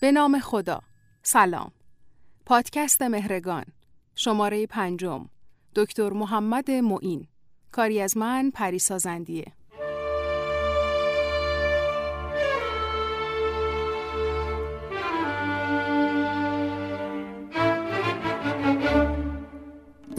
به 0.00 0.12
نام 0.12 0.40
خدا. 0.40 0.80
سلام. 1.22 1.72
پادکست 2.46 3.02
مهرگان. 3.02 3.64
شماره 4.14 4.66
پنجم. 4.66 5.26
دکتر 5.74 6.10
محمد 6.10 6.70
معین. 6.70 7.28
کاری 7.72 8.00
از 8.00 8.16
من 8.16 8.50
پریسا 8.50 8.98
زندیه 8.98 9.52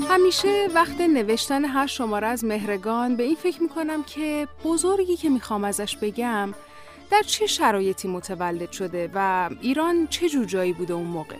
همیشه 0.09 0.67
وقت 0.75 1.01
نوشتن 1.01 1.65
هر 1.65 1.87
شماره 1.87 2.27
از 2.27 2.43
مهرگان 2.45 3.15
به 3.15 3.23
این 3.23 3.35
فکر 3.35 3.61
می‌کنم 3.61 4.03
که 4.03 4.47
بزرگی 4.63 5.15
که 5.15 5.29
می‌خوام 5.29 5.63
ازش 5.63 5.97
بگم 5.97 6.53
در 7.11 7.21
چه 7.21 7.45
شرایطی 7.45 8.07
متولد 8.07 8.71
شده 8.71 9.11
و 9.13 9.49
ایران 9.61 10.07
چه 10.07 10.29
جور 10.29 10.45
جایی 10.45 10.73
بوده 10.73 10.93
اون 10.93 11.07
موقع؟ 11.07 11.35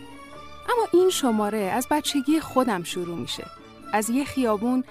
اما 0.68 0.86
این 0.92 1.10
شماره 1.10 1.58
از 1.58 1.86
بچگی 1.90 2.40
خودم 2.40 2.82
شروع 2.82 3.18
میشه. 3.18 3.44
از 3.92 4.10
یه 4.10 4.24
خیابون 4.24 4.84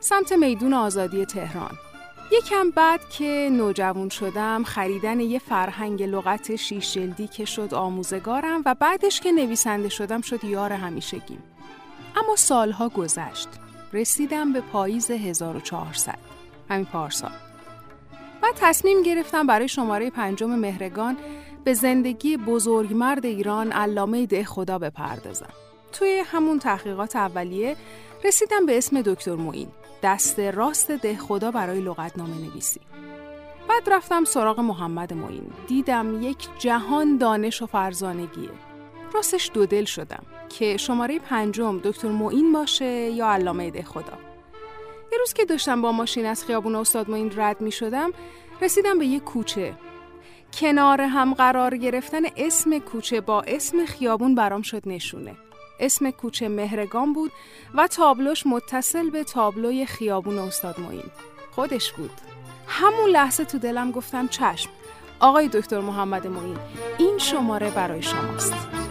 سمت 0.00 0.32
میدون 0.32 0.74
آزادی 0.74 1.24
تهران. 1.26 1.78
یکم 2.32 2.70
بعد 2.70 3.08
که 3.10 3.48
نوجوان 3.52 4.08
شدم 4.08 4.64
خریدن 4.64 5.20
یه 5.20 5.38
فرهنگ 5.38 6.02
لغت 6.02 6.56
شیش 6.56 6.94
جلدی 6.94 7.28
که 7.28 7.44
شد 7.44 7.74
آموزگارم 7.74 8.62
و 8.66 8.74
بعدش 8.74 9.20
که 9.20 9.32
نویسنده 9.32 9.88
شدم 9.88 10.20
شد 10.20 10.44
یار 10.44 10.72
همیشگیم. 10.72 11.42
اما 12.16 12.36
سالها 12.36 12.88
گذشت. 12.88 13.48
رسیدم 13.92 14.52
به 14.52 14.60
پاییز 14.60 15.10
1400 15.10 16.18
همین 16.70 16.84
پارسال. 16.84 17.43
و 18.44 18.52
تصمیم 18.56 19.02
گرفتم 19.02 19.46
برای 19.46 19.68
شماره 19.68 20.10
پنجم 20.10 20.50
مهرگان 20.50 21.16
به 21.64 21.74
زندگی 21.74 22.36
بزرگمرد 22.36 23.26
ایران 23.26 23.72
علامه 23.72 24.26
ده 24.26 24.44
خدا 24.44 24.78
بپردازم. 24.78 25.52
توی 25.92 26.22
همون 26.26 26.58
تحقیقات 26.58 27.16
اولیه 27.16 27.76
رسیدم 28.24 28.66
به 28.66 28.78
اسم 28.78 29.02
دکتر 29.02 29.34
موین 29.34 29.68
دست 30.02 30.40
راست 30.40 30.90
ده 30.90 31.16
خدا 31.16 31.50
برای 31.50 31.80
لغتنامه 31.80 32.36
نویسی. 32.36 32.80
بعد 33.68 33.90
رفتم 33.90 34.24
سراغ 34.24 34.60
محمد 34.60 35.12
معین 35.12 35.50
دیدم 35.66 36.22
یک 36.22 36.48
جهان 36.58 37.16
دانش 37.16 37.62
و 37.62 37.66
فرزانگیه 37.66 38.50
راستش 39.14 39.50
دو 39.54 39.66
دل 39.66 39.84
شدم 39.84 40.22
که 40.48 40.76
شماره 40.76 41.18
پنجم 41.18 41.78
دکتر 41.78 42.08
معین 42.08 42.52
باشه 42.52 43.10
یا 43.10 43.32
علامه 43.32 43.70
ده 43.70 43.82
خدا 43.82 44.33
یه 45.14 45.18
روز 45.20 45.32
که 45.32 45.44
داشتم 45.44 45.82
با 45.82 45.92
ماشین 45.92 46.26
از 46.26 46.44
خیابون 46.44 46.74
استاد 46.74 47.10
معین 47.10 47.32
رد 47.36 47.60
می 47.60 47.72
شدم 47.72 48.10
رسیدم 48.62 48.98
به 48.98 49.06
یه 49.06 49.20
کوچه. 49.20 49.74
کنار 50.60 51.00
هم 51.00 51.34
قرار 51.34 51.76
گرفتن 51.76 52.22
اسم 52.36 52.78
کوچه 52.78 53.20
با 53.20 53.42
اسم 53.42 53.84
خیابون 53.86 54.34
برام 54.34 54.62
شد 54.62 54.82
نشونه. 54.86 55.36
اسم 55.80 56.10
کوچه 56.10 56.48
مهرگان 56.48 57.12
بود 57.12 57.32
و 57.74 57.86
تابلوش 57.86 58.46
متصل 58.46 59.10
به 59.10 59.24
تابلوی 59.24 59.86
خیابون 59.86 60.38
استاد 60.38 60.80
معین 60.80 61.10
خودش 61.50 61.92
بود. 61.92 62.20
همون 62.66 63.10
لحظه 63.10 63.44
تو 63.44 63.58
دلم 63.58 63.90
گفتم 63.90 64.28
چشم. 64.28 64.70
آقای 65.20 65.48
دکتر 65.48 65.80
محمد 65.80 66.26
معین 66.26 66.58
این 66.98 67.18
شماره 67.18 67.70
برای 67.70 68.02
شماست. 68.02 68.83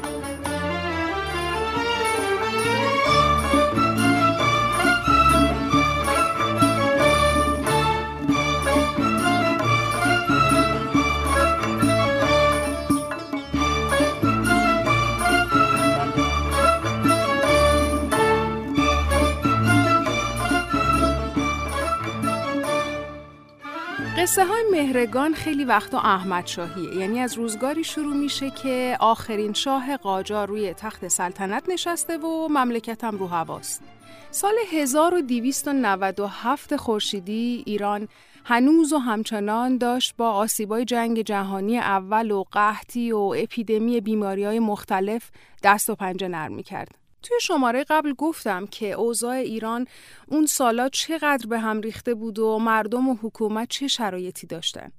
قصه 24.24 24.46
های 24.46 24.64
مهرگان 24.72 25.34
خیلی 25.34 25.66
وقتا 25.66 26.00
احمد 26.00 26.48
شاهیه 26.48 26.96
یعنی 26.96 27.20
از 27.20 27.34
روزگاری 27.34 27.84
شروع 27.84 28.16
میشه 28.16 28.50
که 28.50 28.98
آخرین 29.00 29.54
شاه 29.54 29.98
قاجار 29.98 30.48
روی 30.48 30.74
تخت 30.74 31.08
سلطنت 31.08 31.70
نشسته 31.70 32.18
و 32.18 32.48
مملکتم 32.48 33.18
رو 33.18 33.28
هواست 33.28 33.84
سال 34.32 34.54
1297 34.72 36.76
خورشیدی 36.76 37.64
ایران 37.66 38.08
هنوز 38.46 38.94
و 38.94 38.98
همچنان 38.98 39.78
داشت 39.78 40.16
با 40.18 40.32
آسیبای 40.32 40.86
جنگ 40.86 41.22
جهانی 41.22 41.80
اول 41.80 42.32
و 42.32 42.44
قحطی 42.52 43.12
و 43.12 43.18
اپیدمی 43.18 44.02
بیماری 44.02 44.46
های 44.46 44.60
مختلف 44.60 45.32
دست 45.64 45.90
و 45.90 45.96
پنجه 45.96 46.28
نرم 46.28 46.62
کرد. 46.62 47.03
توی 47.24 47.38
شماره 47.42 47.84
قبل 47.84 48.14
گفتم 48.14 48.66
که 48.66 48.92
اوضاع 48.92 49.36
ایران 49.36 49.88
اون 50.28 50.46
سالا 50.46 50.90
چقدر 50.90 51.48
به 51.48 51.60
هم 51.60 51.82
ریخته 51.82 52.14
بود 52.14 52.40
و 52.40 52.60
مردم 52.60 53.10
و 53.10 53.18
حکومت 53.22 53.70
چه 53.70 53.88
شرایطی 53.88 54.48
داشتن. 54.48 54.92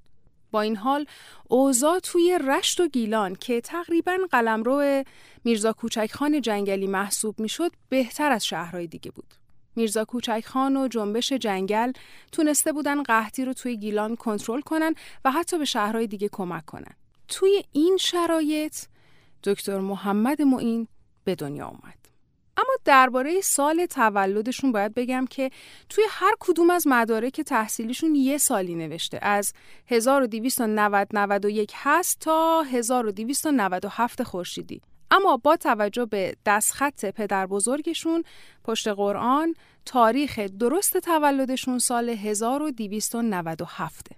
با 0.50 0.60
این 0.60 0.76
حال 0.76 1.06
اوضاع 1.48 1.98
توی 1.98 2.38
رشت 2.44 2.80
و 2.80 2.88
گیلان 2.88 3.34
که 3.34 3.60
تقریبا 3.60 4.18
قلمرو 4.30 5.04
میرزا 5.44 5.72
کوچکخان 5.72 6.40
جنگلی 6.40 6.86
محسوب 6.86 7.40
می‌شد 7.40 7.72
بهتر 7.88 8.32
از 8.32 8.46
شهرهای 8.46 8.86
دیگه 8.86 9.10
بود. 9.10 9.34
میرزا 9.76 10.04
کوچکخان 10.04 10.76
و 10.76 10.88
جنبش 10.88 11.32
جنگل 11.32 11.92
تونسته 12.32 12.72
بودن 12.72 13.02
قحطی 13.02 13.44
رو 13.44 13.52
توی 13.52 13.76
گیلان 13.76 14.16
کنترل 14.16 14.60
کنن 14.60 14.94
و 15.24 15.30
حتی 15.30 15.58
به 15.58 15.64
شهرهای 15.64 16.06
دیگه 16.06 16.28
کمک 16.32 16.64
کنن. 16.64 16.94
توی 17.28 17.62
این 17.72 17.96
شرایط 18.00 18.76
دکتر 19.44 19.78
محمد 19.78 20.42
معین 20.42 20.88
به 21.24 21.34
دنیا 21.34 21.66
اومد. 21.66 22.03
اما 22.56 22.72
درباره 22.84 23.40
سال 23.40 23.86
تولدشون 23.86 24.72
باید 24.72 24.94
بگم 24.94 25.26
که 25.30 25.50
توی 25.88 26.04
هر 26.10 26.34
کدوم 26.40 26.70
از 26.70 26.86
مدارک 26.86 27.40
تحصیلیشون 27.40 28.14
یه 28.14 28.38
سالی 28.38 28.74
نوشته. 28.74 29.18
از 29.22 29.52
1291 29.86 31.72
هست 31.74 32.20
تا 32.20 32.62
1297 32.62 34.22
خورشیدی. 34.22 34.80
اما 35.10 35.36
با 35.36 35.56
توجه 35.56 36.06
به 36.06 36.36
دستخط 36.46 37.04
پدر 37.04 37.46
بزرگشون 37.46 38.24
پشت 38.64 38.88
قرآن 38.88 39.54
تاریخ 39.86 40.38
درست 40.38 40.96
تولدشون 40.96 41.78
سال 41.78 42.08
1297 42.08 44.08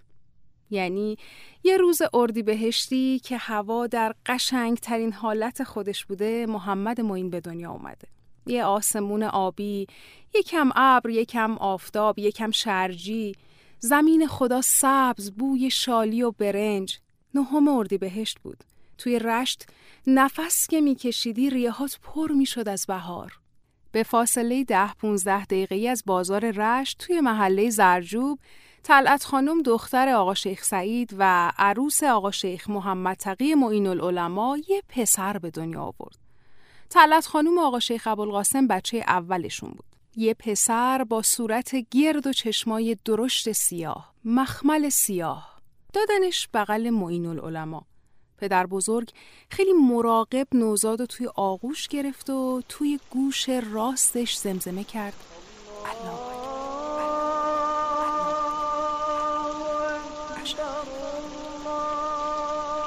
یعنی 0.70 1.16
یه 1.64 1.76
روز 1.76 2.03
اردی 2.14 2.42
بهشتی 2.42 3.18
که 3.18 3.36
هوا 3.36 3.86
در 3.86 4.14
قشنگ 4.26 4.78
ترین 4.78 5.12
حالت 5.12 5.64
خودش 5.64 6.04
بوده 6.04 6.47
محمد 6.47 7.00
معین 7.00 7.30
به 7.30 7.41
دنیا 7.41 7.70
اومده. 7.70 8.16
یه 8.46 8.64
آسمون 8.64 9.22
آبی، 9.22 9.86
یکم 10.34 10.70
ابر، 10.76 11.10
یکم 11.10 11.58
آفتاب، 11.58 12.18
یکم 12.18 12.50
شرجی، 12.50 13.34
زمین 13.78 14.26
خدا 14.26 14.60
سبز، 14.62 15.30
بوی 15.30 15.70
شالی 15.70 16.22
و 16.22 16.30
برنج، 16.30 16.98
نهم 17.34 17.68
اردی 17.68 17.98
بهشت 17.98 18.38
بود. 18.38 18.64
توی 18.98 19.18
رشت 19.18 19.66
نفس 20.06 20.66
که 20.66 20.80
میکشیدی 20.80 21.50
ریهات 21.50 21.98
پر 22.02 22.32
می‌شد 22.32 22.68
از 22.68 22.86
بهار. 22.86 23.32
به 23.92 24.02
فاصله 24.02 24.64
ده 24.64 24.94
15 24.94 25.44
دقیقه 25.44 25.88
از 25.88 26.02
بازار 26.06 26.50
رشت 26.50 26.98
توی 26.98 27.20
محله 27.20 27.70
زرجوب 27.70 28.38
طلعت 28.82 29.24
خانم 29.24 29.62
دختر 29.62 30.08
آقا 30.08 30.34
شیخ 30.34 30.64
سعید 30.64 31.14
و 31.18 31.52
عروس 31.58 32.02
آقا 32.02 32.30
شیخ 32.30 32.70
محمد 32.70 33.16
تقی 33.16 33.54
معین 33.54 33.86
العلماء 33.86 34.56
یه 34.68 34.82
پسر 34.88 35.38
به 35.38 35.50
دنیا 35.50 35.82
آورد. 35.82 36.25
طلت 36.91 37.26
خانوم 37.26 37.58
آقا 37.58 37.80
شیخ 37.80 38.06
ابوالقاسم 38.06 38.66
بچه 38.66 39.04
اولشون 39.08 39.70
بود. 39.70 39.84
یه 40.16 40.34
پسر 40.34 41.04
با 41.04 41.22
صورت 41.22 41.74
گرد 41.91 42.26
و 42.26 42.32
چشمای 42.32 42.97
درشت 43.04 43.52
سیاه، 43.52 44.12
مخمل 44.24 44.88
سیاه. 44.88 45.60
دادنش 45.92 46.48
بغل 46.54 46.91
معین 46.91 47.26
العلماء. 47.26 47.82
پدر 48.38 48.66
بزرگ 48.66 49.10
خیلی 49.50 49.72
مراقب 49.72 50.47
نوزاد 50.53 51.00
و 51.00 51.06
توی 51.06 51.27
آغوش 51.34 51.88
گرفت 51.88 52.30
و 52.30 52.62
توی 52.68 53.00
گوش 53.10 53.48
راستش 53.48 54.36
زمزمه 54.36 54.84
کرد 54.84 55.15
الله 55.84 56.36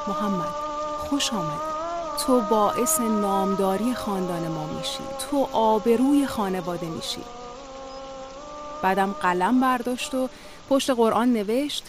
محمد 0.07 0.55
خوش 1.09 1.33
آمد 1.33 1.68
تو 2.25 2.41
باعث 2.41 2.99
نامداری 2.99 3.93
خاندان 3.93 4.47
ما 4.47 4.77
میشی. 4.77 4.99
تو 5.19 5.47
آبروی 5.51 6.25
خانواده 6.25 6.89
میشی. 6.89 7.21
بعدم 8.83 9.11
قلم 9.11 9.61
برداشت 9.61 10.13
و 10.13 10.29
پشت 10.69 10.89
قرآن 10.89 11.33
نوشت 11.33 11.83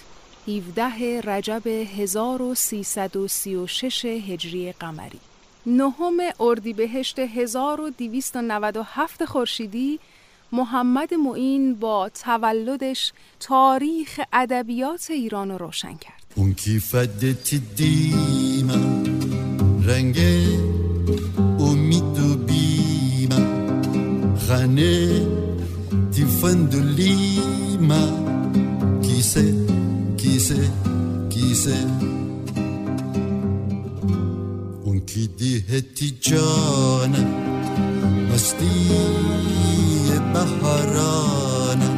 17 0.48 1.20
رجب 1.20 1.66
1336 1.66 4.04
هجری 4.04 4.72
قمری. 4.72 5.20
نهم 5.66 6.16
اردیبهشت 6.40 7.18
1297 7.18 9.24
خورشیدی 9.24 10.00
محمد 10.52 11.14
معین 11.14 11.74
با 11.74 12.08
تولدش 12.08 13.12
تاریخ 13.40 14.20
ادبیات 14.32 15.10
ایران 15.10 15.50
رو 15.50 15.58
روشن 15.58 15.96
کرد. 15.96 16.22
اون 16.34 16.54
ringué 19.90 20.34
au 21.58 21.72
mitobima 21.88 23.40
rané 24.48 24.96
tifan 26.12 26.58
de 26.72 26.80
lima 26.98 28.02
qui 29.02 29.22
sait 29.22 29.54
qui 30.16 30.34
sait 30.46 30.70
qui 31.32 31.54
sait 31.62 31.86
un 34.90 34.98
qui 35.10 35.24
dit 35.38 35.58
hetijana 35.70 37.22
masti 38.30 38.72
baharana 40.32 41.90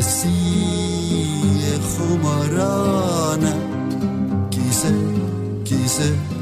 لسي 0.00 1.78
خمرانا 1.92 3.52
كيسه 4.50 4.94
كيسه 5.64 6.39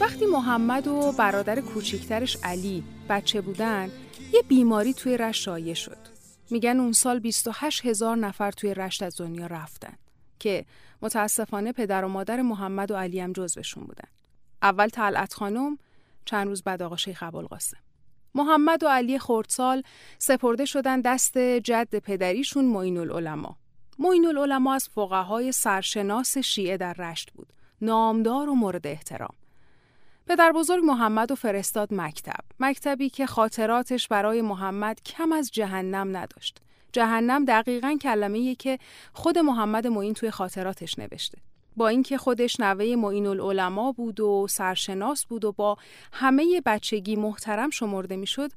وقتی 0.00 0.26
محمد 0.32 0.86
و 0.86 1.12
برادر 1.18 1.60
کوچیکترش 1.60 2.36
علی 2.44 2.84
بچه 3.08 3.40
بودن 3.40 3.90
یه 4.32 4.42
بیماری 4.48 4.94
توی 4.94 5.16
رشت 5.16 5.42
شایع 5.42 5.74
شد. 5.74 5.98
میگن 6.50 6.80
اون 6.80 6.92
سال 6.92 7.18
28 7.18 7.86
هزار 7.86 8.16
نفر 8.16 8.50
توی 8.50 8.74
رشت 8.74 9.02
از 9.02 9.16
دنیا 9.16 9.46
رفتن 9.46 9.94
که 10.38 10.64
متاسفانه 11.02 11.72
پدر 11.72 12.04
و 12.04 12.08
مادر 12.08 12.42
محمد 12.42 12.90
و 12.90 12.96
علی 12.96 13.20
هم 13.20 13.32
جزوشون 13.32 13.84
بودن. 13.84 14.08
اول 14.62 14.88
طلعت 14.88 15.34
خانم 15.34 15.78
چند 16.24 16.46
روز 16.46 16.62
بعد 16.62 16.82
آقا 16.82 16.96
شیخ 16.96 17.22
ابوالقاسم. 17.22 17.78
محمد 18.34 18.82
و 18.82 18.88
علی 18.88 19.18
خردسال 19.18 19.82
سپرده 20.18 20.64
شدن 20.64 21.00
دست 21.00 21.38
جد 21.38 21.98
پدریشون 21.98 22.64
معین 22.64 22.98
العلماء. 22.98 23.61
معین 24.02 24.26
العلماء 24.26 24.74
از 24.74 24.88
فقهای 24.88 25.52
سرشناس 25.52 26.38
شیعه 26.38 26.76
در 26.76 26.92
رشت 26.92 27.30
بود. 27.30 27.52
نامدار 27.80 28.48
و 28.48 28.54
مورد 28.54 28.86
احترام. 28.86 29.34
پدر 30.26 30.52
بزرگ 30.52 30.84
محمد 30.84 31.30
و 31.30 31.34
فرستاد 31.34 31.94
مکتب. 31.94 32.44
مکتبی 32.60 33.10
که 33.10 33.26
خاطراتش 33.26 34.08
برای 34.08 34.42
محمد 34.42 35.02
کم 35.02 35.32
از 35.32 35.50
جهنم 35.50 36.16
نداشت. 36.16 36.58
جهنم 36.92 37.44
دقیقا 37.44 37.98
کلمه 38.02 38.54
که 38.54 38.78
خود 39.12 39.38
محمد 39.38 39.86
معین 39.86 40.14
توی 40.14 40.30
خاطراتش 40.30 40.98
نوشته. 40.98 41.38
با 41.76 41.88
اینکه 41.88 42.18
خودش 42.18 42.60
نوه 42.60 42.96
معین 42.96 43.26
العلماء 43.26 43.92
بود 43.92 44.20
و 44.20 44.46
سرشناس 44.50 45.26
بود 45.26 45.44
و 45.44 45.52
با 45.52 45.76
همه 46.12 46.62
بچگی 46.66 47.16
محترم 47.16 47.70
شمرده 47.70 48.16
می‌شد 48.16 48.50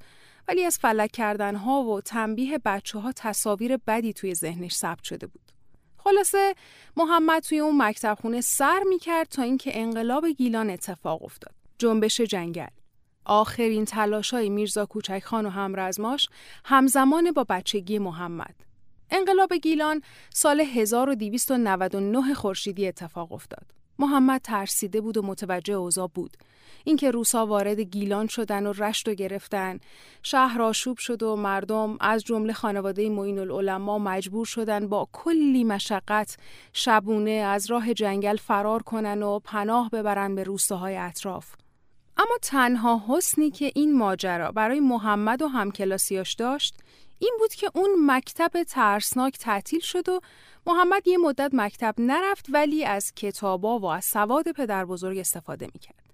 ولی 0.48 0.64
از 0.64 0.78
فلک 0.78 1.12
کردن 1.12 1.56
ها 1.56 1.84
و 1.84 2.02
تنبیه 2.02 2.60
بچه 2.66 3.00
ها 3.00 3.12
تصاویر 3.12 3.78
بدی 3.78 4.14
توی 4.14 4.34
ذهنش 4.36 4.74
ثبت 4.74 5.04
شده 5.04 5.28
بود. 5.28 5.52
خلاصه 5.98 6.56
محمد 6.98 7.44
توی 7.44 7.60
اون 7.60 7.82
مکتب 7.82 8.18
خونه 8.22 8.42
سر 8.42 8.84
می 8.90 9.00
کرد 9.00 9.28
تا 9.28 9.42
اینکه 9.42 9.82
انقلاب 9.82 10.28
گیلان 10.28 10.70
اتفاق 10.70 11.24
افتاد. 11.24 11.54
جنبش 11.78 12.22
جنگل. 12.22 12.68
آخرین 13.26 13.88
های 14.32 14.50
میرزا 14.50 14.86
کوچک 14.86 15.24
خان 15.26 15.46
و 15.46 15.50
همرزماش 15.50 16.30
همزمان 16.66 17.32
با 17.32 17.44
بچگی 17.44 18.00
محمد. 18.00 18.56
انقلاب 19.10 19.54
گیلان 19.54 20.02
سال 20.34 20.62
1299 20.62 22.34
خورشیدی 22.34 22.88
اتفاق 22.88 23.32
افتاد. 23.32 23.66
محمد 24.00 24.42
ترسیده 24.42 25.02
بود 25.02 25.18
و 25.18 25.22
متوجه 25.22 25.74
اوضاع 25.74 26.10
بود. 26.14 26.38
اینکه 26.84 27.12
روسا 27.12 27.46
وارد 27.46 27.80
گیلان 27.80 28.28
شدن 28.28 28.66
و 28.66 28.74
رشت 28.74 29.10
و 29.10 29.14
گرفتن، 29.14 29.80
شهر 30.24 30.62
آشوب 30.62 30.98
شد 30.98 31.24
و 31.24 31.36
مردم 31.36 31.98
از 32.00 32.24
جمله 32.24 32.54
خانواده 32.54 33.10
معین 33.10 33.40
العلماء 33.40 33.98
مجبور 33.98 34.46
شدن 34.46 34.88
با 34.88 35.08
کلی 35.12 35.64
مشقت 35.64 36.38
شبونه 36.74 37.32
از 37.32 37.72
راه 37.72 37.94
جنگل 37.94 38.38
فرار 38.38 38.84
کنن 38.84 39.24
و 39.24 39.40
پناه 39.40 39.90
ببرن 39.90 40.36
به 40.36 40.44
روستاهای 40.44 40.98
اطراف. 40.98 41.56
اما 42.18 42.38
تنها 42.42 43.04
حسنی 43.08 43.52
که 43.52 43.72
این 43.76 43.98
ماجرا 43.98 44.52
برای 44.52 44.80
محمد 44.80 45.42
و 45.42 45.48
همکلاسیاش 45.48 46.34
داشت 46.34 46.76
این 47.20 47.36
بود 47.40 47.54
که 47.54 47.72
اون 47.74 47.90
مکتب 48.00 48.64
ترسناک 48.64 49.38
تعطیل 49.38 49.80
شد 49.80 50.10
و 50.10 50.20
محمد 50.68 51.08
یه 51.08 51.18
مدت 51.18 51.50
مکتب 51.54 51.96
نرفت 51.98 52.46
ولی 52.50 52.86
از 52.86 53.14
کتابا 53.16 53.80
و 53.80 53.86
از 53.86 54.06
سواد 54.06 54.52
پدر 54.52 54.86
بزرگ 54.86 55.18
استفاده 55.18 55.66
می‌کرد. 55.74 56.06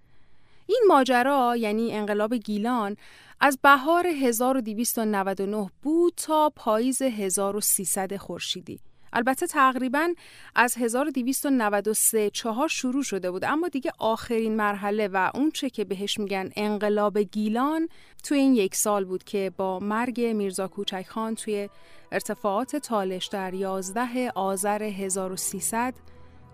این 0.68 0.84
ماجرا 0.88 1.56
یعنی 1.58 1.94
انقلاب 1.94 2.34
گیلان 2.34 2.98
از 3.40 3.60
بهار 3.64 4.08
1299 4.08 5.70
بود 5.82 6.14
تا 6.18 6.52
پاییز 6.56 7.02
1300 7.02 8.18
خورشیدی. 8.18 8.80
البته 9.14 9.48
تقریبا 9.48 10.14
از 10.56 10.78
1293 10.78 12.30
چهار 12.30 12.68
شروع 12.68 13.04
شده 13.04 13.32
بود 13.32 13.46
اما 13.46 13.68
دیگه 13.68 13.92
آخرین 14.00 14.56
مرحله 14.56 15.08
و 15.08 15.32
اون 15.36 15.52
چه 15.52 15.70
که 15.70 15.86
بهش 15.86 16.20
میگن 16.20 16.50
انقلاب 16.56 17.18
گیلان 17.18 17.90
توی 18.24 18.38
این 18.38 18.56
یک 18.56 18.76
سال 18.76 19.06
بود 19.06 19.24
که 19.24 19.52
با 19.58 19.80
مرگ 19.80 20.22
میرزا 20.22 20.68
کوچک 20.68 21.06
خان 21.10 21.36
توی 21.36 21.70
ارتفاعات 22.12 22.76
تالش 22.76 23.28
در 23.28 23.54
11 23.54 24.32
آذر 24.36 24.84
1300 24.84 25.94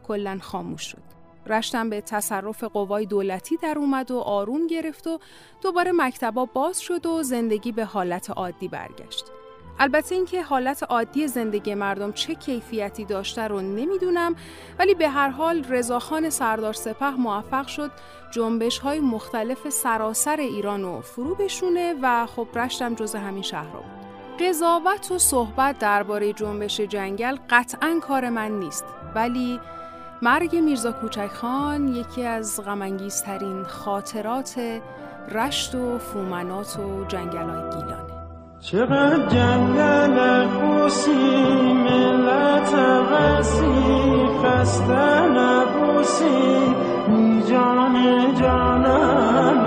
کلا 0.03 0.37
خاموش 0.41 0.81
شد. 0.81 1.17
رشتم 1.45 1.89
به 1.89 2.01
تصرف 2.01 2.63
قوای 2.63 3.05
دولتی 3.05 3.57
در 3.57 3.77
اومد 3.77 4.11
و 4.11 4.19
آروم 4.19 4.67
گرفت 4.67 5.07
و 5.07 5.19
دوباره 5.61 5.91
مکتبا 5.95 6.45
باز 6.45 6.79
شد 6.79 7.05
و 7.05 7.23
زندگی 7.23 7.71
به 7.71 7.85
حالت 7.85 8.29
عادی 8.29 8.67
برگشت. 8.67 9.25
البته 9.79 10.15
اینکه 10.15 10.43
حالت 10.43 10.83
عادی 10.83 11.27
زندگی 11.27 11.75
مردم 11.75 12.11
چه 12.11 12.35
کیفیتی 12.35 13.05
داشته 13.05 13.47
رو 13.47 13.61
نمی‌دونم 13.61 14.35
ولی 14.79 14.93
به 14.93 15.09
هر 15.09 15.29
حال 15.29 15.63
رضاخان 15.63 16.29
سردار 16.29 16.73
سپه 16.73 17.09
موفق 17.09 17.67
شد 17.67 17.91
جنبش 18.31 18.79
های 18.79 18.99
مختلف 18.99 19.69
سراسر 19.69 20.39
ایران 20.39 20.81
رو 20.81 21.01
فرو 21.01 21.35
بشونه 21.35 21.95
و 22.01 22.25
خب 22.25 22.47
رشتم 22.55 22.95
جز 22.95 23.15
همین 23.15 23.43
شهر 23.43 23.67
بود. 23.67 23.97
قضاوت 24.39 25.11
و 25.11 25.17
صحبت 25.17 25.79
درباره 25.79 26.33
جنبش 26.33 26.81
جنگل 26.81 27.37
قطعا 27.49 27.99
کار 28.01 28.29
من 28.29 28.51
نیست 28.51 28.85
ولی 29.15 29.59
مرگ 30.21 30.55
میرزا 30.55 30.91
کوچک 30.91 31.27
خان 31.27 31.87
یکی 31.87 32.23
از 32.23 32.61
غمانگیزترین 32.65 33.63
خاطرات 33.63 34.81
رشت 35.31 35.75
و 35.75 35.97
فومنات 35.97 36.79
و 36.79 37.05
جنگل 37.05 37.49
های 37.49 37.69
گیلانه 37.69 38.06
چقدر 38.61 39.27
جنگل 39.27 40.47
خوسی 40.47 41.73
ملت 41.73 42.73
وسی 43.11 44.27
خسته 44.43 45.29
نبوسی 45.29 46.75
می 47.07 47.43
جان 47.49 47.95
جانم. 48.41 49.63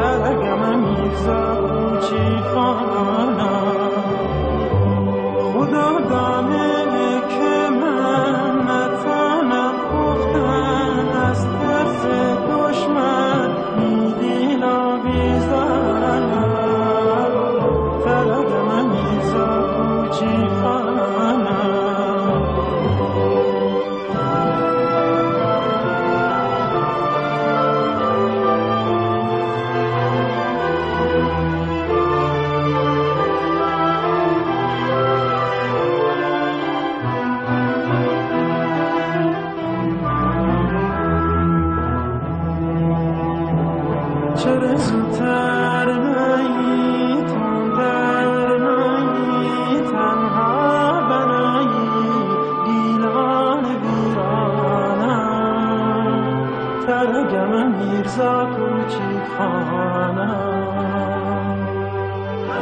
درگم 0.00 0.78
میرزا 0.78 1.54
کوچی 1.54 2.40
خانم 2.54 3.38
خدا 5.52 6.00
دانه 6.00 7.20
که 7.28 7.70
من 7.70 8.60
نتانم 8.68 9.74
گفتن 9.92 11.08
از 11.30 11.46
ترس 11.46 12.06
دشمن. 12.50 13.15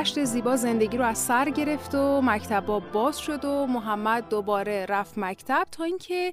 رشت 0.00 0.24
زیبا 0.24 0.56
زندگی 0.56 0.96
رو 0.96 1.04
از 1.04 1.18
سر 1.18 1.50
گرفت 1.50 1.94
و 1.94 2.20
مکتبا 2.24 2.80
باز 2.80 3.18
شد 3.18 3.44
و 3.44 3.66
محمد 3.66 4.28
دوباره 4.28 4.86
رفت 4.86 5.18
مکتب 5.18 5.66
تا 5.72 5.84
اینکه 5.84 6.32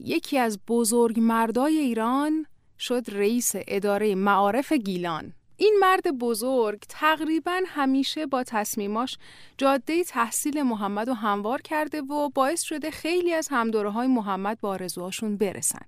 یکی 0.00 0.38
از 0.38 0.58
بزرگ 0.68 1.20
مردای 1.20 1.78
ایران 1.78 2.46
شد 2.78 3.04
رئیس 3.08 3.52
اداره 3.54 4.14
معارف 4.14 4.72
گیلان 4.72 5.32
این 5.56 5.76
مرد 5.80 6.18
بزرگ 6.18 6.82
تقریبا 6.88 7.60
همیشه 7.66 8.26
با 8.26 8.44
تصمیماش 8.44 9.18
جاده 9.58 10.04
تحصیل 10.04 10.62
محمد 10.62 11.08
رو 11.08 11.14
هموار 11.14 11.62
کرده 11.62 12.02
و 12.02 12.28
باعث 12.28 12.62
شده 12.62 12.90
خیلی 12.90 13.32
از 13.32 13.48
همدوره 13.50 13.90
های 13.90 14.06
محمد 14.06 14.60
با 14.60 14.68
آرزوهاشون 14.68 15.36
برسن. 15.36 15.86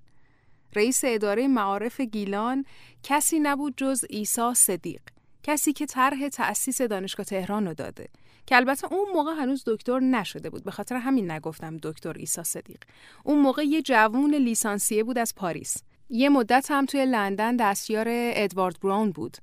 رئیس 0.75 1.01
اداره 1.03 1.47
معارف 1.47 2.01
گیلان 2.01 2.65
کسی 3.03 3.39
نبود 3.39 3.73
جز 3.77 4.05
عیسی 4.09 4.53
صدیق 4.53 5.01
کسی 5.43 5.73
که 5.73 5.85
طرح 5.85 6.27
تأسیس 6.27 6.81
دانشگاه 6.81 7.25
تهران 7.25 7.67
رو 7.67 7.73
داده. 7.73 8.09
که 8.45 8.55
البته 8.55 8.93
اون 8.93 9.07
موقع 9.13 9.33
هنوز 9.33 9.63
دکتر 9.67 9.99
نشده 9.99 10.49
بود. 10.49 10.63
به 10.63 10.71
خاطر 10.71 10.95
همین 10.95 11.31
نگفتم 11.31 11.77
دکتر 11.77 12.13
عیسی 12.13 12.43
صدیق. 12.43 12.83
اون 13.23 13.39
موقع 13.39 13.63
یه 13.63 13.81
جوون 13.81 14.35
لیسانسیه 14.35 15.03
بود 15.03 15.17
از 15.17 15.35
پاریس. 15.35 15.77
یه 16.09 16.29
مدت 16.29 16.67
هم 16.71 16.85
توی 16.85 17.05
لندن 17.05 17.55
دستیار 17.55 18.05
ادوارد 18.09 18.79
براون 18.79 19.11
بود. 19.11 19.37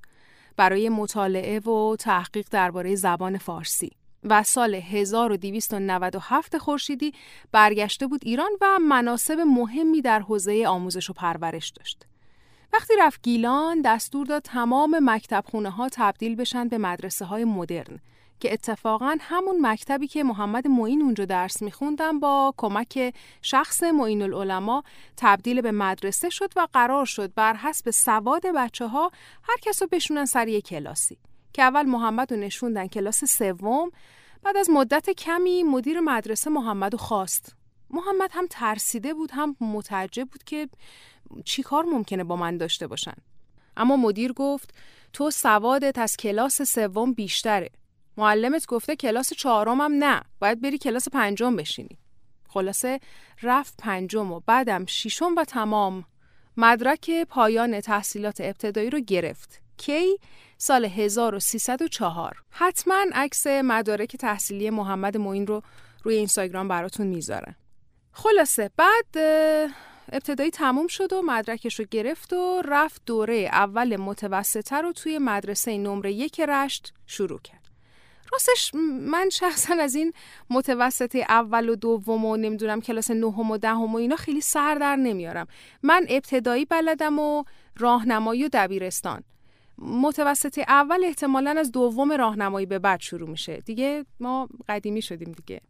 برای 0.57 0.89
مطالعه 0.89 1.59
و 1.59 1.95
تحقیق 1.95 2.47
درباره 2.51 2.95
زبان 2.95 3.37
فارسی. 3.37 3.91
و 4.23 4.43
سال 4.43 4.75
1297 4.75 6.57
خورشیدی 6.57 7.13
برگشته 7.51 8.07
بود 8.07 8.21
ایران 8.23 8.51
و 8.61 8.79
مناسب 8.79 9.39
مهمی 9.39 10.01
در 10.01 10.19
حوزه 10.19 10.65
آموزش 10.67 11.09
و 11.09 11.13
پرورش 11.13 11.69
داشت. 11.69 12.05
وقتی 12.73 12.93
رفت 12.99 13.21
گیلان 13.21 13.81
دستور 13.81 14.25
داد 14.25 14.41
تمام 14.41 14.97
مکتب 15.01 15.43
خونه 15.51 15.69
ها 15.69 15.89
تبدیل 15.91 16.35
بشن 16.35 16.67
به 16.67 16.77
مدرسه 16.77 17.25
های 17.25 17.43
مدرن 17.43 17.99
که 18.39 18.53
اتفاقا 18.53 19.17
همون 19.19 19.57
مکتبی 19.61 20.07
که 20.07 20.23
محمد 20.23 20.67
معین 20.67 21.01
اونجا 21.01 21.25
درس 21.25 21.61
میخوندن 21.61 22.19
با 22.19 22.53
کمک 22.57 23.15
شخص 23.41 23.83
معین 23.83 24.21
العلماء 24.21 24.81
تبدیل 25.17 25.61
به 25.61 25.71
مدرسه 25.71 26.29
شد 26.29 26.49
و 26.55 26.67
قرار 26.73 27.05
شد 27.05 27.33
بر 27.33 27.55
حسب 27.55 27.91
سواد 27.91 28.45
بچه 28.55 28.87
ها 28.87 29.11
هر 29.43 29.57
کس 29.61 29.83
بشونن 29.83 30.25
سر 30.25 30.47
یک 30.47 30.67
کلاسی 30.67 31.17
که 31.53 31.63
اول 31.63 31.85
محمد 31.85 32.33
رو 32.33 32.39
نشوندن 32.39 32.87
کلاس 32.87 33.25
سوم 33.25 33.91
بعد 34.43 34.57
از 34.57 34.69
مدت 34.69 35.09
کمی 35.09 35.63
مدیر 35.63 35.99
مدرسه 35.99 36.49
محمد 36.49 36.93
رو 36.93 36.97
خواست. 36.97 37.55
محمد 37.89 38.29
هم 38.33 38.47
ترسیده 38.49 39.13
بود 39.13 39.31
هم 39.33 39.55
متعجب 39.61 40.27
بود 40.27 40.43
که 40.43 40.69
چی 41.45 41.63
کار 41.63 41.83
ممکنه 41.83 42.23
با 42.23 42.35
من 42.35 42.57
داشته 42.57 42.87
باشن؟ 42.87 43.15
اما 43.77 43.97
مدیر 43.97 44.33
گفت 44.33 44.73
تو 45.13 45.31
سوادت 45.31 45.97
از 45.97 46.17
کلاس 46.17 46.61
سوم 46.61 47.13
بیشتره. 47.13 47.69
معلمت 48.17 48.65
گفته 48.65 48.95
کلاس 48.95 49.33
چهارم 49.33 49.81
هم 49.81 49.91
نه. 49.91 50.21
باید 50.39 50.61
بری 50.61 50.77
کلاس 50.77 51.09
پنجم 51.09 51.55
بشینی. 51.55 51.97
خلاصه 52.49 52.99
رفت 53.43 53.73
پنجم 53.77 54.31
و 54.31 54.41
بعدم 54.45 54.85
ششم 54.85 55.35
و 55.37 55.43
تمام 55.43 56.05
مدرک 56.57 57.11
پایان 57.29 57.81
تحصیلات 57.81 58.41
ابتدایی 58.41 58.89
رو 58.89 58.99
گرفت. 58.99 59.61
کی؟ 59.77 60.17
سال 60.57 60.85
1304 60.85 62.37
حتما 62.49 63.05
عکس 63.13 63.47
مدارک 63.47 64.15
تحصیلی 64.15 64.69
محمد 64.69 65.17
معین 65.17 65.47
رو 65.47 65.61
روی 66.03 66.15
اینستاگرام 66.15 66.67
براتون 66.67 67.07
می‌ذارم. 67.07 67.55
خلاصه 68.11 68.71
بعد 68.77 69.17
ابتدایی 70.11 70.51
تموم 70.51 70.87
شد 70.87 71.13
و 71.13 71.21
مدرکش 71.21 71.79
رو 71.79 71.85
گرفت 71.91 72.33
و 72.33 72.61
رفت 72.65 73.01
دوره 73.05 73.49
اول 73.51 73.95
متوسطه 73.95 74.75
رو 74.75 74.91
توی 74.91 75.17
مدرسه 75.17 75.77
نمره 75.77 76.13
یک 76.13 76.39
رشت 76.39 76.93
شروع 77.07 77.39
کرد. 77.39 77.67
راستش 78.31 78.71
من 79.01 79.29
شخصا 79.29 79.75
از 79.75 79.95
این 79.95 80.13
متوسط 80.49 81.15
اول 81.29 81.69
و 81.69 81.75
دوم 81.75 82.25
و 82.25 82.37
نمی‌دونم 82.37 82.81
کلاس 82.81 83.11
نهم 83.11 83.51
و 83.51 83.57
دهم 83.57 83.93
و 83.93 83.97
اینا 83.97 84.15
خیلی 84.15 84.41
سر 84.41 84.75
در 84.75 84.95
نمیارم. 84.95 85.47
من 85.83 86.05
ابتدایی 86.09 86.65
بلدم 86.65 87.19
و 87.19 87.43
راهنمایی 87.77 88.45
و 88.45 88.49
دبیرستان. 88.53 89.23
متوسط 89.77 90.59
اول 90.67 91.03
احتمالا 91.03 91.55
از 91.59 91.71
دوم 91.71 92.11
راهنمایی 92.11 92.65
به 92.65 92.79
بعد 92.79 92.99
شروع 92.99 93.29
میشه. 93.29 93.57
دیگه 93.57 94.05
ما 94.19 94.49
قدیمی 94.69 95.01
شدیم 95.01 95.31
دیگه. 95.31 95.61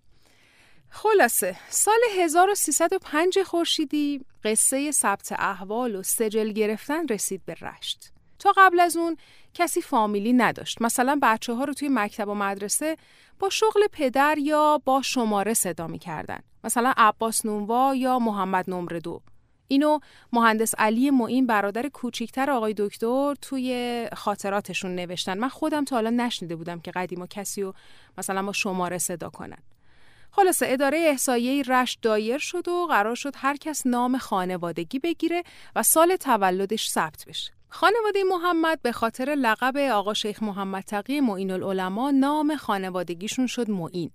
خلاصه 0.90 1.56
سال 1.70 2.00
1305 2.20 3.40
خورشیدی 3.40 4.26
قصه 4.44 4.92
ثبت 4.92 5.32
احوال 5.32 5.96
و 5.96 6.04
سجل 6.04 6.52
گرفتن 6.52 7.08
رسید 7.08 7.42
به 7.46 7.54
رشت. 7.54 8.12
تا 8.40 8.54
قبل 8.58 8.80
از 8.80 8.98
اون 8.98 9.18
کسی 9.54 9.82
فامیلی 9.82 10.34
نداشت. 10.34 10.82
مثلا 10.82 11.20
بچه 11.22 11.54
ها 11.54 11.64
رو 11.64 11.74
توی 11.74 11.90
مکتب 11.92 12.28
و 12.28 12.34
مدرسه 12.34 12.98
با 13.40 13.50
شغل 13.50 13.88
پدر 13.92 14.38
یا 14.38 14.82
با 14.86 15.02
شماره 15.02 15.54
صدا 15.54 15.88
می‌کردن. 15.88 16.40
مثلا 16.64 16.94
عباس 16.98 17.46
نونوا 17.46 17.96
یا 17.96 18.20
محمد 18.20 18.70
نمره 18.70 19.00
دو 19.00 19.22
اینو 19.68 20.00
مهندس 20.34 20.76
علی 20.78 21.12
معین 21.12 21.48
برادر 21.48 21.90
کوچیکتر 21.90 22.50
آقای 22.50 22.74
دکتر 22.78 23.36
توی 23.42 24.10
خاطراتشون 24.14 24.96
نوشتن. 24.96 25.38
من 25.38 25.50
خودم 25.50 25.86
تا 25.86 25.96
حالا 25.96 26.10
نشنیده 26.10 26.56
بودم 26.56 26.80
که 26.80 26.92
قدیما 26.92 27.28
کسی 27.28 27.62
رو 27.62 27.74
مثلا 28.18 28.44
با 28.44 28.52
شماره 28.52 28.98
صدا 28.98 29.30
کنن. 29.30 29.58
خلاصه 30.32 30.66
اداره 30.70 30.98
احسایه 30.98 31.64
رشت 31.64 32.00
دایر 32.02 32.38
شد 32.38 32.68
و 32.68 32.86
قرار 32.86 33.16
شد 33.16 33.34
هر 33.36 33.58
کس 33.58 33.86
نام 33.86 34.18
خانوادگی 34.18 35.00
بگیره 35.00 35.44
و 35.76 35.84
سال 35.84 36.16
تولدش 36.16 36.90
ثبت 36.90 37.26
بشه. 37.28 37.52
خانواده 37.70 38.24
محمد 38.24 38.82
به 38.82 38.92
خاطر 38.92 39.26
لقب 39.26 39.78
آقا 39.78 40.14
شیخ 40.14 40.44
محمد 40.44 40.84
تقی 40.84 41.20
معین 41.20 41.52
العلماء 41.52 42.12
نام 42.12 42.56
خانوادگیشون 42.56 43.48
شد 43.48 43.72
معین. 43.72 44.12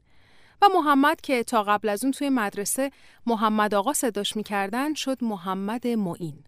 و 0.62 0.68
محمد 0.74 1.20
که 1.20 1.42
تا 1.42 1.62
قبل 1.62 1.88
از 1.88 2.04
اون 2.04 2.12
توی 2.12 2.28
مدرسه 2.28 2.90
محمد 3.26 3.74
آقا 3.74 3.92
صداش 3.92 4.36
می‌کردن 4.36 4.94
شد 4.94 5.24
محمد 5.24 5.86
معین. 5.86 6.44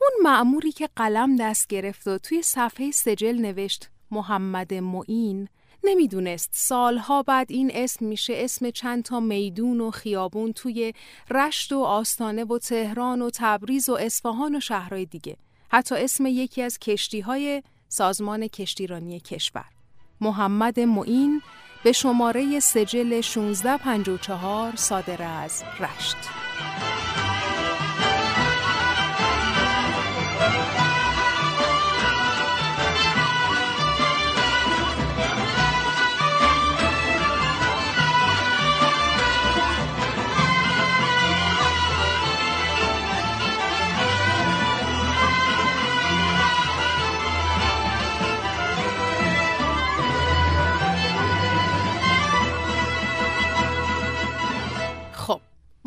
اون 0.00 0.10
معموری 0.22 0.72
که 0.72 0.88
قلم 0.96 1.36
دست 1.36 1.66
گرفت 1.66 2.06
و 2.08 2.18
توی 2.18 2.42
صفحه 2.42 2.90
سجل 2.90 3.38
نوشت 3.38 3.90
محمد 4.10 4.74
معین 4.74 5.48
نمی‌دونست. 5.84 6.50
سالها 6.52 7.22
بعد 7.22 7.52
این 7.52 7.70
اسم 7.74 8.06
میشه 8.06 8.34
اسم 8.36 8.70
چند 8.70 9.02
تا 9.02 9.20
میدون 9.20 9.80
و 9.80 9.90
خیابون 9.90 10.52
توی 10.52 10.92
رشت 11.30 11.72
و 11.72 11.82
آستانه 11.82 12.44
و 12.44 12.58
تهران 12.58 13.22
و 13.22 13.30
تبریز 13.34 13.88
و 13.88 13.92
اصفهان 13.92 14.54
و 14.54 14.60
شهرهای 14.60 15.04
دیگه. 15.04 15.36
حتی 15.68 15.94
اسم 15.94 16.26
یکی 16.26 16.62
از 16.62 16.78
کشتی 16.78 17.20
های 17.20 17.62
سازمان 17.88 18.48
کشتیرانی 18.48 19.20
کشور. 19.20 19.64
محمد 20.20 20.80
معین 20.80 21.42
به 21.84 21.92
شماره 21.92 22.60
سجل 22.60 23.12
1654 23.12 24.76
صادر 24.76 25.22
از 25.22 25.62
رشت. 25.80 26.16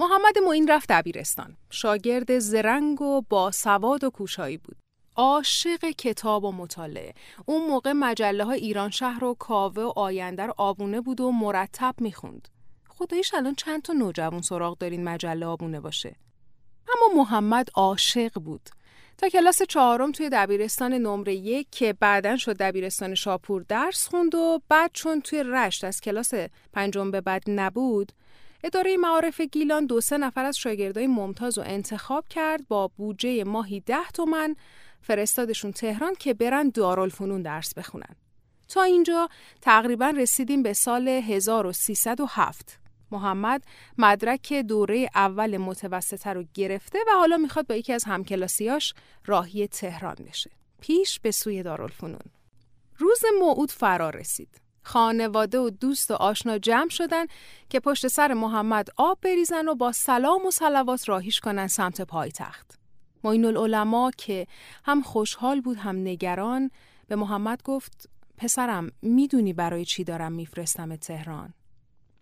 محمد 0.06 0.38
معین 0.38 0.68
رفت 0.68 0.92
دبیرستان. 0.92 1.58
شاگرد 1.70 2.40
زرنگ 2.40 3.02
و 3.02 3.22
با 3.22 3.52
سواد 3.52 4.04
و 4.04 4.10
کوشایی 4.10 4.58
بود. 4.58 4.76
عاشق 5.16 5.86
کتاب 5.86 6.44
و 6.44 6.52
مطالعه. 6.52 7.14
اون 7.46 7.68
موقع 7.68 7.92
مجله 7.92 8.44
های 8.44 8.60
ایران 8.60 8.90
شهر 8.90 9.24
و 9.24 9.34
کاوه 9.34 9.84
و 9.84 9.94
آینده 9.96 10.44
رو 10.44 10.54
آبونه 10.58 11.02
بود 11.02 11.22
و 11.22 11.32
مرتب 11.32 11.96
می‌خوند. 11.98 12.48
خدایش 12.90 13.34
الان 13.34 13.56
چند 13.56 13.82
تا 13.82 13.94
نوجوان 13.94 14.42
سراغ 14.42 14.78
دارین 14.78 15.04
مجله 15.04 15.46
آبونه 15.46 15.80
باشه. 15.80 16.16
اما 16.88 17.22
محمد 17.24 17.70
عاشق 17.76 18.40
بود. 18.40 18.70
تا 19.18 19.30
کلاس 19.30 19.62
چهارم 19.62 20.12
توی 20.12 20.30
دبیرستان 20.30 20.94
نمره 20.94 21.36
یک 21.36 21.68
که 21.72 21.94
بعدا 21.94 22.38
شد 22.38 22.58
دبیرستان 22.58 23.16
شاپور 23.16 23.66
درس 23.68 24.08
خوند 24.08 24.36
و 24.36 24.62
بعد 24.70 24.92
چون 24.94 25.22
توی 25.22 25.44
رشت 25.44 25.84
از 25.84 26.02
کلاس 26.02 26.32
پنجم 26.74 27.12
به 27.12 27.22
بعد 27.22 27.44
نبود 27.48 28.12
اداره 28.66 28.98
معارف 28.98 29.42
گیلان 29.42 29.86
دو 29.86 30.02
سه 30.02 30.18
نفر 30.18 30.46
از 30.46 30.58
شاگردای 30.58 31.08
ممتاز 31.08 31.58
رو 31.58 31.64
انتخاب 31.68 32.28
کرد 32.28 32.68
با 32.68 32.88
بودجه 32.88 33.44
ماهی 33.44 33.80
ده 33.80 34.08
تومن 34.14 34.56
فرستادشون 35.02 35.72
تهران 35.72 36.16
که 36.16 36.34
برن 36.34 36.70
دارالفنون 36.70 37.42
درس 37.42 37.74
بخونن. 37.74 38.16
تا 38.70 38.84
اینجا 38.84 39.30
تقریبا 39.62 40.10
رسیدیم 40.10 40.64
به 40.64 40.74
سال 40.74 41.08
1307. 41.08 42.80
محمد 43.12 43.64
مدرک 43.98 44.54
دوره 44.54 45.10
اول 45.16 45.58
متوسطه 45.58 46.34
رو 46.34 46.44
گرفته 46.54 47.00
و 47.08 47.12
حالا 47.12 47.38
می‌خواد 47.38 47.68
با 47.68 47.76
یکی 47.76 47.94
از 47.94 48.04
همکلاسیاش 48.04 48.94
راهی 49.26 49.68
تهران 49.68 50.16
بشه. 50.16 50.52
پیش 50.82 51.20
به 51.20 51.32
سوی 51.32 51.64
دارالفنون. 51.64 52.32
روز 52.98 53.20
موعود 53.40 53.72
فرا 53.72 54.10
رسید. 54.10 54.65
خانواده 54.86 55.60
و 55.60 55.70
دوست 55.70 56.12
و 56.12 56.14
آشنا 56.14 56.58
جمع 56.58 56.90
شدن 56.90 57.26
که 57.70 57.80
پشت 57.80 58.08
سر 58.08 58.34
محمد 58.34 58.88
آب 58.98 59.20
بریزن 59.22 59.68
و 59.68 59.76
با 59.76 59.92
سلام 59.92 60.46
و 60.46 60.52
سلوات 60.52 61.10
راهیش 61.10 61.40
کنن 61.40 61.68
سمت 61.68 62.02
پایتخت. 62.02 62.80
معین 63.24 63.46
العلماء 63.46 64.12
که 64.18 64.48
هم 64.84 65.02
خوشحال 65.02 65.62
بود 65.62 65.78
هم 65.78 65.96
نگران 65.96 66.72
به 67.08 67.16
محمد 67.16 67.64
گفت 67.64 68.10
پسرم 68.38 68.92
می‌دونی 69.02 69.54
برای 69.54 69.86
چی 69.86 70.04
دارم 70.04 70.32
میفرستم 70.32 70.96
تهران؟ 70.96 71.54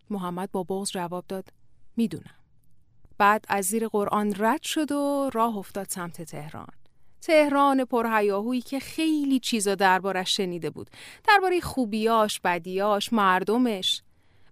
محمد 0.10 0.51
با 0.51 0.63
بغض 0.63 0.91
جواب 0.91 1.25
داد 1.27 1.50
می‌دونم. 1.98 2.36
بعد 3.17 3.46
از 3.50 3.65
زیر 3.65 3.88
قرآن 3.88 4.34
رد 4.38 4.62
شد 4.63 4.91
و 4.91 5.29
راه 5.34 5.58
افتاد 5.58 5.89
سمت 5.89 6.22
تهران. 6.22 6.83
تهران 7.25 7.86
پرهیاهویی 7.86 8.62
که 8.62 8.80
خیلی 8.80 9.39
چیزا 9.39 9.75
دربارش 9.75 10.38
شنیده 10.38 10.70
بود. 10.70 10.89
درباره 11.27 11.60
خوبیاش 11.60 12.39
بدیاش 12.39 13.13
مردمش. 13.13 14.01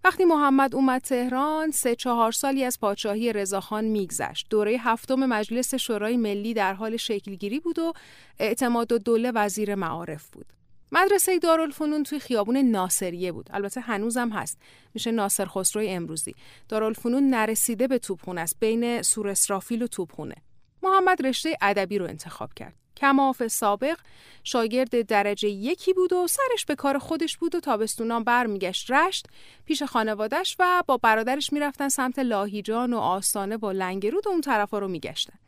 وقتی 0.03 0.25
محمد 0.25 0.75
اومد 0.75 1.01
تهران 1.01 1.71
سه 1.71 1.95
چهار 1.95 2.31
سالی 2.31 2.63
از 2.63 2.79
پادشاهی 2.79 3.33
رضاخان 3.33 3.85
میگذشت. 3.85 4.47
دوره 4.49 4.77
هفتم 4.79 5.15
مجلس 5.15 5.75
شورای 5.75 6.17
ملی 6.17 6.53
در 6.53 6.73
حال 6.73 6.97
شکلگیری 6.97 7.59
بود 7.59 7.79
و 7.79 7.93
اعتماد 8.39 8.91
و 8.91 8.97
دوله 8.97 9.31
وزیر 9.31 9.75
معارف 9.75 10.29
بود. 10.29 10.45
مدرسه 10.91 11.39
دارالفنون 11.39 12.03
توی 12.03 12.19
خیابون 12.19 12.57
ناصریه 12.57 13.31
بود. 13.31 13.49
البته 13.53 13.81
هنوزم 13.81 14.29
هست. 14.29 14.57
میشه 14.93 15.11
ناصر 15.11 15.45
خسروی 15.45 15.89
امروزی. 15.89 16.35
دارالفنون 16.69 17.29
نرسیده 17.29 17.87
به 17.87 17.97
توپخونه 17.97 18.41
است. 18.41 18.59
بین 18.59 19.01
سور 19.01 19.27
اسرافیل 19.27 19.83
و 19.83 19.87
توپخونه. 19.87 20.35
محمد 20.83 21.25
رشته 21.25 21.57
ادبی 21.61 21.97
رو 21.97 22.05
انتخاب 22.05 22.53
کرد. 22.53 22.73
کماف 22.97 23.47
سابق 23.47 23.97
شاگرد 24.43 25.01
درجه 25.01 25.49
یکی 25.49 25.93
بود 25.93 26.13
و 26.13 26.27
سرش 26.27 26.65
به 26.65 26.75
کار 26.75 26.97
خودش 26.97 27.37
بود 27.37 27.55
و 27.55 27.59
تابستونان 27.59 28.23
برمیگشت 28.23 28.91
رشت 28.91 29.27
پیش 29.65 29.83
خانوادش 29.83 30.55
و 30.59 30.83
با 30.87 30.97
برادرش 30.97 31.53
می‌رفتن 31.53 31.89
سمت 31.89 32.19
لاهیجان 32.19 32.93
و 32.93 32.97
آستانه 32.97 33.57
با 33.57 33.71
لنگرود 33.71 34.27
و 34.27 34.29
اون 34.29 34.41
طرفا 34.41 34.79
رو 34.79 34.87
میگشتن. 34.87 35.39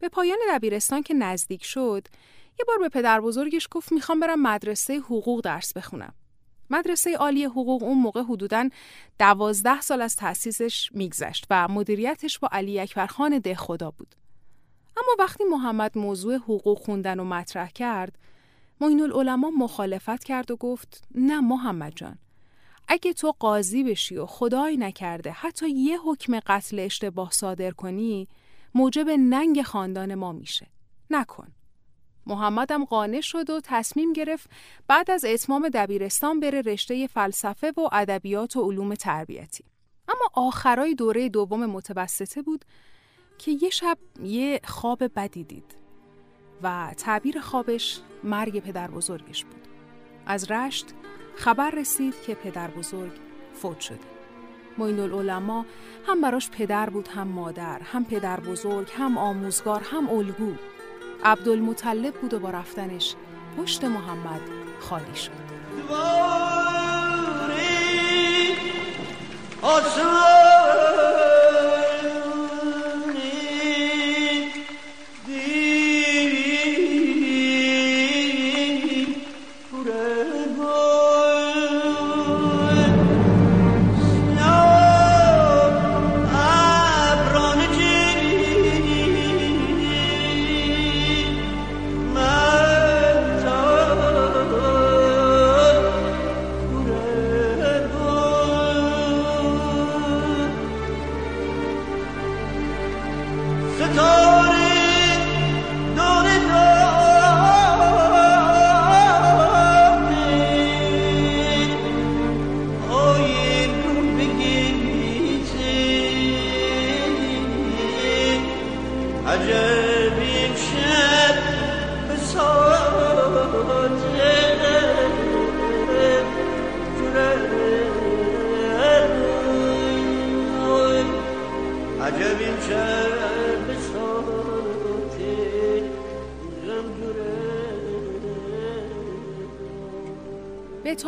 به 0.00 0.08
پایان 0.08 0.38
دبیرستان 0.50 1.02
که 1.02 1.14
نزدیک 1.14 1.64
شد 1.64 2.08
یه 2.58 2.64
بار 2.68 2.78
به 2.78 2.88
پدر 2.88 3.20
بزرگش 3.20 3.68
گفت 3.70 3.92
می‌خوام 3.92 4.20
برم 4.20 4.42
مدرسه 4.42 4.96
حقوق 4.98 5.40
درس 5.40 5.72
بخونم. 5.72 6.14
مدرسه 6.70 7.16
عالی 7.16 7.44
حقوق 7.44 7.82
اون 7.82 7.98
موقع 7.98 8.22
حدوداً 8.22 8.68
دوازده 9.18 9.80
سال 9.80 10.02
از 10.02 10.16
تأسیسش 10.16 10.90
میگذشت 10.92 11.46
و 11.50 11.68
مدیریتش 11.68 12.38
با 12.38 12.48
علی 12.52 12.80
اکبرخان 12.80 13.38
ده 13.38 13.54
خدا 13.54 13.90
بود. 13.90 14.14
اما 14.96 15.24
وقتی 15.24 15.44
محمد 15.44 15.98
موضوع 15.98 16.36
حقوق 16.36 16.78
خوندن 16.78 17.20
و 17.20 17.24
مطرح 17.24 17.68
کرد 17.68 18.18
معین 18.80 19.00
العلماء 19.00 19.50
مخالفت 19.50 20.24
کرد 20.24 20.50
و 20.50 20.56
گفت 20.56 21.04
نه 21.14 21.40
محمد 21.40 21.92
جان 21.96 22.18
اگه 22.88 23.12
تو 23.12 23.34
قاضی 23.38 23.84
بشی 23.84 24.16
و 24.16 24.26
خدای 24.26 24.76
نکرده 24.76 25.30
حتی 25.30 25.70
یه 25.70 25.98
حکم 26.00 26.40
قتل 26.40 26.78
اشتباه 26.78 27.30
صادر 27.30 27.70
کنی 27.70 28.28
موجب 28.74 29.08
ننگ 29.08 29.62
خاندان 29.62 30.14
ما 30.14 30.32
میشه. 30.32 30.66
نکن. 31.10 31.48
محمدم 32.26 32.84
قانع 32.84 33.20
شد 33.20 33.50
و 33.50 33.60
تصمیم 33.64 34.12
گرفت 34.12 34.50
بعد 34.88 35.10
از 35.10 35.24
اتمام 35.24 35.68
دبیرستان 35.68 36.40
بره 36.40 36.60
رشته 36.60 37.06
فلسفه 37.06 37.72
و 37.76 37.88
ادبیات 37.92 38.56
و 38.56 38.62
علوم 38.62 38.94
تربیتی. 38.94 39.64
اما 40.08 40.46
آخرای 40.48 40.94
دوره 40.94 41.28
دوم 41.28 41.66
متوسطه 41.66 42.42
بود 42.42 42.64
که 43.38 43.50
یه 43.62 43.70
شب 43.70 43.98
یه 44.22 44.60
خواب 44.64 45.02
بدی 45.16 45.44
دید 45.44 45.76
و 46.62 46.94
تعبیر 46.96 47.40
خوابش 47.40 48.00
مرگ 48.24 48.60
پدر 48.60 48.90
بزرگش 48.90 49.44
بود. 49.44 49.68
از 50.26 50.50
رشت 50.50 50.86
خبر 51.36 51.70
رسید 51.70 52.14
که 52.26 52.34
پدر 52.34 52.70
بزرگ 52.70 53.12
فوت 53.54 53.80
شده. 53.80 53.98
معین 54.78 55.00
العلماء 55.00 55.64
هم 56.06 56.20
براش 56.20 56.50
پدر 56.50 56.90
بود 56.90 57.08
هم 57.08 57.28
مادر، 57.28 57.80
هم 57.82 58.04
پدر 58.04 58.40
بزرگ، 58.40 58.88
هم 58.96 59.18
آموزگار، 59.18 59.80
هم 59.80 60.10
الگو. 60.10 60.52
عبدالمطلب 61.24 62.14
بود 62.14 62.34
و 62.34 62.38
با 62.38 62.50
رفتنش 62.50 63.14
پشت 63.58 63.84
محمد 63.84 64.40
خالی 64.80 65.16
شد. 65.16 65.30
به 69.74 70.43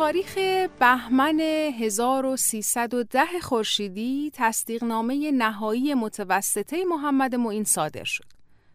تاریخ 0.07 0.37
بهمن 0.79 1.39
1310 1.39 3.25
خورشیدی 3.41 4.31
تصدیق 4.33 4.83
نامه 4.83 5.31
نهایی 5.31 5.93
متوسطه 5.93 6.85
محمد 6.85 7.35
معین 7.35 7.63
صادر 7.63 8.03
شد. 8.03 8.23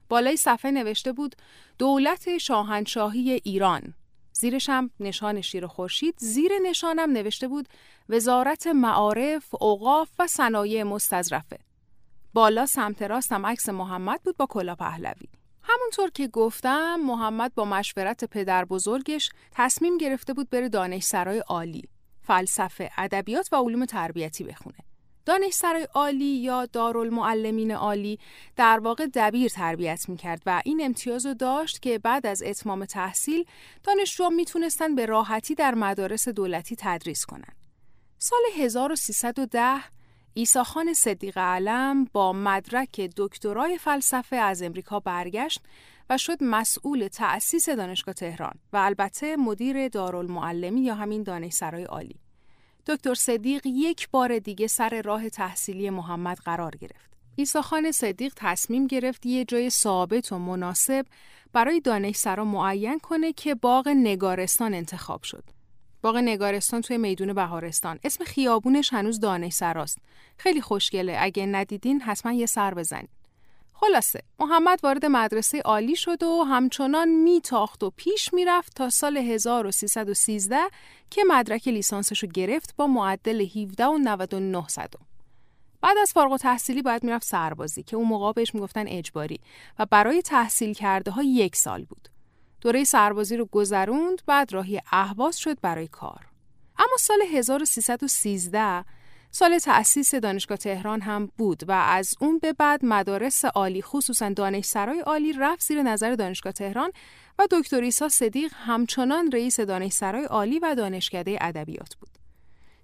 بالای 0.08 0.36
صفحه 0.36 0.70
نوشته 0.70 1.12
بود 1.12 1.36
دولت 1.78 2.38
شاهنشاهی 2.38 3.40
ایران. 3.44 3.94
زیرش 4.32 4.68
هم 4.68 4.90
نشان 5.00 5.40
شیر 5.40 5.66
خورشید، 5.66 6.14
زیر 6.18 6.52
نشانم 6.62 7.10
نوشته 7.10 7.48
بود 7.48 7.68
وزارت 8.08 8.66
معارف، 8.66 9.54
اوقاف 9.60 10.08
و 10.18 10.26
صنایع 10.26 10.82
مستظرفه. 10.82 11.58
بالا 12.34 12.66
سمت 12.66 13.02
راستم 13.02 13.46
عکس 13.46 13.68
محمد 13.68 14.22
بود 14.22 14.36
با 14.36 14.46
کلا 14.46 14.74
پهلوی. 14.74 15.28
همونطور 15.74 16.10
که 16.10 16.28
گفتم 16.28 16.96
محمد 16.96 17.54
با 17.54 17.64
مشورت 17.64 18.24
پدر 18.24 18.64
بزرگش 18.64 19.30
تصمیم 19.52 19.98
گرفته 19.98 20.34
بود 20.34 20.50
بره 20.50 20.68
دانشسرای 20.68 21.38
عالی 21.38 21.88
فلسفه، 22.22 22.90
ادبیات 22.98 23.48
و 23.52 23.56
علوم 23.56 23.84
تربیتی 23.84 24.44
بخونه. 24.44 24.76
دانشسرای 25.26 25.88
عالی 25.94 26.24
یا 26.24 26.66
دارالمعلمین 26.66 27.70
عالی 27.70 28.18
در 28.56 28.78
واقع 28.78 29.06
دبیر 29.14 29.48
تربیت 29.48 30.08
می‌کرد 30.08 30.42
و 30.46 30.62
این 30.64 30.80
امتیاز 30.84 31.26
داشت 31.26 31.82
که 31.82 31.98
بعد 31.98 32.26
از 32.26 32.42
اتمام 32.42 32.84
تحصیل 32.84 33.44
دانشجوها 33.82 34.30
می‌تونستن 34.30 34.94
به 34.94 35.06
راحتی 35.06 35.54
در 35.54 35.74
مدارس 35.74 36.28
دولتی 36.28 36.76
تدریس 36.78 37.26
کنند. 37.26 37.56
سال 38.18 38.40
1310 38.56 39.80
ایساخان 40.34 40.94
صدیق 40.94 41.38
علم 41.38 42.04
با 42.04 42.32
مدرک 42.32 43.00
دکترای 43.00 43.78
فلسفه 43.78 44.36
از 44.36 44.62
امریکا 44.62 45.00
برگشت 45.00 45.60
و 46.10 46.18
شد 46.18 46.44
مسئول 46.44 47.08
تأسیس 47.08 47.68
دانشگاه 47.68 48.14
تهران 48.14 48.54
و 48.72 48.76
البته 48.76 49.36
مدیر 49.36 49.88
دارالمعلمی 49.88 50.80
یا 50.80 50.94
همین 50.94 51.22
دانشسرای 51.22 51.84
عالی. 51.84 52.20
دکتر 52.86 53.14
صدیق 53.14 53.62
یک 53.66 54.10
بار 54.10 54.38
دیگه 54.38 54.66
سر 54.66 55.02
راه 55.02 55.28
تحصیلی 55.28 55.90
محمد 55.90 56.38
قرار 56.38 56.76
گرفت. 56.76 57.10
ایساخان 57.36 57.92
صدیق 57.92 58.32
تصمیم 58.36 58.86
گرفت 58.86 59.26
یه 59.26 59.44
جای 59.44 59.70
ثابت 59.70 60.32
و 60.32 60.38
مناسب 60.38 61.06
برای 61.52 61.80
دانشسرا 61.80 62.44
معین 62.44 62.98
کنه 62.98 63.32
که 63.32 63.54
باغ 63.54 63.88
نگارستان 63.88 64.74
انتخاب 64.74 65.22
شد. 65.22 65.44
باغ 66.02 66.16
نگارستان 66.16 66.80
توی 66.80 66.98
میدون 66.98 67.32
بهارستان 67.32 67.98
اسم 68.04 68.24
خیابونش 68.24 68.92
هنوز 68.92 69.20
دانش 69.20 69.52
سراست 69.52 69.98
خیلی 70.36 70.60
خوشگله 70.60 71.16
اگه 71.18 71.46
ندیدین 71.46 72.00
حتما 72.00 72.32
یه 72.32 72.46
سر 72.46 72.74
بزنید 72.74 73.10
خلاصه 73.74 74.22
محمد 74.38 74.80
وارد 74.82 75.06
مدرسه 75.06 75.60
عالی 75.60 75.96
شد 75.96 76.22
و 76.22 76.42
همچنان 76.42 77.08
میتاخت 77.08 77.82
و 77.82 77.90
پیش 77.96 78.34
می‌رفت 78.34 78.76
تا 78.76 78.90
سال 78.90 79.16
1313 79.16 80.58
که 81.10 81.24
مدرک 81.28 81.68
لیسانسش 81.68 82.22
رو 82.22 82.28
گرفت 82.28 82.76
با 82.76 82.86
معدل 82.86 83.40
17 83.40 83.86
و 83.86 83.98
99 83.98 84.68
صدم. 84.68 85.06
بعد 85.80 85.98
از 85.98 86.12
فارغ 86.12 86.36
تحصیلی 86.36 86.82
باید 86.82 87.04
می‌رفت 87.04 87.26
سربازی 87.26 87.82
که 87.82 87.96
اون 87.96 88.08
موقع 88.08 88.32
بهش 88.32 88.54
می‌گفتن 88.54 88.88
اجباری 88.88 89.40
و 89.78 89.86
برای 89.86 90.22
تحصیل 90.22 90.74
کرده 90.74 91.10
ها 91.10 91.22
یک 91.22 91.56
سال 91.56 91.84
بود. 91.84 92.08
دوره 92.62 92.84
سربازی 92.84 93.36
رو 93.36 93.44
گذروند 93.44 94.22
بعد 94.26 94.52
راهی 94.52 94.80
اهواز 94.92 95.38
شد 95.38 95.60
برای 95.60 95.88
کار. 95.88 96.26
اما 96.78 96.96
سال 96.98 97.22
1313 97.32 98.84
سال 99.30 99.58
تأسیس 99.58 100.14
دانشگاه 100.14 100.58
تهران 100.58 101.00
هم 101.00 101.28
بود 101.38 101.62
و 101.68 101.72
از 101.72 102.14
اون 102.20 102.38
به 102.38 102.52
بعد 102.52 102.84
مدارس 102.84 103.44
عالی 103.44 103.82
خصوصا 103.82 104.28
دانشسرای 104.28 105.00
عالی 105.00 105.32
رفت 105.32 105.62
زیر 105.62 105.82
نظر 105.82 106.14
دانشگاه 106.14 106.52
تهران 106.52 106.92
و 107.38 107.46
دکتر 107.50 107.80
ایسا 107.80 108.08
صدیق 108.08 108.52
همچنان 108.54 109.32
رئیس 109.32 109.60
دانشسرای 109.60 110.24
عالی 110.24 110.58
و 110.58 110.74
دانشکده 110.74 111.38
ادبیات 111.40 111.94
بود. 112.00 112.10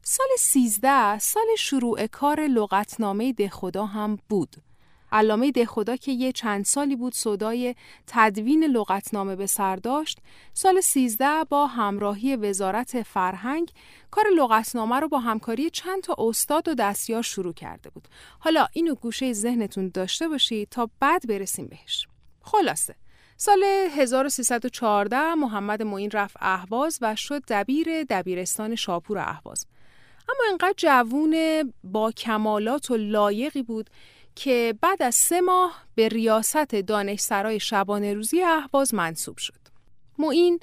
سال 0.02 0.26
13 0.38 1.18
سال 1.18 1.46
شروع 1.58 2.06
کار 2.06 2.40
لغتنامه 2.40 3.32
دهخدا 3.32 3.86
هم 3.86 4.18
بود. 4.28 4.56
علامه 5.12 5.50
دهخدا 5.50 5.96
که 5.96 6.12
یه 6.12 6.32
چند 6.32 6.64
سالی 6.64 6.96
بود 6.96 7.14
صدای 7.14 7.74
تدوین 8.06 8.64
لغتنامه 8.64 9.36
به 9.36 9.46
سر 9.46 9.76
داشت 9.76 10.18
سال 10.54 10.80
13 10.80 11.44
با 11.48 11.66
همراهی 11.66 12.36
وزارت 12.36 13.02
فرهنگ 13.02 13.72
کار 14.10 14.24
لغتنامه 14.36 15.00
رو 15.00 15.08
با 15.08 15.18
همکاری 15.18 15.70
چند 15.70 16.02
تا 16.02 16.14
استاد 16.18 16.68
و 16.68 16.74
دستیار 16.74 17.22
شروع 17.22 17.52
کرده 17.52 17.90
بود. 17.90 18.08
حالا 18.38 18.66
اینو 18.72 18.94
گوشه 18.94 19.32
ذهنتون 19.32 19.90
داشته 19.94 20.28
باشید 20.28 20.68
تا 20.68 20.90
بعد 21.00 21.28
برسیم 21.28 21.66
بهش. 21.66 22.06
خلاصه 22.42 22.94
سال 23.36 23.64
1314 23.90 25.34
محمد 25.34 25.82
معین 25.82 26.10
رفت 26.10 26.36
اهواز 26.40 26.98
و 27.00 27.16
شد 27.16 27.42
دبیر 27.48 28.04
دبیرستان 28.04 28.74
شاپور 28.74 29.18
اهواز. 29.18 29.66
اما 30.28 30.50
انقدر 30.50 30.74
جوون 30.76 31.34
با 31.84 32.12
کمالات 32.12 32.90
و 32.90 32.96
لایقی 32.96 33.62
بود 33.62 33.90
که 34.38 34.74
بعد 34.80 35.02
از 35.02 35.14
سه 35.14 35.40
ماه 35.40 35.84
به 35.94 36.08
ریاست 36.08 36.74
دانشسرای 36.74 37.60
شبانه 37.60 38.14
روزی 38.14 38.42
اهواز 38.42 38.94
منصوب 38.94 39.36
شد. 39.36 39.60
معین 40.18 40.60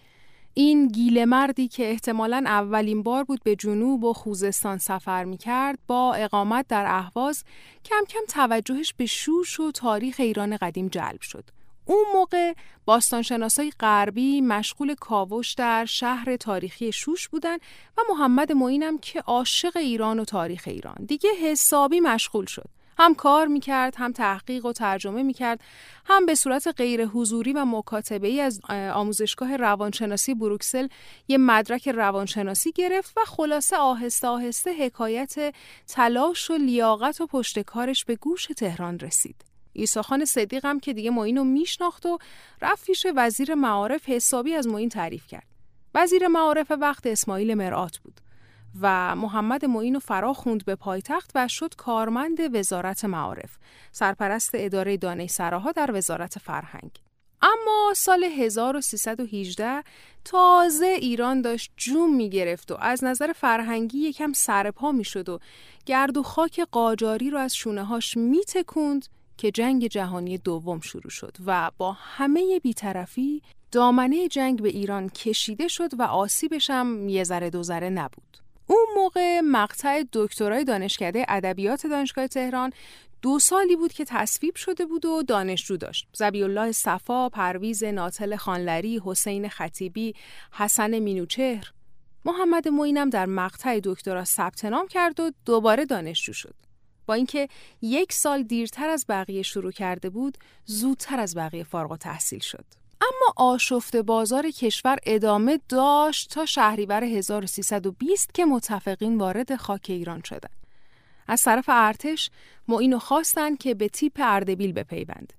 این 0.54 0.88
گیل 0.88 1.26
مردی 1.26 1.68
که 1.68 1.90
احتمالا 1.90 2.44
اولین 2.46 3.04
بار 3.04 3.24
بود 3.24 3.44
به 3.44 3.56
جنوب 3.56 4.04
و 4.04 4.14
خوزستان 4.14 4.78
سفر 4.78 5.24
می 5.24 5.38
کرد 5.38 5.80
با 5.88 6.14
اقامت 6.14 6.66
در 6.68 6.86
اهواز 6.88 7.44
کم 7.86 8.06
کم 8.10 8.20
توجهش 8.30 8.94
به 8.94 9.06
شوش 9.06 9.60
و 9.60 9.72
تاریخ 9.72 10.16
ایران 10.20 10.58
قدیم 10.58 10.88
جلب 10.88 11.22
شد. 11.22 11.44
اون 11.86 12.06
موقع 12.14 12.54
باستانشناسای 12.86 13.72
غربی 13.80 14.42
مشغول 14.42 14.96
کاوش 14.96 15.54
در 15.54 15.86
شهر 15.86 16.36
تاریخی 16.36 16.92
شوش 16.92 17.28
بودن 17.30 17.58
و 17.98 18.02
محمد 18.10 18.52
معینم 18.52 18.98
که 18.98 19.20
عاشق 19.20 19.78
ایران 19.78 20.20
و 20.20 20.26
تاریخ 20.26 20.64
ایران 20.68 20.96
دیگه 21.08 21.30
حسابی 21.42 22.00
مشغول 22.00 22.46
شد. 22.46 22.75
هم 22.98 23.16
کار 23.16 23.48
می‌کرد 23.48 23.96
هم 23.98 24.12
تحقیق 24.12 24.66
و 24.66 24.74
ترجمه 24.74 25.24
می‌کرد 25.24 25.60
هم 26.06 26.26
به 26.26 26.36
صورت 26.36 26.68
غیر 26.68 27.06
حضوری 27.06 27.54
و 27.54 27.66
مکاتبه 27.66 28.28
ای 28.28 28.42
از 28.42 28.62
آموزشگاه 28.70 29.58
روانشناسی 29.58 30.34
بروکسل 30.34 30.88
یه 31.28 31.38
مدرک 31.38 31.90
روانشناسی 31.90 32.72
گرفت 32.72 33.18
و 33.18 33.22
خلاصه 33.26 33.78
آهسته 33.78 34.28
آهسته 34.28 34.74
حکایت 34.86 35.56
تلاش 35.88 36.52
و 36.52 36.58
لیاقت 36.58 37.22
و 37.22 37.28
پشتکارش 37.28 38.06
به 38.06 38.16
گوش 38.16 38.46
تهران 38.46 39.00
رسید. 39.00 39.46
ایساخان 39.74 40.26
صدیق 40.26 40.66
هم 40.66 40.80
که 40.80 40.94
دیگه 40.94 41.10
معین 41.10 41.38
رو 41.38 41.44
میشناخت 41.44 42.06
و 42.06 42.18
رفت 42.62 42.86
پیش 42.86 43.06
وزیر 43.16 43.56
معارف 43.56 44.10
حسابی 44.10 44.54
از 44.54 44.68
معین 44.68 44.90
تعریف 44.90 45.28
کرد. 45.28 45.48
وزیر 45.96 46.28
معارف 46.28 46.72
وقت 46.72 47.08
اسماعیل 47.08 47.54
مرآت 47.54 47.98
بود. 47.98 48.22
و 48.82 49.16
محمد 49.16 49.66
معین 49.66 50.00
فرا 50.00 50.34
خوند 50.34 50.66
به 50.66 50.76
پایتخت 50.76 51.32
و 51.36 51.48
شد 51.48 51.76
کارمند 51.76 52.56
وزارت 52.56 53.06
معارف 53.06 53.58
سرپرست 53.92 54.52
اداره 54.54 54.98
دانشسراها 54.98 55.72
در 55.72 55.92
وزارت 55.94 56.40
فرهنگ 56.40 56.92
اما 57.42 57.94
سال 57.96 58.24
1318 58.24 59.84
تازه 60.26 60.86
ایران 60.86 61.42
داشت 61.42 61.72
جوم 61.78 62.16
می 62.16 62.30
گرفت 62.30 62.72
و 62.72 62.78
از 62.80 63.04
نظر 63.04 63.34
فرهنگی 63.34 63.98
یکم 63.98 64.34
سرپا 64.34 64.92
می 64.92 65.04
شد 65.04 65.30
و 65.30 65.40
گرد 65.86 66.18
و 66.18 66.24
خاک 66.24 66.60
قاجاری 66.60 67.30
رو 67.30 67.38
از 67.38 67.56
شونه 67.56 67.84
هاش 67.84 68.18
می 68.18 68.44
تکوند 68.44 69.08
که 69.38 69.52
جنگ 69.52 69.88
جهانی 69.88 70.38
دوم 70.38 70.80
شروع 70.80 71.10
شد 71.10 71.38
و 71.46 71.72
با 71.78 71.92
همه 71.92 72.60
بیطرفی 72.64 73.42
دامنه 73.72 74.28
جنگ 74.28 74.62
به 74.62 74.70
ایران 74.70 75.10
کشیده 75.10 75.68
شد 75.68 76.00
و 76.00 76.04
آسیبش 76.04 76.70
هم 76.70 77.10
یه 77.10 77.24
ذره 77.24 77.50
دو 77.50 77.64
ذره 77.64 77.90
نبود. 77.90 78.45
اون 78.68 78.86
موقع 78.96 79.42
مقطع 79.42 80.04
دکترای 80.14 80.64
دانشکده 80.64 81.26
ادبیات 81.28 81.88
دانشگاه 81.88 82.28
تهران 82.28 82.72
دو 83.22 83.40
سالی 83.40 83.76
بود 83.76 83.94
که 83.94 84.06
تصویب 84.06 84.56
شده 84.56 84.86
بود 84.86 85.06
و 85.06 85.24
دانشجو 85.24 85.78
داشت. 85.78 86.08
زبی 86.14 86.44
الله 86.44 86.72
صفا، 86.72 87.30
پرویز 87.30 87.84
ناتل 87.84 88.36
خانلری، 88.36 89.02
حسین 89.06 89.50
خطیبی، 89.50 90.14
حسن 90.52 91.00
مینوچهر. 91.00 91.72
محمد 92.26 92.68
معینم 92.68 93.10
در 93.10 93.26
مقطع 93.26 93.80
دکترا 93.84 94.24
ثبت 94.24 94.66
نام 94.66 94.88
کرد 94.88 95.20
و 95.20 95.32
دوباره 95.46 95.86
دانشجو 95.86 96.34
شد. 96.34 96.56
با 97.06 97.14
اینکه 97.14 97.48
یک 97.82 98.14
سال 98.14 98.44
دیرتر 98.44 98.90
از 98.90 99.06
بقیه 99.10 99.42
شروع 99.42 99.72
کرده 99.72 100.10
بود، 100.10 100.38
زودتر 100.66 101.20
از 101.20 101.36
بقیه 101.36 101.64
فارغ 101.64 101.98
تحصیل 101.98 102.40
شد. 102.40 102.66
اما 103.02 103.50
آشفت 103.52 103.96
بازار 103.96 104.52
کشور 104.52 104.98
ادامه 105.06 105.60
داشت 105.70 106.30
تا 106.30 106.46
شهریور 106.46 107.04
1320 107.04 108.34
که 108.34 108.46
متفقین 108.46 109.18
وارد 109.18 109.56
خاک 109.56 109.86
ایران 109.90 110.22
شدند. 110.22 110.66
از 111.28 111.44
طرف 111.44 111.66
ارتش 111.68 112.30
معینو 112.68 113.00
خواستن 113.00 113.56
که 113.56 113.74
به 113.74 113.90
تیپ 113.90 114.14
اردبیل 114.20 114.72
بپیوند. 114.72 115.34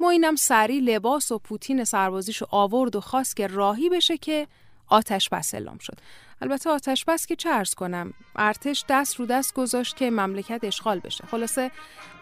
معینم 0.00 0.36
سری 0.36 0.80
لباس 0.80 1.32
و 1.32 1.38
پوتین 1.38 1.84
سربازیشو 1.84 2.46
آورد 2.50 2.96
و 2.96 3.00
خواست 3.00 3.36
که 3.36 3.46
راهی 3.46 3.88
بشه 3.88 4.18
که 4.18 4.46
آتش 4.88 5.28
بس 5.28 5.54
اعلام 5.54 5.78
شد. 5.78 5.98
البته 6.42 6.70
آتش 6.70 7.04
بس 7.04 7.26
که 7.26 7.36
چرز 7.36 7.74
کنم 7.74 8.12
ارتش 8.36 8.84
دست 8.88 9.16
رو 9.16 9.26
دست 9.26 9.54
گذاشت 9.54 9.96
که 9.96 10.10
مملکت 10.10 10.60
اشغال 10.62 10.98
بشه 10.98 11.24
خلاصه 11.30 11.70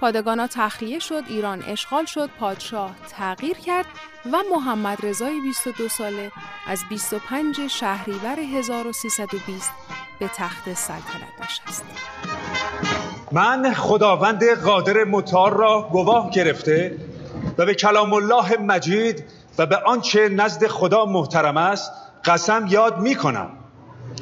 پادگانا 0.00 0.46
تخلیه 0.46 0.98
شد 0.98 1.22
ایران 1.28 1.62
اشغال 1.62 2.04
شد 2.04 2.30
پادشاه 2.40 2.94
تغییر 3.10 3.56
کرد 3.56 3.86
و 4.32 4.36
محمد 4.52 5.06
رضای 5.06 5.40
22 5.40 5.88
ساله 5.88 6.32
از 6.66 6.84
25 6.88 7.66
شهریور 7.66 8.40
1320 8.40 9.70
به 10.20 10.28
تخت 10.28 10.74
سلطنت 10.74 11.42
نشست 11.42 11.84
من 13.32 13.72
خداوند 13.74 14.44
قادر 14.44 15.04
متعال 15.04 15.52
را 15.52 15.88
گواه 15.92 16.30
گرفته 16.30 16.98
و 17.58 17.66
به 17.66 17.74
کلام 17.74 18.12
الله 18.12 18.56
مجید 18.56 19.24
و 19.58 19.66
به 19.66 19.76
آنچه 19.76 20.28
نزد 20.28 20.66
خدا 20.66 21.04
محترم 21.04 21.56
است 21.56 22.03
قسم 22.24 22.66
یاد 22.68 22.98
می 22.98 23.14
کنم 23.14 23.50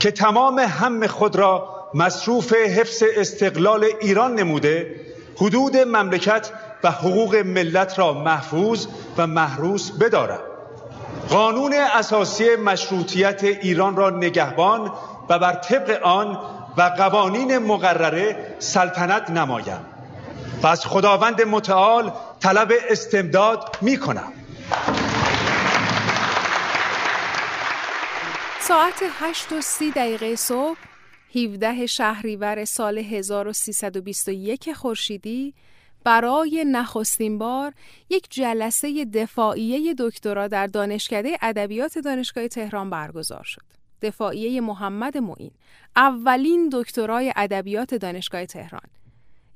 که 0.00 0.10
تمام 0.10 0.58
هم 0.58 1.06
خود 1.06 1.36
را 1.36 1.68
مصروف 1.94 2.52
حفظ 2.52 3.02
استقلال 3.16 3.86
ایران 4.00 4.34
نموده 4.34 5.00
حدود 5.36 5.76
مملکت 5.76 6.50
و 6.84 6.90
حقوق 6.90 7.36
ملت 7.36 7.98
را 7.98 8.12
محفوظ 8.12 8.86
و 9.18 9.26
محروس 9.26 9.90
بدارم. 9.90 10.40
قانون 11.28 11.74
اساسی 11.74 12.56
مشروطیت 12.56 13.44
ایران 13.44 13.96
را 13.96 14.10
نگهبان 14.10 14.92
و 15.28 15.38
بر 15.38 15.52
طبق 15.52 16.02
آن 16.02 16.38
و 16.76 16.82
قوانین 16.82 17.58
مقرره 17.58 18.56
سلطنت 18.58 19.30
نمایم. 19.30 19.80
و 20.62 20.66
از 20.66 20.86
خداوند 20.86 21.42
متعال 21.42 22.12
طلب 22.40 22.72
استمداد 22.90 23.76
می 23.80 23.96
کنم 23.96 24.32
ساعت 28.68 29.02
8 29.02 29.52
و 29.52 29.60
30 29.60 29.90
دقیقه 29.90 30.36
صبح 30.36 30.78
17 31.34 31.86
شهریور 31.86 32.64
سال 32.64 32.98
1321 32.98 34.72
خورشیدی 34.72 35.54
برای 36.04 36.64
نخستین 36.66 37.38
بار 37.38 37.72
یک 38.10 38.26
جلسه 38.30 39.04
دفاعیه 39.04 39.94
دکترا 39.98 40.48
در 40.48 40.66
دانشکده 40.66 41.38
ادبیات 41.42 41.98
دانشگاه 41.98 42.48
تهران 42.48 42.90
برگزار 42.90 43.42
شد. 43.42 43.62
دفاعیه 44.02 44.60
محمد 44.60 45.18
معین 45.18 45.52
اولین 45.96 46.70
دکترای 46.72 47.32
ادبیات 47.36 47.94
دانشگاه 47.94 48.46
تهران 48.46 48.88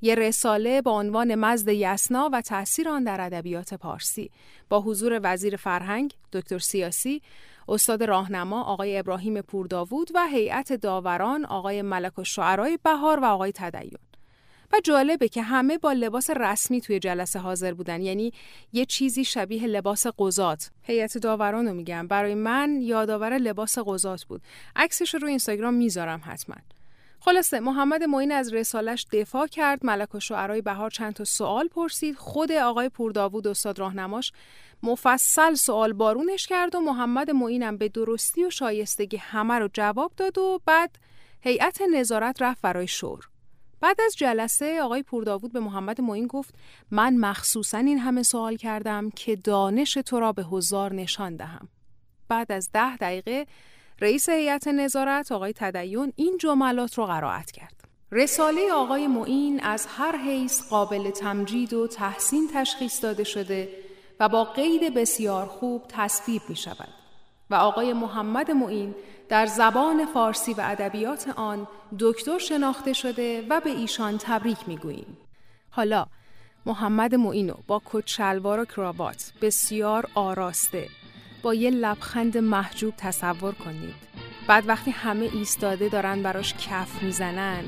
یه 0.01 0.15
رساله 0.15 0.81
با 0.81 0.91
عنوان 0.91 1.35
مزد 1.35 1.67
یسنا 1.67 2.29
و 2.33 2.41
تاثیر 2.41 2.89
آن 2.89 3.03
در 3.03 3.21
ادبیات 3.21 3.73
پارسی 3.73 4.31
با 4.69 4.81
حضور 4.81 5.19
وزیر 5.23 5.55
فرهنگ 5.55 6.13
دکتر 6.33 6.59
سیاسی 6.59 7.21
استاد 7.67 8.03
راهنما 8.03 8.63
آقای 8.63 8.97
ابراهیم 8.97 9.41
پورداوود 9.41 10.11
و 10.15 10.27
هیئت 10.31 10.73
داوران 10.73 11.45
آقای 11.45 11.81
ملک 11.81 12.19
و 12.19 12.23
شعرای 12.23 12.79
بهار 12.83 13.19
و 13.19 13.25
آقای 13.25 13.51
تدیون 13.55 13.99
و 14.73 14.75
جالبه 14.83 15.27
که 15.27 15.41
همه 15.41 15.77
با 15.77 15.91
لباس 15.91 16.29
رسمی 16.29 16.81
توی 16.81 16.99
جلسه 16.99 17.39
حاضر 17.39 17.73
بودن. 17.73 18.01
یعنی 18.01 18.33
یه 18.73 18.85
چیزی 18.85 19.25
شبیه 19.25 19.67
لباس 19.67 20.07
قضات. 20.17 20.71
هیئت 20.81 21.17
داوران 21.17 21.67
رو 21.67 21.73
میگم. 21.73 22.07
برای 22.07 22.35
من 22.35 22.79
یادآور 22.81 23.37
لباس 23.37 23.77
قضات 23.85 24.23
بود. 24.23 24.41
عکسش 24.75 25.15
رو 25.15 25.27
اینستاگرام 25.27 25.73
می‌ذارم 25.73 26.21
حتما. 26.25 26.55
خلاصه 27.19 27.59
محمد 27.59 28.03
معین 28.03 28.31
از 28.31 28.53
رسالش 28.53 29.05
دفاع 29.11 29.47
کرد 29.47 29.85
ملک 29.85 30.15
و 30.15 30.61
بهار 30.61 30.89
چند 30.89 31.13
تا 31.13 31.23
سوال 31.23 31.67
پرسید 31.67 32.15
خود 32.15 32.51
آقای 32.51 32.89
پورداوود 32.89 33.47
استاد 33.47 33.79
راهنماش 33.79 34.31
مفصل 34.83 35.53
سوال 35.53 35.93
بارونش 35.93 36.47
کرد 36.47 36.75
و 36.75 36.79
محمد 36.79 37.31
معینم 37.31 37.77
به 37.77 37.89
درستی 37.89 38.45
و 38.45 38.49
شایستگی 38.49 39.17
همه 39.17 39.53
رو 39.53 39.69
جواب 39.73 40.11
داد 40.17 40.37
و 40.37 40.61
بعد 40.65 40.95
هیئت 41.41 41.81
نظارت 41.81 42.41
رفت 42.41 42.61
برای 42.61 42.87
شور. 42.87 43.29
بعد 43.81 44.01
از 44.05 44.15
جلسه 44.15 44.81
آقای 44.81 45.03
پورداوود 45.03 45.53
به 45.53 45.59
محمد 45.59 46.01
معین 46.01 46.27
گفت 46.27 46.55
من 46.91 47.17
مخصوصا 47.17 47.77
این 47.77 47.99
همه 47.99 48.23
سوال 48.23 48.55
کردم 48.55 49.09
که 49.09 49.35
دانش 49.35 49.93
تو 49.93 50.19
را 50.19 50.31
به 50.31 50.43
حضار 50.43 50.93
نشان 50.93 51.35
دهم. 51.35 51.69
بعد 52.29 52.51
از 52.51 52.69
ده 52.73 52.97
دقیقه 52.97 53.47
رئیس 54.01 54.29
هیئت 54.29 54.67
نظارت 54.67 55.31
آقای 55.31 55.53
تدیون 55.55 56.13
این 56.15 56.37
جملات 56.39 56.97
رو 56.97 57.05
قرائت 57.05 57.51
کرد. 57.51 57.73
رساله 58.11 58.71
آقای 58.73 59.07
معین 59.07 59.59
از 59.63 59.87
هر 59.97 60.17
حیث 60.17 60.69
قابل 60.69 61.09
تمجید 61.09 61.73
و 61.73 61.87
تحسین 61.87 62.49
تشخیص 62.53 63.03
داده 63.03 63.23
شده 63.23 63.69
و 64.19 64.29
با 64.29 64.43
قید 64.43 64.93
بسیار 64.93 65.45
خوب 65.45 65.83
تصویب 65.89 66.41
می 66.49 66.55
شود 66.55 66.89
و 67.49 67.55
آقای 67.55 67.93
محمد 67.93 68.51
معین 68.51 68.95
در 69.29 69.45
زبان 69.45 70.05
فارسی 70.05 70.53
و 70.53 70.61
ادبیات 70.63 71.27
آن 71.35 71.67
دکتر 71.99 72.37
شناخته 72.37 72.93
شده 72.93 73.45
و 73.49 73.59
به 73.59 73.69
ایشان 73.69 74.17
تبریک 74.17 74.57
می 74.67 74.77
گوییم. 74.77 75.17
حالا 75.69 76.05
محمد 76.65 77.15
معینو 77.15 77.53
با 77.67 77.81
کت 77.85 78.07
شلوار 78.07 78.59
و 78.59 78.65
کراوات 78.65 79.33
بسیار 79.41 80.07
آراسته 80.15 80.87
با 81.47 81.53
یه 81.53 81.69
لبخند 81.69 82.37
محجوب 82.37 82.93
تصور 82.97 83.53
کنید. 83.53 83.93
بعد 84.47 84.67
وقتی 84.67 84.91
همه 84.91 85.29
ایستاده 85.33 85.89
دارن 85.89 86.23
براش 86.23 86.53
کف 86.53 87.03
می‌زنن 87.03 87.63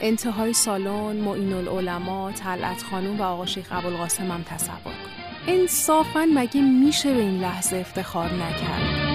انتهای 0.00 0.52
سالن 0.52 1.16
معین 1.16 1.52
العلماء 1.52 2.32
طلعت 2.32 2.82
خانوم 2.82 3.20
و 3.20 3.22
آقا 3.22 3.46
شیخ 3.46 3.66
ابوالقاسم 3.70 4.30
هم 4.30 4.42
تصور 4.42 4.78
کنید. 4.84 5.60
انصافا 5.60 6.28
مگه 6.34 6.60
میشه 6.60 7.14
به 7.14 7.20
این 7.20 7.40
لحظه 7.40 7.76
افتخار 7.76 8.30
نکرد؟ 8.30 9.08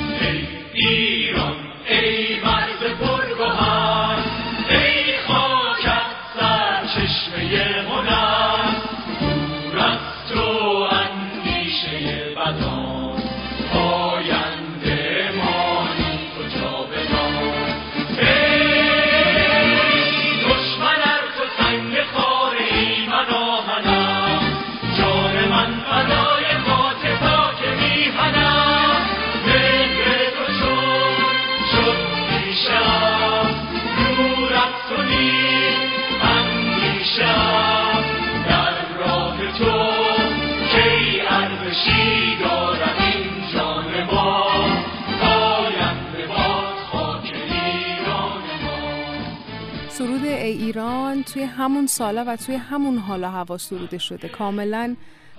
ایران 50.73 51.23
توی 51.23 51.43
همون 51.43 51.87
سالا 51.87 52.23
و 52.27 52.35
توی 52.35 52.55
همون 52.55 52.97
حالا 52.97 53.29
هوا 53.29 53.57
سروده 53.57 53.97
شده. 53.97 54.29
کاملا 54.29 54.95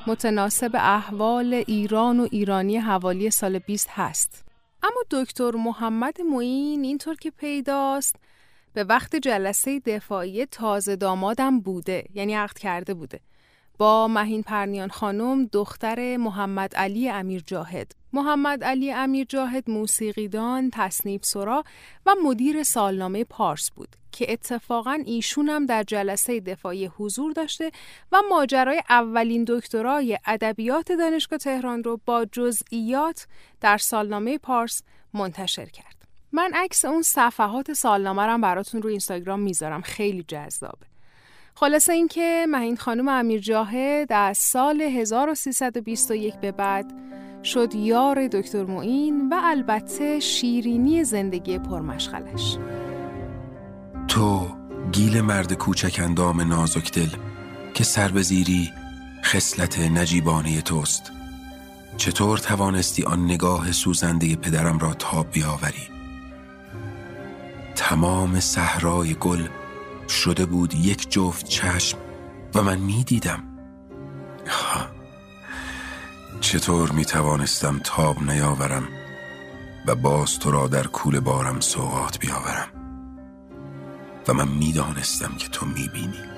متناسب 0.07 0.70
احوال 0.75 1.55
ایران 1.55 2.20
و 2.20 2.29
ایرانی 2.31 2.77
حوالی 2.77 3.31
سال 3.31 3.59
20 3.59 3.88
هست. 3.90 4.44
اما 4.83 5.03
دکتر 5.11 5.51
محمد 5.51 6.20
معین 6.20 6.85
اینطور 6.85 7.14
که 7.14 7.31
پیداست 7.31 8.16
به 8.73 8.85
وقت 8.85 9.16
جلسه 9.16 9.81
دفاعی 9.81 10.47
تازه 10.47 10.97
دامادم 10.97 11.61
بوده 11.61 12.05
یعنی 12.14 12.35
عقد 12.35 12.59
کرده 12.59 12.94
بوده. 12.94 13.20
با 13.79 14.09
مهین 14.09 14.43
پرنیان 14.43 14.89
خانم 14.89 15.45
دختر 15.45 16.17
محمد 16.17 16.75
علی 16.75 17.11
امیر 17.11 17.43
جاهد 17.47 17.93
محمد 18.13 18.65
علی 18.65 18.93
امیر 18.93 19.27
جاهد 19.29 19.71
موسیقیدان، 19.71 20.71
تصنیف 20.73 21.25
سرا 21.25 21.65
و 22.07 22.15
مدیر 22.25 22.63
سالنامه 22.63 23.25
پارس 23.25 23.71
بود 23.71 23.89
که 24.13 24.33
اتفاقا 24.33 24.99
ایشون 25.07 25.49
هم 25.49 25.67
در 25.67 25.83
جلسه 25.83 26.41
دفاعی 26.41 26.87
حضور 26.87 27.33
داشته 27.33 27.71
و 28.13 28.23
ماجرای 28.31 28.83
اولین 28.89 29.45
دکترای 29.49 30.19
ادبیات 30.27 30.93
دانشگاه 30.93 31.39
تهران 31.39 31.85
رو 31.85 32.01
با 32.07 32.25
جزئیات 32.25 33.27
در 33.61 33.79
سالنامه 33.79 34.39
پارس 34.39 34.83
منتشر 35.15 35.67
کرد. 35.67 35.95
من 36.33 36.51
عکس 36.55 36.85
اون 36.85 37.03
صفحات 37.03 37.73
سالنامه 37.73 38.23
رو 38.23 38.39
براتون 38.39 38.83
رو 38.83 38.91
اینستاگرام 38.91 39.41
می‌ذارم 39.41 39.81
خیلی 39.81 40.23
جذابه. 40.23 40.93
خلاصه 41.57 41.93
اینکه 41.93 42.47
مهین 42.49 42.77
خانم 42.77 43.09
امیر 43.09 43.40
جاهد 43.40 44.12
از 44.12 44.38
سال 44.38 44.81
1321 44.81 46.35
به 46.35 46.53
بعد 46.53 46.93
شد 47.45 47.75
یار 47.75 48.29
دکتر 48.29 48.64
معین 48.64 49.29
و 49.29 49.40
البته 49.45 50.21
شیرینی 50.21 51.05
زندگی 51.05 51.59
پرمشغلش. 51.59 52.57
تو 54.09 54.47
گیل 54.93 55.21
مرد 55.21 55.53
کوچک 55.53 56.01
اندام 56.03 56.40
نازک 56.40 56.93
دل 56.93 57.09
که 57.75 57.85
سر 57.85 58.09
به 58.09 58.23
زیری 58.23 58.73
خصلت 59.25 59.79
نجیبانه 59.79 60.61
توست. 60.61 61.12
چطور 61.97 62.38
توانستی 62.38 63.05
آن 63.05 63.25
نگاه 63.25 63.73
سوزنده 63.73 64.37
پدرم 64.37 64.79
را 64.79 64.95
تاب 64.95 65.27
بیاوری؟ 65.33 65.88
تمام 67.75 68.40
صحرای 68.40 69.14
گل 69.14 69.43
شده 70.09 70.47
بود 70.47 70.75
یک 70.75 71.11
جفت 71.11 71.49
چشم 71.49 71.99
و 72.55 72.62
من 72.62 72.79
می 72.79 73.05
دیدم 73.05 73.43
چطور 76.40 76.90
می 76.90 77.05
توانستم 77.05 77.81
تاب 77.85 78.23
نیاورم 78.23 78.88
و 79.87 79.95
باز 79.95 80.38
تو 80.38 80.51
را 80.51 80.69
در 80.69 80.87
کول 80.87 81.21
بارم 81.21 81.61
سوقات 81.61 82.19
بیاورم؟ 82.19 82.69
و 84.29 84.35
من 84.35 84.49
می 84.49 84.73
دانستم 84.73 85.35
که 85.38 85.49
تو 85.49 85.67
می 85.67 85.88
بینی 85.88 86.35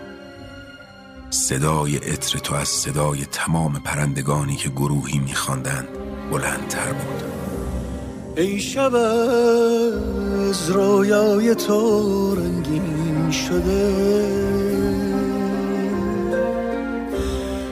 صدای 1.31 1.96
عطر 1.96 2.38
تو 2.38 2.55
از 2.55 2.68
صدای 2.68 3.24
تمام 3.24 3.79
پرندگانی 3.79 4.57
که 4.57 4.68
گروهی 4.68 5.18
می 5.18 5.35
بلندتر 6.31 6.92
بود. 6.92 7.45
ای 8.38 8.61
شب 8.61 8.94
از 8.94 10.70
رویای 10.70 11.55
تو 11.55 12.35
رنگین 12.35 13.31
شده. 13.31 13.92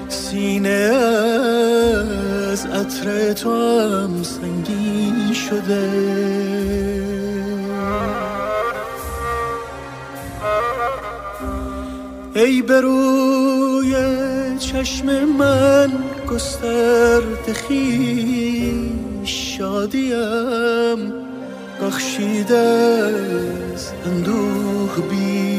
سینه 0.09 0.69
از 2.53 2.67
عطر 2.67 3.33
تو 3.33 3.51
هم 3.53 4.23
سنگین 4.23 5.33
شده. 5.33 5.91
ای 12.35 12.63
به 12.63 12.81
روی 12.81 13.95
چشم 14.59 15.25
من 15.25 15.93
گسترد 16.29 17.53
خویش 17.67 19.14
شادیم 19.25 21.13
بخشیده 21.83 23.11
اندوه 24.07 25.09
بیش 25.11 25.54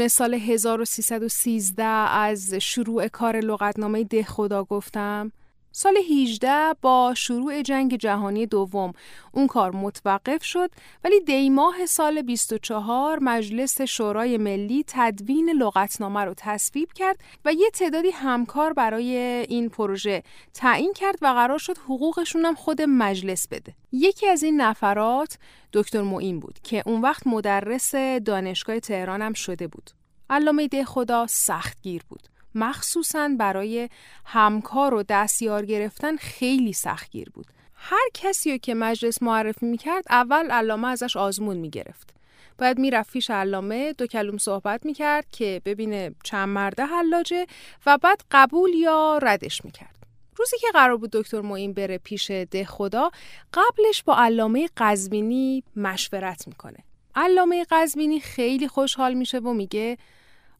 یادتونه 0.00 0.08
سال 0.08 0.34
1313 0.34 1.84
از 1.84 2.54
شروع 2.54 3.08
کار 3.08 3.36
لغتنامه 3.40 4.04
ده 4.04 4.22
خدا 4.22 4.64
گفتم؟ 4.64 5.32
سال 5.72 5.96
18 5.96 6.74
با 6.82 7.14
شروع 7.16 7.62
جنگ 7.62 7.96
جهانی 7.96 8.46
دوم 8.46 8.92
اون 9.32 9.46
کار 9.46 9.76
متوقف 9.76 10.44
شد 10.44 10.70
ولی 11.04 11.20
دیماه 11.20 11.86
سال 11.86 12.22
24 12.22 13.18
مجلس 13.22 13.82
شورای 13.82 14.38
ملی 14.38 14.84
تدوین 14.86 15.50
لغتنامه 15.50 16.20
رو 16.20 16.34
تصویب 16.36 16.92
کرد 16.92 17.20
و 17.44 17.52
یه 17.52 17.70
تعدادی 17.70 18.10
همکار 18.10 18.72
برای 18.72 19.16
این 19.48 19.68
پروژه 19.68 20.22
تعیین 20.54 20.92
کرد 20.92 21.18
و 21.22 21.26
قرار 21.26 21.58
شد 21.58 21.78
حقوقشون 21.78 22.44
هم 22.44 22.54
خود 22.54 22.82
مجلس 22.82 23.48
بده. 23.48 23.74
یکی 23.92 24.26
از 24.26 24.42
این 24.42 24.60
نفرات 24.60 25.38
دکتر 25.72 26.02
معین 26.02 26.40
بود 26.40 26.58
که 26.62 26.82
اون 26.86 27.00
وقت 27.00 27.26
مدرس 27.26 27.94
دانشگاه 28.24 28.80
تهران 28.80 29.22
هم 29.22 29.32
شده 29.32 29.68
بود. 29.68 29.90
علامه 30.30 30.68
ده 30.68 30.84
خدا 30.84 31.26
سختگیر 31.26 32.02
بود. 32.08 32.29
مخصوصا 32.54 33.30
برای 33.38 33.88
همکار 34.24 34.94
و 34.94 35.02
دستیار 35.02 35.66
گرفتن 35.66 36.16
خیلی 36.16 36.72
سختگیر 36.72 37.30
بود. 37.30 37.46
هر 37.74 38.08
کسی 38.14 38.52
رو 38.52 38.58
که 38.58 38.74
مجلس 38.74 39.22
معرفی 39.22 39.66
می‌کرد 39.66 40.04
اول 40.10 40.50
علامه 40.50 40.88
ازش 40.88 41.16
آزمون 41.16 41.56
می‌گرفت. 41.56 42.14
باید 42.58 42.78
می‌رفت 42.78 43.12
پیش 43.12 43.30
علامه 43.30 43.92
دو 43.92 44.06
کلوم 44.06 44.38
صحبت 44.38 44.86
می‌کرد 44.86 45.30
که 45.30 45.62
ببینه 45.64 46.14
چند 46.24 46.48
مرده 46.48 46.84
حلاجه 46.84 47.46
و 47.86 47.98
بعد 47.98 48.22
قبول 48.30 48.74
یا 48.74 49.18
ردش 49.22 49.64
می‌کرد. 49.64 49.96
روزی 50.36 50.58
که 50.58 50.66
قرار 50.72 50.96
بود 50.96 51.10
دکتر 51.10 51.40
معین 51.40 51.72
بره 51.72 51.98
پیش 51.98 52.30
ده 52.30 52.64
خدا 52.64 53.10
قبلش 53.54 54.02
با 54.02 54.16
علامه 54.16 54.68
قزوینی 54.76 55.64
مشورت 55.76 56.48
می‌کنه. 56.48 56.78
علامه 57.14 57.66
قزوینی 57.70 58.20
خیلی 58.20 58.68
خوشحال 58.68 59.14
میشه 59.14 59.38
و 59.38 59.52
میگه 59.52 59.98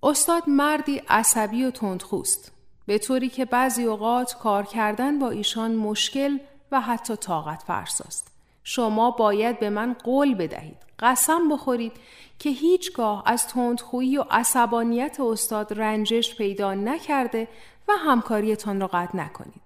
استاد 0.03 0.49
مردی 0.49 1.03
عصبی 1.09 1.65
و 1.65 1.71
تندخوست 1.71 2.53
به 2.87 2.99
طوری 2.99 3.29
که 3.29 3.45
بعضی 3.45 3.85
اوقات 3.85 4.39
کار 4.39 4.65
کردن 4.65 5.19
با 5.19 5.31
ایشان 5.31 5.75
مشکل 5.75 6.39
و 6.73 6.81
حتی 6.81 7.17
طاقت 7.17 7.63
فرساست. 7.63 8.33
شما 8.65 9.11
باید 9.11 9.61
به 9.61 9.71
من 9.71 9.93
قول 10.05 10.35
بدهید 10.35 10.77
قسم 10.99 11.49
بخورید 11.49 11.93
که 12.39 12.51
هیچگاه 12.51 13.23
از 13.27 13.47
تندخویی 13.47 14.19
و 14.19 14.25
عصبانیت 14.31 15.21
استاد 15.21 15.81
رنجش 15.81 16.37
پیدا 16.37 16.75
نکرده 16.75 17.49
و 17.89 17.93
همکاریتان 17.93 18.81
را 18.81 18.87
قطع 18.87 19.17
نکنید. 19.17 19.63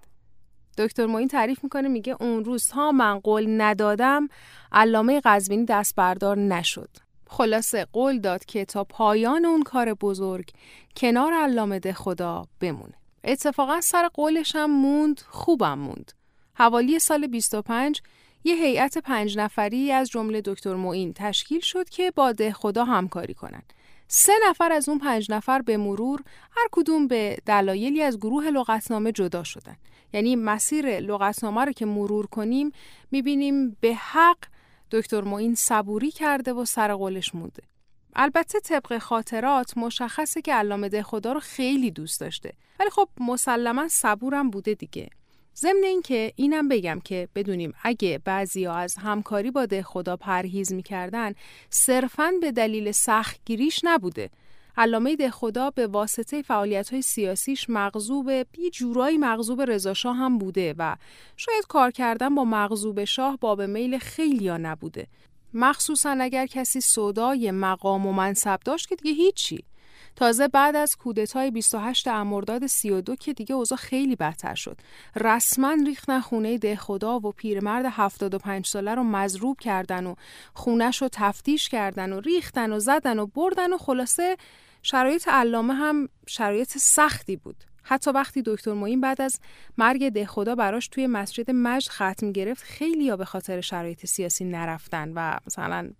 دکتر 0.77 1.05
موین 1.05 1.27
تعریف 1.27 1.63
می‌کنه 1.63 1.87
میگه 1.87 2.15
اون 2.19 2.45
روز 2.45 2.67
تا 2.67 2.91
من 2.91 3.19
قول 3.19 3.61
ندادم 3.61 4.27
علامه 4.71 5.21
قزوینی 5.25 5.65
دست 5.65 5.95
بردار 5.95 6.37
نشد. 6.37 7.04
خلاصه 7.27 7.85
قول 7.93 8.19
داد 8.19 8.45
که 8.45 8.65
تا 8.65 8.83
پایان 8.83 9.45
اون 9.45 9.63
کار 9.63 9.93
بزرگ 9.93 10.49
کنار 10.97 11.33
علامه 11.33 11.79
خدا 11.79 12.45
بمونه. 12.59 12.93
اتفاقا 13.23 13.81
سر 13.81 14.07
قولش 14.07 14.55
هم 14.55 14.71
موند 14.71 15.21
خوبم 15.27 15.79
موند. 15.79 16.11
حوالی 16.53 16.99
سال 16.99 17.27
25 17.27 18.01
یه 18.43 18.55
هیئت 18.55 18.97
پنج 18.97 19.37
نفری 19.37 19.91
از 19.91 20.09
جمله 20.09 20.41
دکتر 20.45 20.73
معین 20.73 21.13
تشکیل 21.13 21.59
شد 21.59 21.89
که 21.89 22.11
با 22.11 22.31
ده 22.31 22.53
خدا 22.53 22.85
همکاری 22.85 23.33
کنند. 23.33 23.73
سه 24.07 24.33
نفر 24.49 24.71
از 24.71 24.89
اون 24.89 24.99
پنج 24.99 25.31
نفر 25.31 25.61
به 25.61 25.77
مرور 25.77 26.23
هر 26.51 26.67
کدوم 26.71 27.07
به 27.07 27.37
دلایلی 27.45 28.01
از 28.01 28.17
گروه 28.17 28.45
لغتنامه 28.45 29.11
جدا 29.11 29.43
شدن. 29.43 29.75
یعنی 30.13 30.35
مسیر 30.35 30.99
لغتنامه 30.99 31.65
رو 31.65 31.71
که 31.71 31.85
مرور 31.85 32.27
کنیم 32.27 32.71
می‌بینیم 33.11 33.77
به 33.79 33.95
حق 33.95 34.37
دکتر 34.91 35.21
معین 35.21 35.55
صبوری 35.55 36.11
کرده 36.11 36.53
و 36.53 36.65
سر 36.65 36.93
قولش 36.93 37.35
مونده. 37.35 37.63
البته 38.15 38.59
طبق 38.59 38.97
خاطرات 38.97 39.77
مشخصه 39.77 40.41
که 40.41 40.53
علامه 40.53 41.01
خدا 41.01 41.33
رو 41.33 41.39
خیلی 41.39 41.91
دوست 41.91 42.19
داشته 42.19 42.53
ولی 42.79 42.89
خب 42.89 43.09
مسلما 43.19 43.87
صبورم 43.87 44.49
بوده 44.49 44.73
دیگه. 44.73 45.09
ضمن 45.57 45.83
اینکه 45.83 46.33
اینم 46.35 46.67
بگم 46.67 46.99
که 47.03 47.27
بدونیم 47.35 47.73
اگه 47.83 48.21
بعضی 48.25 48.67
از 48.67 48.95
همکاری 48.95 49.51
با 49.51 49.65
ده 49.65 49.83
خدا 49.83 50.17
پرهیز 50.17 50.73
می‌کردن 50.73 51.33
صرفاً 51.69 52.31
به 52.41 52.51
دلیل 52.51 52.91
سختگیریش 52.91 53.79
نبوده 53.83 54.29
علامه 54.77 55.15
ده 55.15 55.31
خدا 55.31 55.69
به 55.69 55.87
واسطه 55.87 56.41
فعالیت 56.41 56.89
های 56.89 57.01
سیاسیش 57.01 57.69
مغزوب 57.69 58.31
بی 58.31 58.69
جورایی 58.73 59.17
مغزوب 59.17 59.61
رضاشاه 59.61 60.15
هم 60.15 60.37
بوده 60.37 60.75
و 60.77 60.95
شاید 61.37 61.67
کار 61.67 61.91
کردن 61.91 62.35
با 62.35 62.45
مغزوب 62.45 63.03
شاه 63.03 63.37
باب 63.37 63.61
میل 63.61 63.97
خیلی 63.97 64.47
ها 64.47 64.57
نبوده. 64.57 65.07
مخصوصا 65.53 66.17
اگر 66.21 66.45
کسی 66.45 66.81
صدای 66.81 67.51
مقام 67.51 68.07
و 68.07 68.11
منصب 68.13 68.59
داشت 68.65 68.89
که 68.89 68.95
دیگه 68.95 69.11
هیچی. 69.11 69.63
تازه 70.15 70.47
بعد 70.47 70.75
از 70.75 70.95
کودتای 70.95 71.51
28 71.51 72.07
امرداد 72.07 72.67
32 72.67 73.15
که 73.15 73.33
دیگه 73.33 73.55
اوضاع 73.55 73.77
خیلی 73.77 74.15
بدتر 74.15 74.55
شد. 74.55 74.77
رسما 75.15 75.77
ریختن 75.85 76.19
خونه 76.19 76.57
ده 76.57 76.75
خدا 76.75 77.19
و 77.19 77.31
پیرمرد 77.31 77.85
75 77.89 78.67
ساله 78.67 78.95
رو 78.95 79.03
مضروب 79.03 79.59
کردن 79.59 80.05
و 80.05 80.15
خونش 80.53 81.01
رو 81.01 81.09
تفتیش 81.11 81.69
کردن 81.69 82.13
و 82.13 82.19
ریختن 82.19 82.73
و 82.73 82.79
زدن 82.79 83.19
و 83.19 83.25
بردن 83.25 83.73
و 83.73 83.77
خلاصه 83.77 84.37
شرایط 84.85 85.27
علامه 85.27 85.73
هم 85.73 86.09
شرایط 86.27 86.77
سختی 86.77 87.35
بود. 87.35 87.63
حتی 87.83 88.11
وقتی 88.11 88.43
دکتر 88.45 88.73
معین 88.73 89.01
بعد 89.01 89.21
از 89.21 89.39
مرگ 89.77 90.09
ده 90.09 90.25
خدا 90.25 90.55
براش 90.55 90.87
توی 90.87 91.07
مسجد 91.07 91.51
مجد 91.51 91.89
ختم 91.89 92.31
گرفت 92.31 92.63
خیلی 92.63 93.03
یا 93.03 93.17
به 93.17 93.25
خاطر 93.25 93.61
شرایط 93.61 94.05
سیاسی 94.05 94.45
نرفتن 94.45 95.11
و 95.15 95.37
مثلا 95.47 95.91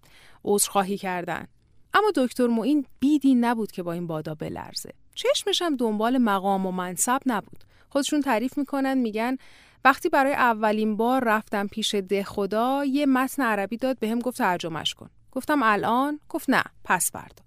عذرخواهی 0.43 0.97
کردن. 0.97 1.47
اما 1.93 2.11
دکتر 2.15 2.47
معین 2.47 2.85
بیدی 2.99 3.35
نبود 3.35 3.71
که 3.71 3.83
با 3.83 3.93
این 3.93 4.07
بادا 4.07 4.35
بلرزه. 4.35 4.93
چشمش 5.15 5.61
هم 5.61 5.75
دنبال 5.75 6.17
مقام 6.17 6.65
و 6.65 6.71
منصب 6.71 7.19
نبود. 7.25 7.63
خودشون 7.89 8.21
تعریف 8.21 8.57
می‌کنن 8.57 8.97
میگن 8.97 9.37
وقتی 9.85 10.09
برای 10.09 10.33
اولین 10.33 10.97
بار 10.97 11.23
رفتم 11.23 11.67
پیش 11.67 11.95
ده 11.95 12.23
خدا 12.23 12.85
یه 12.85 13.05
متن 13.05 13.43
عربی 13.43 13.77
داد 13.77 13.99
بهم 13.99 14.19
گفت 14.19 14.37
ترجمهش 14.37 14.93
کن. 14.93 15.09
گفتم 15.31 15.63
الان؟ 15.63 16.19
گفت 16.29 16.49
نه 16.49 16.63
پس 16.83 17.11
فردا. 17.11 17.44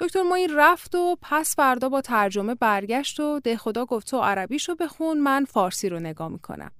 دکتر 0.00 0.22
معین 0.22 0.50
رفت 0.56 0.94
و 0.94 1.16
پس 1.22 1.56
فردا 1.56 1.88
با 1.88 2.00
ترجمه 2.00 2.54
برگشت 2.54 3.20
و 3.20 3.40
ده 3.40 3.56
خدا 3.56 3.84
گفت 3.84 4.10
تو 4.10 4.20
عربیشو 4.20 4.74
بخون 4.74 5.18
من 5.18 5.44
فارسی 5.44 5.88
رو 5.88 6.00
نگاه 6.00 6.28
می‌کنم. 6.28 6.70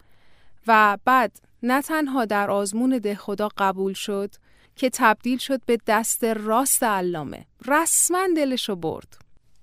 و 0.66 0.98
بعد 1.04 1.40
نه 1.62 1.82
تنها 1.82 2.24
در 2.24 2.50
آزمون 2.50 2.98
ده 2.98 3.14
خدا 3.14 3.48
قبول 3.58 3.92
شد 3.92 4.30
که 4.76 4.90
تبدیل 4.90 5.38
شد 5.38 5.60
به 5.66 5.78
دست 5.86 6.24
راست 6.24 6.82
علامه. 6.82 7.46
رسما 7.66 8.28
دلشو 8.36 8.76
برد. 8.76 9.18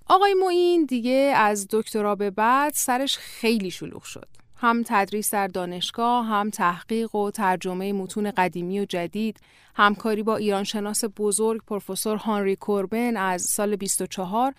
آقای 0.05 0.33
معین 0.33 0.85
دیگه 0.85 1.33
از 1.35 1.67
دکترا 1.69 2.15
به 2.15 2.31
بعد 2.31 2.73
سرش 2.73 3.17
خیلی 3.17 3.71
شلوغ 3.71 4.03
شد. 4.03 4.27
هم 4.63 4.83
تدریس 4.85 5.33
در 5.33 5.47
دانشگاه 5.47 6.25
هم 6.25 6.49
تحقیق 6.49 7.15
و 7.15 7.31
ترجمه 7.31 7.93
متون 7.93 8.31
قدیمی 8.31 8.79
و 8.79 8.85
جدید. 8.85 9.39
همکاری 9.75 10.23
با 10.23 10.35
ایرانشناس 10.35 11.03
بزرگ 11.17 11.61
پروفسور 11.67 12.17
هانری 12.17 12.55
کوربن 12.55 13.17
از 13.17 13.41
سال 13.41 13.75
24 13.75 14.53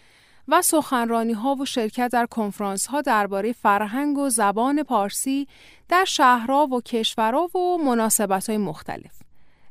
و 0.48 0.62
سخنرانی 0.62 1.32
ها 1.32 1.54
و 1.54 1.64
شرکت 1.64 2.10
در 2.12 2.26
کنفرانس 2.26 2.86
ها 2.86 3.00
درباره 3.00 3.52
فرهنگ 3.52 4.18
و 4.18 4.28
زبان 4.28 4.82
پارسی 4.82 5.48
در 5.88 6.04
شهرها 6.04 6.66
و 6.66 6.80
کشورها 6.80 7.58
و 7.58 7.78
مناسبت 7.78 8.48
های 8.48 8.58
مختلف. 8.58 9.22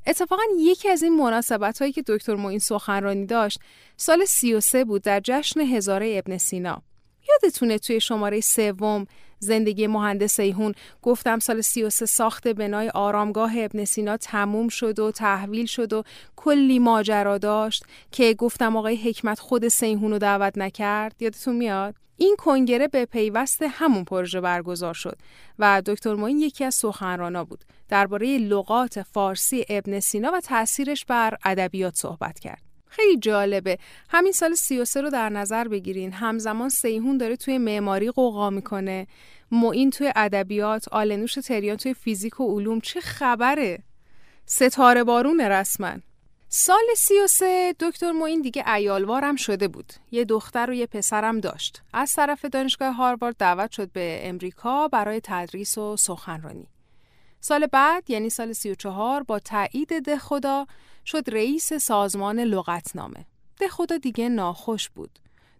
اتفاقا 0.08 0.44
یکی 0.60 0.90
از 0.90 1.04
این 1.04 1.18
مناسبت 1.18 1.80
هایی 1.80 1.92
که 1.92 2.04
دکتر 2.08 2.36
معین 2.36 2.60
سخنرانی 2.60 3.26
داشت 3.26 3.60
سال 3.98 4.26
33 4.26 4.86
بود 4.86 5.02
در 5.02 5.22
جشن 5.24 5.60
هزاره 5.60 6.22
ابن 6.26 6.38
سینا. 6.38 6.82
یادتونه 7.30 7.78
توی 7.78 8.00
شماره 8.00 8.42
سوم 8.42 9.08
زندگی 9.44 9.88
مهندس 9.88 10.40
ایهون 10.40 10.74
گفتم 11.02 11.40
سال 11.40 11.62
33 11.62 12.06
ساخت 12.06 12.48
بنای 12.48 12.90
آرامگاه 12.90 13.52
ابن 13.58 13.86
سینا 13.86 14.18
تموم 14.18 14.68
شد 14.70 15.00
و 15.00 15.12
تحویل 15.12 15.66
شد 15.66 15.94
و 15.94 16.04
کلی 16.36 16.80
ماجرا 16.80 17.38
داشت 17.38 17.86
که 18.12 18.34
گفتم 18.34 18.78
آقای 18.78 18.96
حکمت 18.96 19.40
خود 19.40 19.68
سیهون 19.68 20.12
رو 20.12 20.18
دعوت 20.18 20.58
نکرد. 20.58 21.16
یادتون 21.20 21.56
میاد؟ 21.56 21.96
این 22.18 22.36
کنگره 22.40 22.88
به 22.88 23.06
پیوست 23.06 23.62
همون 23.62 24.04
پروژه 24.04 24.42
برگزار 24.42 24.94
شد 24.94 25.18
و 25.60 25.82
دکتر 25.86 26.14
موین 26.14 26.40
یکی 26.40 26.66
از 26.66 26.76
سخنرانا 26.76 27.44
بود. 27.44 27.64
درباره 27.90 28.38
لغات 28.38 29.02
فارسی 29.02 29.66
ابن 29.70 30.00
سینا 30.00 30.32
و 30.34 30.40
تاثیرش 30.40 31.06
بر 31.06 31.38
ادبیات 31.46 31.96
صحبت 31.96 32.40
کرد. 32.40 32.73
خیلی 32.96 33.18
جالبه. 33.18 33.78
همین 34.10 34.32
سال 34.32 34.54
33 34.54 35.02
رو 35.02 35.10
در 35.10 35.30
نظر 35.30 35.68
بگیرین. 35.68 36.14
همزمان 36.14 36.70
سیهون 36.70 37.18
داره 37.18 37.36
توی 37.36 37.58
معماری 37.58 38.12
قوقا 38.12 38.50
می‌کنه. 38.50 39.08
معین 39.52 39.90
توی 39.90 40.14
ادبیات 40.16 40.88
آلنوش 40.92 41.34
تریان 41.34 41.78
توی 41.78 41.94
فیزیک 41.94 42.40
و 42.40 42.56
علوم. 42.56 42.82
چه 42.82 43.02
خبره؟ 43.02 43.80
ستاره 44.46 45.04
بارونه 45.04 45.50
رسما. 45.50 45.94
سال 46.50 46.84
33 46.98 47.76
دکتر 47.80 48.12
معین 48.12 48.42
دیگه 48.42 48.74
ایالوارم 48.74 49.36
شده 49.36 49.68
بود. 49.68 49.94
یه 50.12 50.26
دختر 50.26 50.70
و 50.70 50.74
یه 50.74 50.86
پسرم 50.86 51.40
داشت. 51.40 51.82
از 51.94 52.14
طرف 52.14 52.46
دانشگاه 52.46 52.94
هاروارد 52.94 53.38
دعوت 53.38 53.72
شد 53.72 53.92
به 53.92 54.20
امریکا 54.24 54.88
برای 54.88 55.22
تدریس 55.24 55.78
و 55.78 55.98
سخنرانی. 55.98 56.68
سال 57.46 57.68
بعد 57.68 58.10
یعنی 58.10 58.30
سال 58.30 58.54
34 58.54 59.24
با 59.24 59.40
تایید 59.40 60.00
ده 60.00 60.18
خدا 60.18 60.68
شد 61.06 61.24
رئیس 61.28 61.74
سازمان 61.74 62.40
لغتنامه. 62.40 63.26
ده 63.60 63.68
خدا 63.68 63.98
دیگه 63.98 64.30
ناخوش 64.30 64.90
بود. 64.90 65.20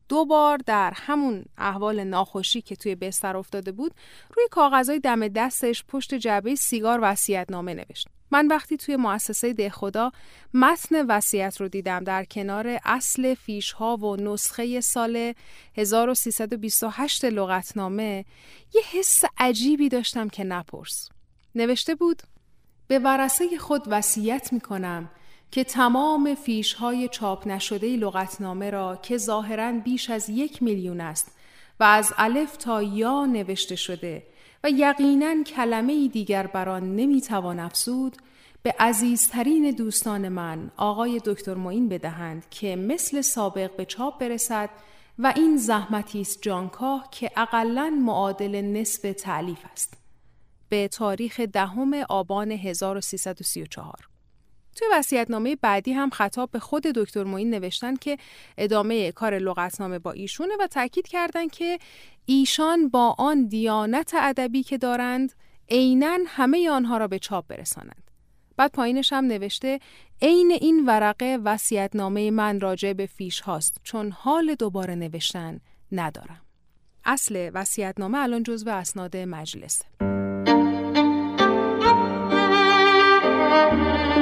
دو 0.10 0.26
بار 0.26 0.58
در 0.58 0.94
همون 0.96 1.46
احوال 1.58 2.04
ناخوشی 2.04 2.62
که 2.62 2.76
توی 2.76 2.96
بستر 2.96 3.38
افتاده 3.38 3.72
بود 3.72 3.94
روی 4.36 4.48
کاغذهای 4.52 5.00
دم 5.00 5.28
دستش 5.28 5.84
پشت 5.88 6.14
جعبه 6.14 6.56
سیگار 6.56 7.00
وصیت 7.02 7.48
نامه 7.50 7.74
نوشت. 7.74 8.08
من 8.32 8.48
وقتی 8.48 8.78
توی 8.78 8.96
مؤسسه 8.96 9.54
ده 9.54 9.70
خدا 9.70 10.12
متن 10.54 11.06
وصیت 11.06 11.62
رو 11.62 11.68
دیدم 11.68 12.04
در 12.04 12.26
کنار 12.26 12.80
اصل 12.86 13.34
فیش 13.34 13.72
ها 13.72 13.98
و 13.98 14.16
نسخه 14.16 14.82
سال 14.82 15.34
1328 15.78 17.26
لغتنامه 17.26 18.26
یه 18.74 18.82
حس 18.92 19.24
عجیبی 19.38 19.90
داشتم 19.90 20.30
که 20.30 20.44
نپرس. 20.44 21.10
نوشته 21.56 21.96
بود 21.96 22.22
به 22.88 23.00
ورسه 23.00 23.58
خود 23.58 23.84
وصیت 23.88 24.54
می 24.54 24.60
کنم 24.60 25.10
که 25.52 25.64
تمام 25.64 26.36
فیش 26.36 26.74
های 26.74 27.08
چاپ 27.08 27.48
نشده 27.48 27.96
لغتنامه 27.96 28.70
را 28.70 28.96
که 28.96 29.18
ظاهرا 29.18 29.72
بیش 29.72 30.10
از 30.10 30.30
یک 30.30 30.64
میلیون 30.64 31.02
است 31.02 31.32
و 31.80 31.84
از 31.84 32.14
الف 32.18 32.58
تا 32.58 32.84
یا 32.84 33.26
نوشته 33.26 33.76
شده 33.76 34.24
و 34.64 34.70
یقینا 34.70 35.44
کلمه 35.44 36.08
دیگر 36.08 36.48
بر 36.48 36.70
آن 36.70 36.96
نمی‌توان 36.96 37.60
افزود 37.60 38.18
به 38.64 38.76
عزیزترین 38.80 39.72
دوستان 39.72 40.30
من 40.30 40.72
آقای 40.78 41.22
دکتر 41.26 41.54
معین 41.54 41.90
بدهند 41.90 42.50
که 42.50 42.76
مثل 42.76 43.22
سابق 43.22 43.76
به 43.76 43.86
چاپ 43.86 44.20
برسد 44.20 44.70
و 45.20 45.34
این 45.36 45.58
زحمتی 45.58 46.22
است 46.22 46.42
جانکاه 46.42 47.08
که 47.12 47.32
اقلا 47.38 47.90
معادل 48.02 48.62
نصف 48.62 49.14
تعلیف 49.18 49.60
است. 49.72 50.03
به 50.74 50.88
تاریخ 50.88 51.40
دهم 51.40 51.94
آبان 52.10 52.52
1334 52.52 53.96
توی 54.76 54.88
وصیت‌نامه 54.92 55.56
بعدی 55.56 55.94
هم 55.94 56.10
خطاب 56.10 56.52
به 56.52 56.60
خود 56.60 56.84
دکتر 56.84 57.24
معین 57.24 57.50
نوشتن 57.50 57.96
که 57.96 58.18
ادامه 58.58 59.12
کار 59.12 59.38
لغتنامه 59.38 60.00
با 60.00 60.12
ایشونه 60.12 60.54
و 60.60 60.68
تاکید 60.68 61.08
کردند 61.08 61.52
که 61.52 61.80
ایشان 62.26 62.90
با 62.90 63.16
آن 63.18 63.48
دیانت 63.48 64.14
ادبی 64.18 64.64
که 64.64 64.78
دارند 64.78 65.34
عینا 65.70 66.18
همه 66.28 66.70
آنها 66.70 66.98
را 66.98 67.08
به 67.08 67.20
چاپ 67.20 67.48
برسانند. 67.48 68.12
بعد 68.58 68.72
پایینش 68.72 69.14
هم 69.14 69.26
نوشته 69.26 69.80
عین 70.22 70.52
این 70.52 70.86
ورقه 70.86 71.40
وصیت‌نامه 71.44 72.32
من 72.32 72.60
راجع 72.60 72.94
به 72.94 73.06
فیش 73.06 73.42
هاست 73.42 73.78
چون 73.84 74.12
حال 74.12 74.56
دوباره 74.56 74.96
نوشتن 74.96 75.60
ندارم. 75.92 76.42
اصل 77.06 77.52
وصیت‌نامه 77.54 78.18
الان 78.18 78.44
جزو 78.44 78.70
اسناد 78.70 79.18
مجلسه. 79.18 80.13
Música 83.54 84.13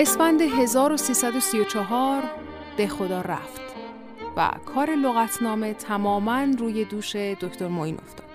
اسفند 0.00 0.40
1334 0.42 2.22
ده 2.76 2.88
خدا 2.88 3.20
رفت 3.20 3.60
و 4.36 4.50
کار 4.74 4.90
لغتنامه 4.90 5.74
تماما 5.74 6.46
روی 6.58 6.84
دوش 6.84 7.16
دکتر 7.16 7.68
معین 7.68 7.98
افتاد. 7.98 8.26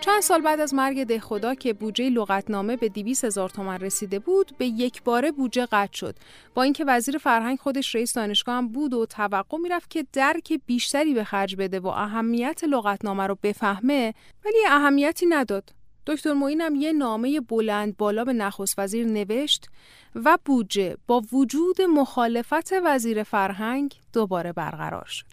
چند 0.00 0.20
سال 0.20 0.40
بعد 0.40 0.60
از 0.60 0.74
مرگ 0.74 1.04
ده 1.04 1.20
خدا 1.20 1.54
که 1.54 1.72
بودجه 1.72 2.10
لغتنامه 2.10 2.76
به 2.76 2.88
200 2.88 3.24
هزار 3.24 3.48
تومن 3.48 3.80
رسیده 3.80 4.18
بود 4.18 4.52
به 4.58 4.66
یک 4.66 5.02
باره 5.02 5.32
بودجه 5.32 5.66
قطع 5.66 5.96
شد 5.96 6.16
با 6.54 6.62
اینکه 6.62 6.84
وزیر 6.84 7.18
فرهنگ 7.18 7.58
خودش 7.58 7.94
رئیس 7.94 8.12
دانشگاه 8.12 8.54
هم 8.54 8.68
بود 8.68 8.94
و 8.94 9.06
توقع 9.06 9.58
می‌رفت 9.58 9.90
که 9.90 10.06
درک 10.12 10.60
بیشتری 10.66 11.14
به 11.14 11.24
خرج 11.24 11.56
بده 11.56 11.80
و 11.80 11.86
اهمیت 11.86 12.64
لغتنامه 12.64 13.26
رو 13.26 13.38
بفهمه 13.42 14.14
ولی 14.44 14.66
اهمیتی 14.70 15.26
نداد 15.26 15.70
دکتر 16.06 16.32
معینم 16.32 16.74
یه 16.74 16.92
نامه 16.92 17.40
بلند 17.40 17.96
بالا 17.96 18.24
به 18.24 18.32
نخست 18.32 18.78
وزیر 18.78 19.06
نوشت 19.06 19.66
و 20.14 20.38
بودجه 20.44 20.96
با 21.06 21.22
وجود 21.32 21.82
مخالفت 21.82 22.72
وزیر 22.84 23.22
فرهنگ 23.22 24.00
دوباره 24.12 24.52
برقرار 24.52 25.04
شد. 25.04 25.26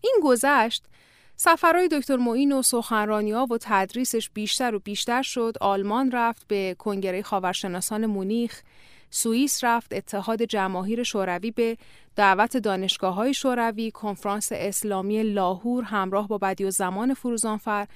این 0.00 0.16
گذشت 0.22 0.84
سفرهای 1.36 1.88
دکتر 1.88 2.16
معین 2.16 2.52
و 2.52 2.62
سخنرانی 2.62 3.30
ها 3.30 3.46
و 3.50 3.58
تدریسش 3.60 4.30
بیشتر 4.30 4.74
و 4.74 4.78
بیشتر 4.78 5.22
شد 5.22 5.54
آلمان 5.60 6.10
رفت 6.10 6.46
به 6.48 6.76
کنگره 6.78 7.22
خاورشناسان 7.22 8.06
مونیخ 8.06 8.62
سوئیس 9.10 9.64
رفت 9.64 9.92
اتحاد 9.92 10.42
جماهیر 10.42 11.02
شوروی 11.02 11.50
به 11.50 11.76
دعوت 12.16 12.56
دانشگاه 12.56 13.14
های 13.14 13.34
شوروی 13.34 13.90
کنفرانس 13.90 14.48
اسلامی 14.52 15.22
لاهور 15.22 15.84
همراه 15.84 16.28
با 16.28 16.38
بدی 16.38 16.64
و 16.64 16.70
زمان 16.70 17.14
فروزانفر 17.14 17.86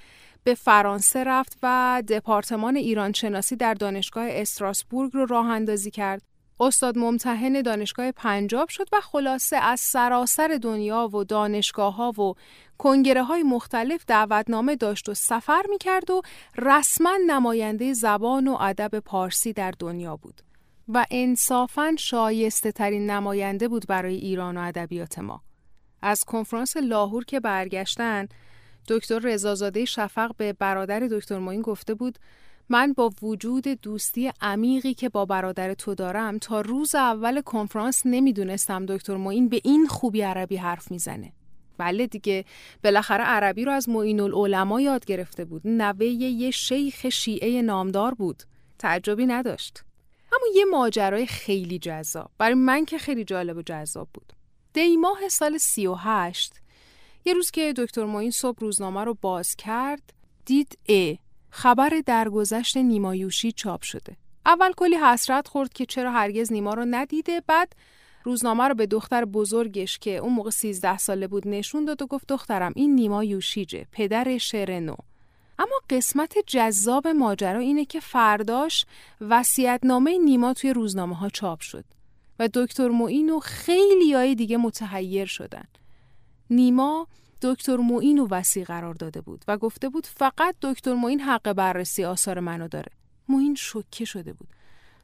به 0.45 0.55
فرانسه 0.55 1.24
رفت 1.24 1.59
و 1.62 2.03
دپارتمان 2.09 2.76
ایران 2.76 3.12
شناسی 3.12 3.57
در 3.57 3.74
دانشگاه 3.74 4.26
استراسبورگ 4.30 5.11
رو 5.14 5.26
راه 5.26 5.47
اندازی 5.47 5.90
کرد. 5.90 6.22
استاد 6.61 6.99
ممتحن 6.99 7.62
دانشگاه 7.62 8.12
پنجاب 8.12 8.68
شد 8.68 8.88
و 8.92 9.01
خلاصه 9.01 9.57
از 9.57 9.80
سراسر 9.80 10.59
دنیا 10.62 11.09
و 11.12 11.24
دانشگاه 11.24 11.95
ها 11.95 12.11
و 12.11 12.34
کنگره 12.78 13.22
های 13.22 13.42
مختلف 13.42 14.05
دعوتنامه 14.07 14.76
داشت 14.76 15.09
و 15.09 15.14
سفر 15.14 15.62
می 15.70 15.78
کرد 15.78 16.11
و 16.11 16.22
رسما 16.59 17.18
نماینده 17.26 17.92
زبان 17.92 18.49
و 18.49 18.57
ادب 18.61 18.99
پارسی 18.99 19.53
در 19.53 19.74
دنیا 19.78 20.16
بود 20.16 20.40
و 20.88 21.07
انصافا 21.11 21.95
شایسته 21.99 22.72
ترین 22.72 23.11
نماینده 23.11 23.68
بود 23.68 23.86
برای 23.88 24.14
ایران 24.14 24.57
و 24.57 24.61
ادبیات 24.61 25.18
ما. 25.18 25.42
از 26.03 26.24
کنفرانس 26.24 26.76
لاهور 26.76 27.24
که 27.24 27.40
برگشتن 27.40 28.28
دکتر 28.89 29.18
رضازاده 29.18 29.85
شفق 29.85 30.37
به 30.37 30.53
برادر 30.53 31.01
دکتر 31.01 31.39
معین 31.39 31.62
گفته 31.62 31.95
بود 31.95 32.18
من 32.68 32.93
با 32.93 33.11
وجود 33.22 33.68
دوستی 33.68 34.32
عمیقی 34.41 34.95
که 34.95 35.09
با 35.09 35.24
برادر 35.24 35.74
تو 35.74 35.95
دارم 35.95 36.39
تا 36.39 36.61
روز 36.61 36.95
اول 36.95 37.41
کنفرانس 37.41 38.03
نمی‌دونستم 38.05 38.87
دکتر 38.87 39.16
معین 39.16 39.49
به 39.49 39.61
این 39.64 39.87
خوبی 39.87 40.22
عربی 40.22 40.57
حرف 40.57 40.91
می‌زنه. 40.91 41.32
بله 41.78 42.07
دیگه 42.07 42.45
بالاخره 42.85 43.24
عربی 43.24 43.64
رو 43.64 43.72
از 43.72 43.89
معین 43.89 44.20
العلماء 44.20 44.80
یاد 44.80 45.05
گرفته 45.05 45.45
بود. 45.45 45.62
نوه 45.64 46.07
یه 46.07 46.51
شیخ 46.51 47.09
شیعه 47.09 47.62
نامدار 47.62 48.14
بود. 48.14 48.43
تعجبی 48.78 49.26
نداشت. 49.26 49.85
اما 50.32 50.47
یه 50.55 50.64
ماجرای 50.64 51.26
خیلی 51.26 51.78
جذاب. 51.78 52.30
برای 52.39 52.55
من 52.55 52.85
که 52.85 52.99
خیلی 52.99 53.24
جالب 53.24 53.57
و 53.57 53.62
جذاب 53.62 54.09
بود. 54.14 54.32
دی 54.72 54.97
ماه 54.97 55.28
سال 55.28 55.59
38 55.59 56.55
یه 57.24 57.32
روز 57.34 57.50
که 57.50 57.72
دکتر 57.76 58.04
معین 58.04 58.30
صبح 58.30 58.58
روزنامه 58.60 59.04
رو 59.04 59.16
باز 59.20 59.56
کرد 59.56 60.12
دید 60.44 60.78
ا 60.88 61.14
خبر 61.50 62.02
درگذشت 62.06 62.76
نیما 62.76 63.14
یوشی 63.14 63.52
چاپ 63.52 63.82
شده. 63.82 64.16
اول 64.46 64.72
کلی 64.72 64.96
حسرت 64.96 65.48
خورد 65.48 65.72
که 65.72 65.86
چرا 65.86 66.12
هرگز 66.12 66.52
نیما 66.52 66.74
رو 66.74 66.84
ندیده 66.90 67.42
بعد 67.46 67.72
روزنامه 68.24 68.68
رو 68.68 68.74
به 68.74 68.86
دختر 68.86 69.24
بزرگش 69.24 69.98
که 69.98 70.16
اون 70.16 70.32
موقع 70.32 70.50
13 70.50 70.98
ساله 70.98 71.26
بود 71.26 71.48
نشون 71.48 71.84
داد 71.84 72.02
و 72.02 72.06
گفت 72.06 72.28
دخترم 72.28 72.72
این 72.76 72.94
نیما 72.94 73.24
یوشیجه 73.24 73.86
پدر 73.92 74.38
شعر 74.38 74.80
نو 74.80 74.94
اما 75.58 75.80
قسمت 75.90 76.34
جذاب 76.46 77.08
ماجرا 77.08 77.58
اینه 77.58 77.84
که 77.84 78.00
فرداش 78.00 78.86
وصیت‌نامه 79.20 80.18
نیما 80.18 80.52
توی 80.52 80.72
روزنامه 80.72 81.16
ها 81.16 81.28
چاپ 81.28 81.60
شد 81.60 81.84
و 82.38 82.48
دکتر 82.54 82.88
معین 82.88 83.30
و 83.30 83.40
خیلی 83.40 84.12
های 84.12 84.34
دیگه 84.34 84.56
متحیر 84.56 85.26
شدن. 85.26 85.64
نیما 86.51 87.07
دکتر 87.42 87.76
معین 87.76 88.18
و 88.18 88.28
وسیع 88.30 88.64
قرار 88.64 88.95
داده 88.95 89.20
بود 89.20 89.45
و 89.49 89.57
گفته 89.57 89.88
بود 89.88 90.07
فقط 90.07 90.57
دکتر 90.62 90.95
معین 90.95 91.20
حق 91.20 91.53
بررسی 91.53 92.05
آثار 92.05 92.40
منو 92.40 92.68
داره. 92.68 92.92
معین 93.28 93.55
شوکه 93.55 94.05
شده 94.05 94.32
بود. 94.32 94.49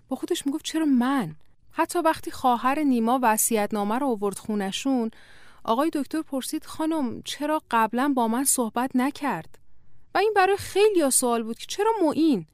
با 0.09 0.17
خودش 0.17 0.47
می‌گفت 0.47 0.65
چرا 0.65 0.85
من؟ 0.85 1.35
حتی 1.73 1.99
وقتی 1.99 2.31
خواهر 2.31 2.79
نیما 2.79 3.19
وصیت‌نامه 3.23 3.99
رو 3.99 4.07
آورد 4.07 4.39
خونشون 4.39 5.11
آقای 5.65 5.91
دکتر 5.93 6.23
پرسید 6.23 6.65
خانم 6.65 7.23
چرا 7.23 7.63
قبلا 7.71 8.13
با 8.17 8.29
من 8.29 8.45
صحبت 8.45 8.91
نکرد؟ 8.95 9.59
و 10.15 10.19
این 10.19 10.33
برای 10.37 10.57
خیلی 10.57 11.11
سوال 11.11 11.43
بود 11.43 11.59
که 11.59 11.67
چرا 11.69 11.93
معین؟ 12.03 12.47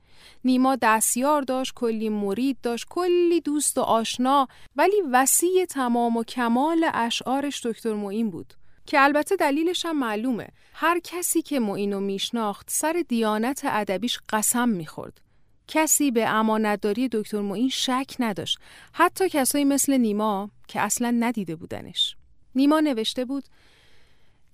نیما 0.45 0.76
دستیار 0.76 1.43
داشت 1.43 1.74
کلی 1.74 2.09
مرید 2.09 2.59
داشت 2.62 2.87
کلی 2.91 3.41
دوست 3.41 3.78
و 3.78 3.80
آشنا 3.80 4.49
ولی 4.76 5.03
وسیع 5.12 5.64
تمام 5.64 6.16
و 6.16 6.24
کمال 6.24 6.91
اشعارش 6.95 7.66
دکتر 7.66 7.95
معین 7.95 8.30
بود. 8.30 8.55
که 8.87 9.03
البته 9.03 9.37
دلیلش 9.37 9.87
هم 9.87 9.99
معلومه. 9.99 10.49
هر 10.72 11.01
کسی 11.05 11.43
که 11.43 11.61
معینو 11.61 12.01
میشناخت 12.01 12.70
سر 12.70 13.05
دیانت 13.09 13.61
ادبیش 13.64 14.18
قسم 14.28 14.68
می‌خورد. 14.68 15.20
کسی 15.68 16.11
به 16.11 16.28
امانتداری 16.28 17.09
دکتر 17.12 17.41
معین 17.41 17.68
شک 17.68 18.14
نداشت. 18.18 18.59
حتی 18.93 19.28
کسایی 19.28 19.64
مثل 19.64 19.97
نیما 19.97 20.51
که 20.68 20.80
اصلا 20.80 21.11
ندیده 21.11 21.57
بودنش. 21.57 22.16
نیما 22.55 22.80
نوشته 22.80 23.24
بود 23.24 23.45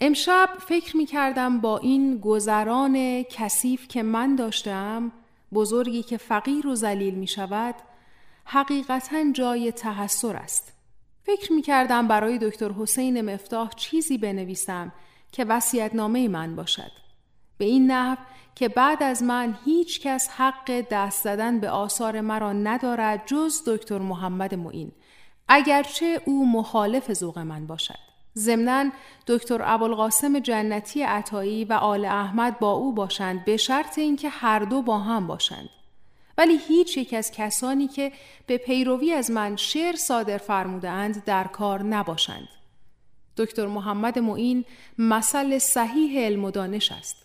امشب 0.01 0.49
فکر 0.69 0.97
می 0.97 1.07
کردم 1.07 1.61
با 1.61 1.79
این 1.79 2.19
گذران 2.19 3.23
کثیف 3.23 3.89
که 3.89 4.03
من 4.03 4.37
داشتم 4.37 5.13
بزرگی 5.53 6.03
که 6.03 6.17
فقیر 6.17 6.67
و 6.67 6.75
ذلیل 6.75 7.15
می 7.15 7.27
شود 7.27 7.75
حقیقتا 8.45 9.33
جای 9.33 9.73
تحسر 9.73 10.37
است. 10.37 10.73
فکر 11.25 11.53
می 11.53 11.63
کردم 11.63 12.09
برای 12.09 12.39
دکتر 12.39 12.73
حسین 12.73 13.21
مفتاح 13.35 13.71
چیزی 13.77 14.19
بنویسم 14.19 14.93
که 15.33 15.45
وصیت‌نامه 15.45 16.29
من 16.29 16.57
باشد. 16.57 16.93
به 17.59 17.65
این 17.65 17.91
نحو 17.91 18.17
که 18.55 18.69
بعد 18.69 19.03
از 19.03 19.23
من 19.23 19.59
هیچ 19.65 20.01
کس 20.01 20.29
حق 20.29 20.85
دست 20.91 21.25
زدن 21.25 21.61
به 21.61 21.71
آثار 21.71 22.21
مرا 22.21 22.53
ندارد 22.53 23.23
جز 23.27 23.63
دکتر 23.67 23.99
محمد 23.99 24.55
معین. 24.55 24.93
اگرچه 25.49 26.21
او 26.25 26.53
مخالف 26.53 27.13
ذوق 27.13 27.39
من 27.39 27.67
باشد. 27.67 27.99
ضمناً 28.39 28.91
دکتر 29.27 29.61
ابوالقاسم 29.65 30.39
جنتی 30.39 31.03
عطایی 31.03 31.65
و 31.65 31.73
آل 31.73 32.05
احمد 32.05 32.59
با 32.59 32.71
او 32.71 32.93
باشند 32.95 33.45
به 33.45 33.57
شرط 33.57 33.99
اینکه 33.99 34.29
هر 34.29 34.59
دو 34.59 34.83
با 34.83 34.99
هم 34.99 35.27
باشند. 35.27 35.69
ولی 36.39 36.59
هیچ 36.69 36.97
یک 36.97 37.15
از 37.15 37.31
کسانی 37.31 37.89
که 37.89 38.13
به 38.47 38.59
پیروی 38.59 39.13
از 39.13 39.31
من 39.31 39.57
شعر 39.57 39.97
صادر 39.97 40.39
فرمودند 40.39 41.25
در 41.25 41.45
کار 41.45 41.83
نباشند. 41.83 42.49
دکتر 43.37 43.67
محمد 43.67 44.19
معین 44.19 44.65
مثل 44.99 45.59
صحیح 45.59 46.21
علم 46.21 46.45
و 46.45 46.51
دانش 46.51 46.93
است. 46.93 47.17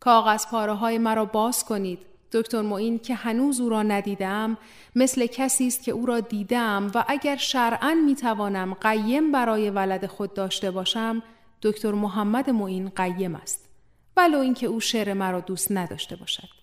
کاغذ 0.00 0.46
پاره 0.46 0.72
های 0.72 0.98
مرا 0.98 1.24
باز 1.24 1.64
کنید. 1.64 1.98
دکتر 2.32 2.62
معین 2.62 2.98
که 2.98 3.14
هنوز 3.14 3.60
او 3.60 3.68
را 3.68 3.82
ندیدم 3.82 4.58
مثل 4.96 5.26
کسی 5.26 5.66
است 5.66 5.82
که 5.82 5.92
او 5.92 6.06
را 6.06 6.20
دیدم 6.20 6.90
و 6.94 7.04
اگر 7.08 7.36
شرعا 7.36 7.94
می 7.94 8.14
توانم 8.14 8.74
قیم 8.74 9.32
برای 9.32 9.70
ولد 9.70 10.06
خود 10.06 10.34
داشته 10.34 10.70
باشم 10.70 11.22
دکتر 11.62 11.92
محمد 11.92 12.50
معین 12.50 12.88
قیم 12.88 13.34
است. 13.34 13.68
ولو 14.16 14.38
اینکه 14.38 14.66
او 14.66 14.80
شعر 14.80 15.12
مرا 15.12 15.40
دوست 15.40 15.72
نداشته 15.72 16.16
باشد. 16.16 16.61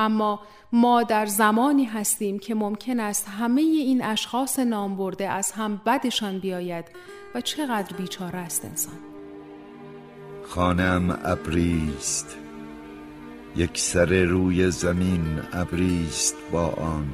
اما 0.00 0.40
ما 0.72 1.02
در 1.02 1.26
زمانی 1.26 1.84
هستیم 1.84 2.38
که 2.38 2.54
ممکن 2.54 3.00
است 3.00 3.28
همه 3.28 3.60
این 3.60 4.04
اشخاص 4.04 4.58
نام 4.58 4.96
برده 4.96 5.28
از 5.28 5.52
هم 5.52 5.80
بدشان 5.86 6.38
بیاید 6.38 6.84
و 7.34 7.40
چقدر 7.40 7.96
بیچاره 7.96 8.38
است 8.38 8.64
انسان. 8.64 8.98
خانم 10.46 11.18
ابریست 11.24 12.36
یک 13.56 13.78
سر 13.78 14.22
روی 14.24 14.70
زمین 14.70 15.40
ابریست 15.52 16.36
با 16.52 16.66
آن. 16.66 17.08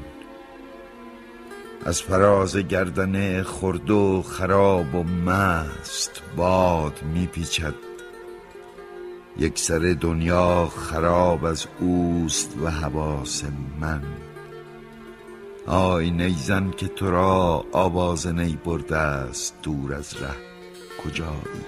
از 1.84 2.03
فراز 2.03 2.57
گردن 2.57 3.43
خرد 3.43 3.91
و 3.91 4.22
خراب 4.22 4.95
و 4.95 5.03
مست 5.03 6.22
باد 6.37 7.03
میپیچد. 7.14 7.86
یک 9.39 9.59
سر 9.59 9.97
دنیا 10.01 10.66
خراب 10.66 11.45
از 11.45 11.66
اوست 11.80 12.57
و 12.62 12.70
حواس 12.70 13.45
من. 13.80 14.03
آی 15.66 16.11
نیزن 16.11 16.70
که 16.70 16.89
تو 16.89 17.11
را 17.11 17.64
آواز 17.72 18.26
نی 18.26 18.59
برده 18.64 18.97
است 18.97 19.55
دور 19.62 19.95
از 19.95 20.14
ره. 20.14 20.37
کجایی؟ 21.05 21.64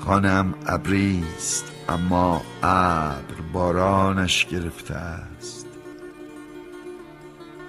خانم 0.00 0.54
ابریست 0.66 1.72
اما 1.88 2.42
ابر 2.62 3.34
بارانش 3.52 4.46
گرفته 4.46 4.94
است. 4.94 5.66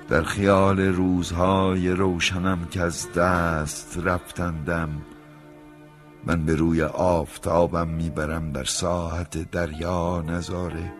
در 0.10 0.24
خیال 0.24 0.80
روزهای 0.80 1.90
روشنم 1.90 2.68
که 2.72 2.82
از 2.82 3.14
دست 3.14 3.98
رفتندم 4.04 4.90
من 6.26 6.46
به 6.46 6.56
روی 6.56 6.84
آفتابم 6.84 7.88
می‌برم 7.88 8.52
در 8.52 8.64
ساحت 8.64 9.52
دریا 9.52 10.22
نظاره 10.22 10.94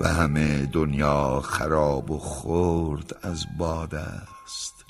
و 0.00 0.08
همه 0.08 0.66
دنیا 0.66 1.40
خراب 1.40 2.10
و 2.10 2.18
خرد 2.18 3.16
از 3.22 3.46
باد 3.58 3.94
است 3.94 4.84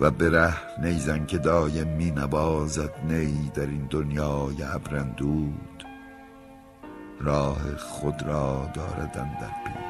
و 0.00 0.10
به 0.10 0.30
ره 0.30 0.80
نیزن 0.82 1.26
که 1.26 1.38
دایم 1.38 1.88
می 1.88 2.10
نبازد 2.10 2.94
نی 3.08 3.50
در 3.54 3.66
این 3.66 3.86
دنیای 3.90 4.62
ابرندود. 4.62 5.84
راه 7.20 7.76
خود 7.76 8.22
را 8.22 8.70
داردن 8.74 9.38
در 9.40 9.50
پیش. 9.64 9.89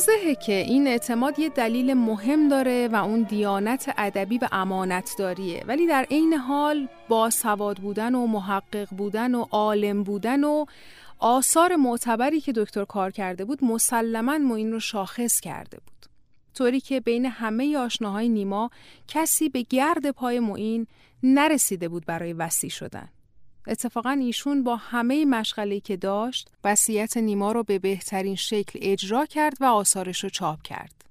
واضحه 0.00 0.34
که 0.34 0.52
این 0.52 0.86
اعتماد 0.86 1.38
یه 1.38 1.48
دلیل 1.48 1.94
مهم 1.94 2.48
داره 2.48 2.88
و 2.88 2.96
اون 2.96 3.22
دیانت 3.22 3.94
ادبی 3.98 4.38
و 4.38 4.48
امانتداریه. 4.52 5.64
ولی 5.66 5.86
در 5.86 6.06
عین 6.10 6.32
حال 6.32 6.88
با 7.08 7.30
سواد 7.30 7.78
بودن 7.78 8.14
و 8.14 8.26
محقق 8.26 8.88
بودن 8.90 9.34
و 9.34 9.46
عالم 9.50 10.02
بودن 10.02 10.44
و 10.44 10.64
آثار 11.18 11.76
معتبری 11.76 12.40
که 12.40 12.52
دکتر 12.52 12.84
کار 12.84 13.10
کرده 13.10 13.44
بود 13.44 13.64
مسلما 13.64 14.38
معین 14.38 14.72
رو 14.72 14.80
شاخص 14.80 15.40
کرده 15.40 15.78
بود. 15.78 16.06
طوری 16.54 16.80
که 16.80 17.00
بین 17.00 17.26
همه 17.26 17.76
آشناهای 17.78 18.28
نیما 18.28 18.70
کسی 19.08 19.48
به 19.48 19.62
گرد 19.62 20.10
پای 20.10 20.40
معین 20.40 20.86
نرسیده 21.22 21.88
بود 21.88 22.06
برای 22.06 22.32
وسیع 22.32 22.70
شدن. 22.70 23.08
اتفاقا 23.66 24.10
ایشون 24.10 24.64
با 24.64 24.76
همه 24.76 25.24
مشغله 25.24 25.80
که 25.80 25.96
داشت 25.96 26.50
وصیت 26.64 27.16
نیما 27.16 27.52
رو 27.52 27.62
به 27.62 27.78
بهترین 27.78 28.36
شکل 28.36 28.78
اجرا 28.82 29.26
کرد 29.26 29.56
و 29.60 29.64
آثارش 29.64 30.24
رو 30.24 30.30
چاپ 30.30 30.62
کرد. 30.62 31.04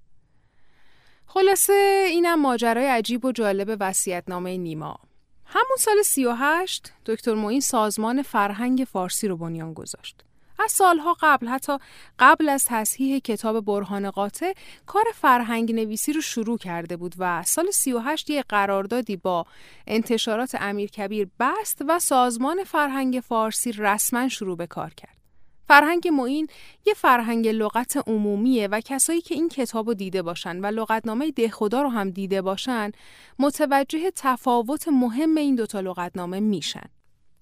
خلاصه 1.26 2.06
اینم 2.10 2.42
ماجرای 2.42 2.86
عجیب 2.86 3.26
و 3.26 3.32
جالب 3.32 3.78
وصیت‌نامه 3.80 4.58
نیما. 4.58 5.00
همون 5.46 5.78
سال 5.80 6.02
38 6.02 6.94
دکتر 7.06 7.34
معین 7.34 7.62
سازمان 7.62 8.22
فرهنگ 8.22 8.88
فارسی 8.92 9.28
رو 9.28 9.38
بنیان 9.38 9.74
گذاشت. 9.74 10.24
از 10.60 10.72
سالها 10.72 11.18
قبل 11.20 11.48
حتی 11.48 11.78
قبل 12.20 12.50
از 12.50 12.66
تصحیح 12.68 13.20
کتاب 13.20 13.66
برهان 13.66 14.12
قاطع 14.12 14.54
کار 14.86 15.06
فرهنگ 15.16 15.76
نویسی 15.76 16.14
رو 16.14 16.22
شروع 16.22 16.58
کرده 16.58 16.98
بود 16.98 17.16
و 17.18 17.44
سال 17.44 17.72
38 17.72 18.30
یه 18.30 18.44
قراردادی 18.50 19.18
با 19.18 19.46
انتشارات 19.88 20.56
امیر 20.60 20.90
کبیر 20.90 21.28
بست 21.40 21.82
و 21.88 22.00
سازمان 22.00 22.64
فرهنگ 22.64 23.20
فارسی 23.28 23.72
رسما 23.72 24.30
شروع 24.30 24.58
به 24.58 24.68
کار 24.68 24.94
کرد. 24.94 25.20
فرهنگ 25.68 26.08
معین 26.08 26.48
یه 26.86 26.94
فرهنگ 26.94 27.48
لغت 27.48 27.98
عمومیه 28.08 28.68
و 28.68 28.82
کسایی 28.82 29.22
که 29.22 29.36
این 29.36 29.50
کتاب 29.50 29.88
رو 29.88 29.94
دیده 29.94 30.22
باشن 30.22 30.60
و 30.60 30.66
لغتنامه 30.66 31.32
دهخدا 31.32 31.82
رو 31.82 31.90
هم 31.90 32.10
دیده 32.10 32.42
باشن 32.42 32.92
متوجه 33.40 34.12
تفاوت 34.16 34.88
مهم 34.88 35.38
این 35.38 35.56
دوتا 35.56 35.80
لغتنامه 35.80 36.40
میشن. 36.40 36.90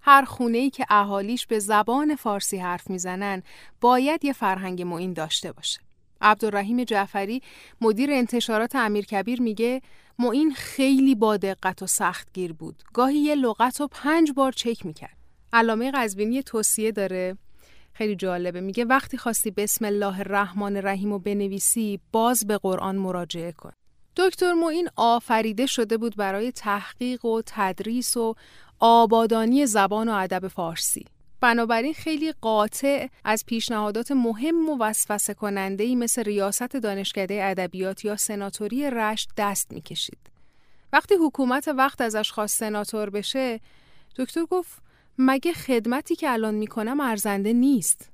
هر 0.08 0.26
خونه 0.26 0.58
ای 0.58 0.70
که 0.70 0.86
اهالیش 0.89 1.47
به 1.47 1.60
زبان 1.60 2.16
فارسی 2.16 2.58
حرف 2.58 2.89
می‌زنن 2.89 3.43
باید 3.82 4.26
یه 4.26 4.34
فرهنگ 4.34 4.82
معین 4.82 5.14
داشته 5.14 5.51
باشه. 5.51 5.80
عبدالرحیم 6.22 6.84
جعفری 6.84 7.41
مدیر 7.82 8.12
انتشارات 8.12 8.76
امیرکبیر 8.76 9.41
میگه 9.41 9.82
معین 10.20 10.53
خیلی 10.53 11.16
با 11.16 11.38
دقت 11.38 11.82
و 11.82 11.88
سختگیر 11.88 12.53
بود. 12.53 12.84
گاهی 12.93 13.18
یه 13.18 13.36
لغت 13.36 13.82
رو 13.82 13.88
پنج 13.88 14.32
بار 14.32 14.51
چک 14.51 14.86
می‌کرد. 14.86 15.18
علامه 15.53 15.91
قزوینی 15.91 16.43
توصیه 16.43 16.91
داره 16.91 17.38
خیلی 17.93 18.16
جالبه 18.16 18.62
میگه 18.62 18.86
وقتی 18.86 19.18
خواستی 19.18 19.51
بسم 19.51 19.86
الله 19.86 20.20
الرحمن 20.20 20.78
الرحیم 20.78 21.12
و 21.12 21.20
بنویسی 21.20 21.99
باز 22.12 22.47
به 22.47 22.58
قرآن 22.58 22.95
مراجعه 22.95 23.51
کن. 23.51 23.72
دکتر 24.16 24.53
معین 24.53 24.89
آفریده 24.95 25.66
شده 25.66 25.97
بود 25.97 26.16
برای 26.16 26.51
تحقیق 26.51 27.26
و 27.26 27.41
تدریس 27.45 28.18
و 28.18 28.36
آبادانی 28.80 29.66
زبان 29.66 30.10
و 30.10 30.12
ادب 30.12 30.48
فارسی. 30.48 31.06
بنابراین 31.42 31.94
خیلی 31.94 32.34
قاطع 32.42 33.08
از 33.24 33.46
پیشنهادات 33.46 34.12
مهم 34.12 34.70
و 34.70 34.78
وسوسه 34.80 35.34
کننده 35.34 35.96
مثل 35.96 36.24
ریاست 36.24 36.76
دانشکده 36.76 37.44
ادبیات 37.44 38.06
یا 38.06 38.16
سناتوری 38.16 38.90
رشت 38.90 39.30
دست 39.38 39.72
می‌کشید. 39.72 40.18
وقتی 40.94 41.16
حکومت 41.16 41.68
وقت 41.68 42.02
ازش 42.02 42.32
خواست 42.32 42.60
سناتور 42.60 43.10
بشه، 43.10 43.60
دکتر 44.16 44.46
گفت 44.46 44.82
مگه 45.18 45.54
خدمتی 45.54 46.16
که 46.16 46.30
الان 46.30 46.54
می‌کنم 46.54 47.00
ارزنده 47.00 47.54
نیست؟ 47.54 48.10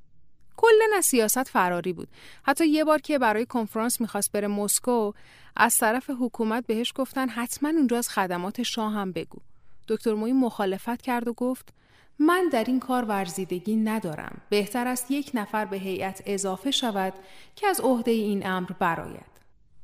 کلا 0.57 0.85
از 0.97 1.05
سیاست 1.05 1.43
فراری 1.43 1.93
بود. 1.93 2.07
حتی 2.43 2.67
یه 2.67 2.83
بار 2.83 3.01
که 3.01 3.19
برای 3.19 3.45
کنفرانس 3.45 4.01
می‌خواست 4.01 4.31
بره 4.31 4.47
مسکو، 4.47 5.11
از 5.55 5.77
طرف 5.77 6.09
حکومت 6.19 6.67
بهش 6.67 6.93
گفتن 6.95 7.29
حتما 7.29 7.69
اونجا 7.69 7.97
از 7.97 8.09
خدمات 8.09 8.63
شاه 8.63 8.93
هم 8.93 9.11
بگو. 9.11 9.39
دکتر 9.87 10.13
موی 10.13 10.33
مخالفت 10.33 11.01
کرد 11.01 11.27
و 11.27 11.33
گفت 11.33 11.73
من 12.19 12.49
در 12.51 12.63
این 12.63 12.79
کار 12.79 13.05
ورزیدگی 13.05 13.75
ندارم. 13.75 14.41
بهتر 14.49 14.87
است 14.87 15.11
یک 15.11 15.31
نفر 15.33 15.65
به 15.65 15.77
هیئت 15.77 16.21
اضافه 16.25 16.71
شود 16.71 17.13
که 17.55 17.67
از 17.67 17.79
عهده 17.79 18.11
این 18.11 18.47
امر 18.47 18.71
براید. 18.79 19.33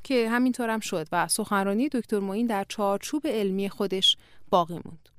که 0.03 0.29
همینطورم 0.29 0.79
شد 0.79 1.07
و 1.11 1.27
سخنرانی 1.27 1.89
دکتر 1.89 2.19
موین 2.19 2.47
در 2.47 2.65
چارچوب 2.69 3.27
علمی 3.27 3.69
خودش 3.69 4.17
باقی 4.49 4.73
موند. 4.73 5.09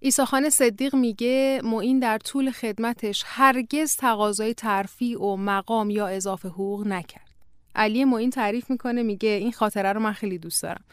ایساخان 0.00 0.50
صدیق 0.50 0.94
میگه 0.94 1.60
معین 1.64 1.98
در 1.98 2.18
طول 2.18 2.50
خدمتش 2.50 3.22
هرگز 3.26 3.96
تقاضای 3.96 4.54
ترفیع 4.54 5.20
و 5.20 5.36
مقام 5.36 5.90
یا 5.90 6.06
اضافه 6.06 6.48
حقوق 6.48 6.86
نکرد. 6.86 7.28
علی 7.74 8.04
معین 8.04 8.30
تعریف 8.30 8.70
می‌کنه 8.70 9.02
میگه 9.02 9.28
این 9.28 9.52
خاطره 9.52 9.92
رو 9.92 10.00
من 10.00 10.12
خیلی 10.12 10.38
دوست 10.38 10.62
دارم. 10.62 10.84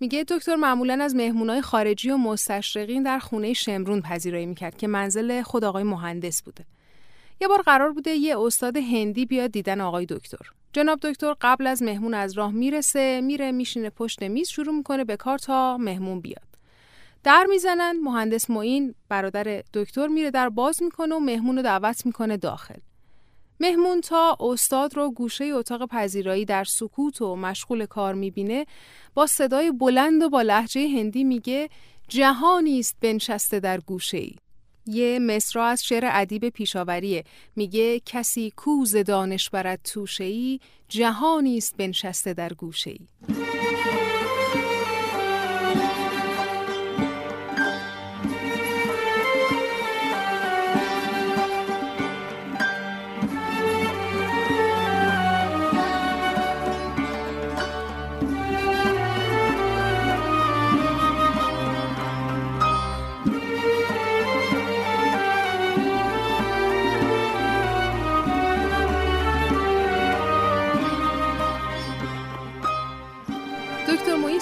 میگه 0.00 0.24
دکتر 0.28 0.56
معمولا 0.56 0.98
از 1.04 1.14
مهمونای 1.14 1.62
خارجی 1.62 2.10
و 2.10 2.16
مستشرقین 2.16 3.02
در 3.02 3.18
خونه 3.18 3.52
شمرون 3.52 4.00
پذیرایی 4.00 4.46
می‌کرد 4.46 4.76
که 4.76 4.86
منزل 4.86 5.42
خود 5.42 5.64
آقای 5.64 5.82
مهندس 5.82 6.42
بوده. 6.42 6.64
یه 7.40 7.48
بار 7.48 7.62
قرار 7.62 7.92
بوده 7.92 8.10
یه 8.10 8.38
استاد 8.38 8.76
هندی 8.76 9.26
بیاد 9.26 9.50
دیدن 9.50 9.80
آقای 9.80 10.06
دکتر. 10.06 10.38
جناب 10.72 10.98
دکتر 11.02 11.34
قبل 11.40 11.66
از 11.66 11.82
مهمون 11.82 12.14
از 12.14 12.38
راه 12.38 12.52
می‌رسه 12.52 13.20
میره 13.20 13.52
میشینه 13.52 13.90
پشت 13.90 14.22
میز 14.22 14.48
شروع 14.48 14.74
می‌کنه 14.74 15.04
به 15.04 15.16
کار 15.16 15.38
تا 15.38 15.78
مهمون 15.78 16.20
بیاد. 16.20 16.46
در 17.24 17.46
می‌زنن 17.48 18.00
مهندس 18.02 18.50
معین 18.50 18.94
برادر 19.08 19.62
دکتر 19.74 20.06
میره 20.06 20.30
در 20.30 20.48
باز 20.48 20.82
می‌کنه 20.82 21.14
و 21.14 21.18
مهمون 21.18 21.56
رو 21.56 21.62
دعوت 21.62 22.06
می‌کنه 22.06 22.36
داخل. 22.36 22.78
مهمون 23.60 24.00
تا 24.00 24.36
استاد 24.40 24.96
رو 24.96 25.10
گوشه 25.10 25.44
اتاق 25.44 25.86
پذیرایی 25.88 26.44
در 26.44 26.64
سکوت 26.64 27.22
و 27.22 27.36
مشغول 27.36 27.86
کار 27.86 28.14
می‌بینه 28.14 28.66
با 29.14 29.26
صدای 29.26 29.72
بلند 29.72 30.22
و 30.22 30.28
با 30.28 30.42
لحجه 30.42 30.88
هندی 30.88 31.24
میگه 31.24 31.68
جهانی 32.08 32.78
است 32.78 32.96
بنشسته 33.00 33.60
در 33.60 33.80
گوشه 33.80 34.18
ای. 34.18 34.34
یه 34.86 35.18
مصرا 35.18 35.66
از 35.66 35.84
شعر 35.84 36.04
ادیب 36.12 36.48
پیشاوریه 36.48 37.24
میگه 37.56 38.00
کسی 38.00 38.52
کوز 38.56 38.96
دانش 38.96 39.50
برد 39.50 39.80
توشه 39.84 40.24
ای 40.24 40.60
جهانی 40.88 41.56
است 41.56 41.76
بنشسته 41.76 42.34
در 42.34 42.52
گوشه 42.52 42.90
ای. 42.90 43.06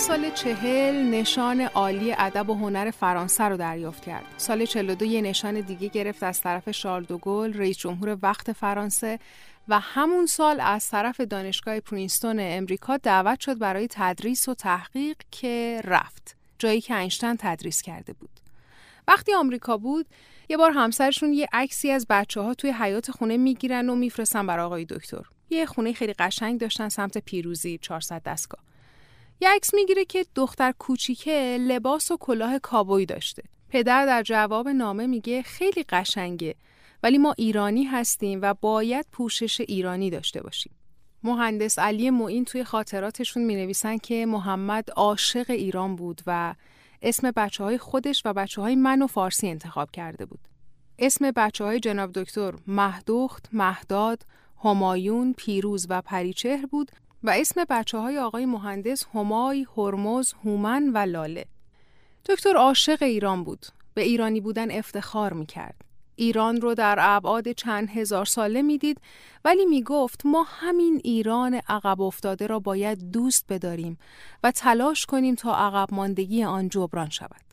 سال 0.07 0.31
چهل 0.31 0.95
نشان 1.11 1.61
عالی 1.61 2.15
ادب 2.19 2.51
و 2.51 2.55
هنر 2.55 2.91
فرانسه 2.91 3.45
رو 3.45 3.57
دریافت 3.57 4.05
کرد. 4.05 4.25
سال 4.37 4.67
42 4.67 5.07
یه 5.07 5.21
نشان 5.21 5.61
دیگه 5.61 5.89
گرفت 5.89 6.23
از 6.23 6.41
طرف 6.41 6.71
شارل 6.71 7.05
دوگل 7.05 7.53
رئیس 7.53 7.77
جمهور 7.77 8.19
وقت 8.23 8.53
فرانسه 8.53 9.19
و 9.69 9.81
همون 9.81 10.27
سال 10.27 10.61
از 10.61 10.89
طرف 10.89 11.21
دانشگاه 11.21 11.81
پرینستون 11.81 12.37
امریکا 12.41 12.97
دعوت 12.97 13.41
شد 13.41 13.59
برای 13.59 13.89
تدریس 13.91 14.49
و 14.49 14.55
تحقیق 14.55 15.17
که 15.31 15.81
رفت. 15.85 16.37
جایی 16.59 16.81
که 16.81 16.97
اینشتین 16.97 17.37
تدریس 17.39 17.83
کرده 17.83 18.13
بود. 18.13 18.41
وقتی 19.09 19.35
آمریکا 19.35 19.77
بود 19.77 20.07
یه 20.49 20.57
بار 20.57 20.71
همسرشون 20.71 21.33
یه 21.33 21.49
عکسی 21.53 21.91
از 21.91 22.07
بچه 22.11 22.41
ها 22.41 22.55
توی 22.55 22.71
حیات 22.71 23.11
خونه 23.11 23.37
می‌گیرن 23.37 23.89
و 23.89 23.95
میفرستن 23.95 24.47
برای 24.47 24.65
آقای 24.65 24.85
دکتر. 24.85 25.23
یه 25.51 25.67
خونه 25.67 25.93
خیلی 25.93 26.13
قشنگ 26.13 26.61
داشتن 26.61 26.89
سمت 26.89 27.19
پیروزی 27.19 27.79
400 27.79 28.23
دستگاه. 28.23 28.74
یه 29.41 29.49
عکس 29.49 29.74
می‌گیره 29.74 30.05
که 30.05 30.26
دختر 30.35 30.72
کوچیکه 30.78 31.59
لباس 31.61 32.11
و 32.11 32.16
کلاه 32.16 32.59
کابوی 32.59 33.07
داشته. 33.07 33.43
پدر 33.68 34.07
در 34.07 34.22
جواب 34.22 34.68
نامه 34.68 35.07
میگه 35.07 35.43
خیلی 35.43 35.82
قشنگه 35.89 36.55
ولی 37.03 37.18
ما 37.18 37.35
ایرانی 37.39 37.85
هستیم 37.85 38.39
و 38.43 38.55
باید 38.55 39.07
پوشش 39.12 39.61
ایرانی 39.61 40.11
داشته 40.11 40.43
باشیم. 40.43 40.72
مهندس 41.22 41.78
علی 41.78 42.11
معین 42.11 42.45
توی 42.45 42.64
خاطراتشون 42.64 43.45
می 43.45 43.55
نویسن 43.55 43.99
که 43.99 44.26
محمد 44.26 44.91
عاشق 44.91 45.51
ایران 45.51 45.97
بود 45.97 46.20
و 46.26 46.55
اسم 47.03 47.30
بچه 47.30 47.64
های 47.64 47.78
خودش 47.78 48.22
و 48.24 48.32
بچه 48.32 48.62
های 48.62 48.76
من 48.76 49.03
و 49.03 49.07
فارسی 49.07 49.49
انتخاب 49.49 49.91
کرده 49.91 50.24
بود. 50.26 50.41
اسم 50.99 51.30
بچه 51.30 51.64
های 51.64 51.80
جناب 51.80 52.12
دکتر 52.12 52.55
مهدوخت، 52.66 53.49
مهداد، 53.53 54.22
همایون، 54.64 55.35
پیروز 55.37 55.87
و 55.89 56.03
پریچهر 56.03 56.66
بود 56.66 56.91
و 57.25 57.31
اسم 57.31 57.64
بچه 57.70 57.99
های 57.99 58.18
آقای 58.18 58.47
مهندس 58.47 59.07
همای، 59.14 59.66
هرمز، 59.77 60.33
هومن 60.45 60.91
و 60.95 60.99
لاله. 60.99 61.47
دکتر 62.25 62.57
عاشق 62.57 63.03
ایران 63.03 63.45
بود. 63.45 63.66
به 63.95 64.03
ایرانی 64.03 64.41
بودن 64.41 64.70
افتخار 64.70 65.33
می 65.33 65.47
کرد. 65.47 65.85
ایران 66.16 66.61
رو 66.61 66.75
در 66.75 66.97
ابعاد 67.01 67.53
چند 67.53 67.91
هزار 67.91 68.25
ساله 68.25 68.62
می‌دید 68.62 69.01
ولی 69.45 69.66
می 69.66 69.83
گفت 69.83 70.27
ما 70.27 70.47
همین 70.49 71.01
ایران 71.05 71.55
عقب 71.68 72.01
افتاده 72.01 72.47
را 72.47 72.59
باید 72.59 73.11
دوست 73.11 73.45
بداریم 73.49 73.99
و 74.43 74.51
تلاش 74.51 75.07
کنیم 75.07 75.35
تا 75.35 75.57
عقب 75.57 75.95
ماندگی 75.95 76.45
آن 76.45 76.68
جبران 76.68 77.11
شود. 77.11 77.45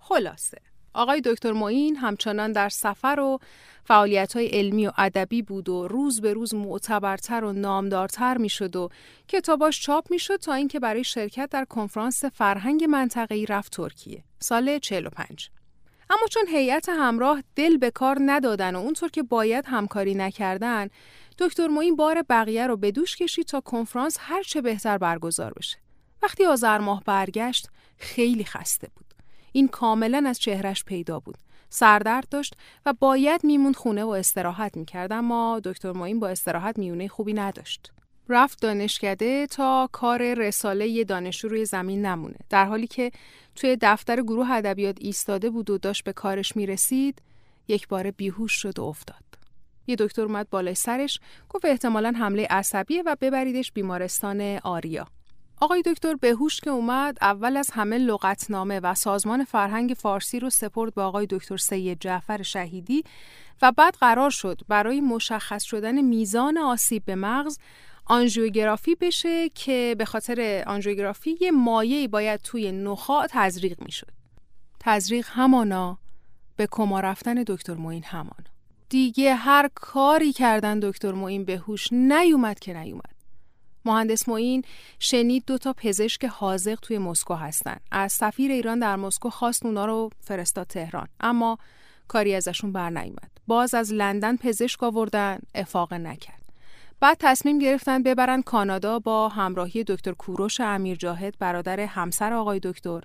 خلاصه 0.00 0.58
آقای 0.96 1.20
دکتر 1.20 1.52
معین 1.52 1.96
همچنان 1.96 2.52
در 2.52 2.68
سفر 2.68 3.20
و 3.20 3.38
فعالیت 3.84 4.36
های 4.36 4.46
علمی 4.46 4.86
و 4.86 4.92
ادبی 4.98 5.42
بود 5.42 5.68
و 5.68 5.88
روز 5.88 6.20
به 6.20 6.32
روز 6.32 6.54
معتبرتر 6.54 7.44
و 7.44 7.52
نامدارتر 7.52 8.38
می 8.38 8.48
شد 8.48 8.76
و 8.76 8.88
کتاباش 9.28 9.80
چاپ 9.80 10.10
می 10.10 10.18
شد 10.18 10.36
تا 10.36 10.54
اینکه 10.54 10.80
برای 10.80 11.04
شرکت 11.04 11.50
در 11.50 11.64
کنفرانس 11.64 12.24
فرهنگ 12.24 12.84
منطقه‌ای 12.84 13.46
رفت 13.46 13.72
ترکیه. 13.72 14.24
سال 14.38 14.78
45 14.78 15.50
اما 16.10 16.26
چون 16.30 16.44
هیئت 16.48 16.88
همراه 16.88 17.42
دل 17.56 17.76
به 17.76 17.90
کار 17.90 18.16
ندادن 18.20 18.76
و 18.76 18.78
اونطور 18.78 19.10
که 19.10 19.22
باید 19.22 19.64
همکاری 19.68 20.14
نکردن 20.14 20.88
دکتر 21.38 21.66
معین 21.66 21.96
بار 21.96 22.22
بقیه 22.28 22.66
رو 22.66 22.76
به 22.76 22.90
دوش 22.90 23.16
کشید 23.16 23.46
تا 23.46 23.60
کنفرانس 23.60 24.16
هر 24.20 24.42
چه 24.42 24.60
بهتر 24.60 24.98
برگزار 24.98 25.52
بشه. 25.52 25.78
وقتی 26.22 26.44
آذر 26.44 26.78
ماه 26.78 27.02
برگشت 27.06 27.68
خیلی 27.98 28.44
خسته 28.44 28.88
بود. 28.96 29.05
این 29.56 29.68
کاملا 29.68 30.24
از 30.26 30.38
چهرش 30.38 30.84
پیدا 30.84 31.20
بود. 31.20 31.38
سردرد 31.68 32.28
داشت 32.28 32.54
و 32.86 32.92
باید 32.92 33.44
میموند 33.44 33.76
خونه 33.76 34.04
و 34.04 34.08
استراحت 34.08 34.76
می‌کرد 34.76 35.12
اما 35.12 35.60
دکتر 35.64 35.92
معین 35.92 36.20
با 36.20 36.28
استراحت 36.28 36.78
میونه 36.78 37.08
خوبی 37.08 37.32
نداشت. 37.32 37.92
رفت 38.28 38.60
دانشکده 38.60 39.46
تا 39.46 39.88
کار 39.92 40.34
رساله 40.34 41.04
دانشجو 41.04 41.48
روی 41.48 41.64
زمین 41.64 42.06
نمونه. 42.06 42.36
در 42.50 42.64
حالی 42.64 42.86
که 42.86 43.10
توی 43.54 43.76
دفتر 43.80 44.22
گروه 44.22 44.50
ادبیات 44.50 44.96
ایستاده 45.00 45.50
بود 45.50 45.70
و 45.70 45.78
داشت 45.78 46.04
به 46.04 46.12
کارش 46.12 46.56
می‌رسید 46.56 47.22
یک 47.68 47.88
بار 47.88 48.10
بیهوش 48.10 48.52
شد 48.52 48.78
و 48.78 48.84
افتاد. 48.84 49.24
یه 49.86 49.96
دکتر 49.96 50.22
اومد 50.22 50.50
بالای 50.50 50.74
سرش 50.74 51.20
گفت 51.48 51.64
احتمالا 51.64 52.14
حمله 52.18 52.46
عصبیه 52.50 53.02
و 53.06 53.16
ببریدش 53.20 53.72
بیمارستان 53.72 54.40
آریا. 54.64 55.06
آقای 55.60 55.82
دکتر 55.82 56.14
بهوش 56.14 56.60
که 56.60 56.70
اومد 56.70 57.18
اول 57.20 57.56
از 57.56 57.70
همه 57.70 57.98
لغتنامه 57.98 58.80
و 58.80 58.94
سازمان 58.94 59.44
فرهنگ 59.44 59.94
فارسی 59.98 60.40
رو 60.40 60.50
سپرد 60.50 60.94
به 60.94 61.02
آقای 61.02 61.26
دکتر 61.30 61.56
سید 61.56 62.00
جعفر 62.00 62.42
شهیدی 62.42 63.04
و 63.62 63.72
بعد 63.72 63.94
قرار 63.94 64.30
شد 64.30 64.60
برای 64.68 65.00
مشخص 65.00 65.64
شدن 65.64 66.00
میزان 66.00 66.58
آسیب 66.58 67.04
به 67.04 67.14
مغز 67.14 67.58
آنژیوگرافی 68.04 68.94
بشه 68.94 69.48
که 69.48 69.94
به 69.98 70.04
خاطر 70.04 70.64
آنژیوگرافی 70.66 71.36
یه 71.40 71.50
مایعی 71.50 72.08
باید 72.08 72.40
توی 72.40 72.72
نخاع 72.72 73.26
تزریق 73.30 73.82
می‌شد. 73.82 74.12
تزریق 74.80 75.26
همانا 75.30 75.98
به 76.56 76.68
کما 76.70 77.00
رفتن 77.00 77.34
دکتر 77.46 77.74
معین 77.74 78.04
همانا. 78.04 78.50
دیگه 78.88 79.34
هر 79.34 79.70
کاری 79.74 80.32
کردن 80.32 80.80
دکتر 80.80 81.12
معین 81.12 81.44
به 81.44 81.56
هوش 81.56 81.92
نیومد 81.92 82.58
که 82.58 82.74
نیومد. 82.74 83.15
مهندس 83.86 84.28
معین 84.28 84.62
شنید 84.98 85.44
دو 85.46 85.58
تا 85.58 85.72
پزشک 85.72 86.24
حاضق 86.24 86.78
توی 86.82 86.98
مسکو 86.98 87.34
هستن. 87.34 87.76
از 87.90 88.12
سفیر 88.12 88.52
ایران 88.52 88.78
در 88.78 88.96
مسکو 88.96 89.30
خواست 89.30 89.66
اونا 89.66 89.86
رو 89.86 90.10
فرستاد 90.20 90.66
تهران 90.66 91.08
اما 91.20 91.58
کاری 92.08 92.34
ازشون 92.34 92.72
بر 92.72 92.90
نیومد. 92.90 93.30
باز 93.46 93.74
از 93.74 93.92
لندن 93.92 94.36
پزشک 94.36 94.82
آوردن 94.82 95.38
افاق 95.54 95.94
نکرد. 95.94 96.42
بعد 97.00 97.16
تصمیم 97.20 97.58
گرفتن 97.58 98.02
ببرن 98.02 98.42
کانادا 98.42 98.98
با 98.98 99.28
همراهی 99.28 99.84
دکتر 99.84 100.12
کوروش 100.12 100.60
امیر 100.60 100.96
جاهد 100.96 101.34
برادر 101.38 101.80
همسر 101.80 102.32
آقای 102.32 102.60
دکتر 102.62 103.00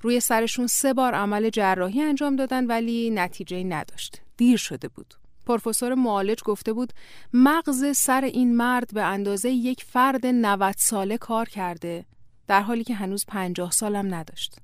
روی 0.00 0.20
سرشون 0.20 0.66
سه 0.66 0.92
بار 0.92 1.14
عمل 1.14 1.50
جراحی 1.50 2.02
انجام 2.02 2.36
دادن 2.36 2.66
ولی 2.66 3.10
نتیجه 3.10 3.64
نداشت. 3.64 4.20
دیر 4.36 4.56
شده 4.56 4.88
بود. 4.88 5.14
پروفسور 5.46 5.94
معالج 5.94 6.42
گفته 6.42 6.72
بود 6.72 6.92
مغز 7.32 7.96
سر 7.96 8.24
این 8.24 8.56
مرد 8.56 8.94
به 8.94 9.02
اندازه 9.02 9.50
یک 9.50 9.84
فرد 9.84 10.26
90 10.26 10.74
ساله 10.78 11.18
کار 11.18 11.48
کرده 11.48 12.04
در 12.46 12.60
حالی 12.60 12.84
که 12.84 12.94
هنوز 12.94 13.24
50 13.28 13.70
سالم 13.70 14.14
نداشت. 14.14 14.56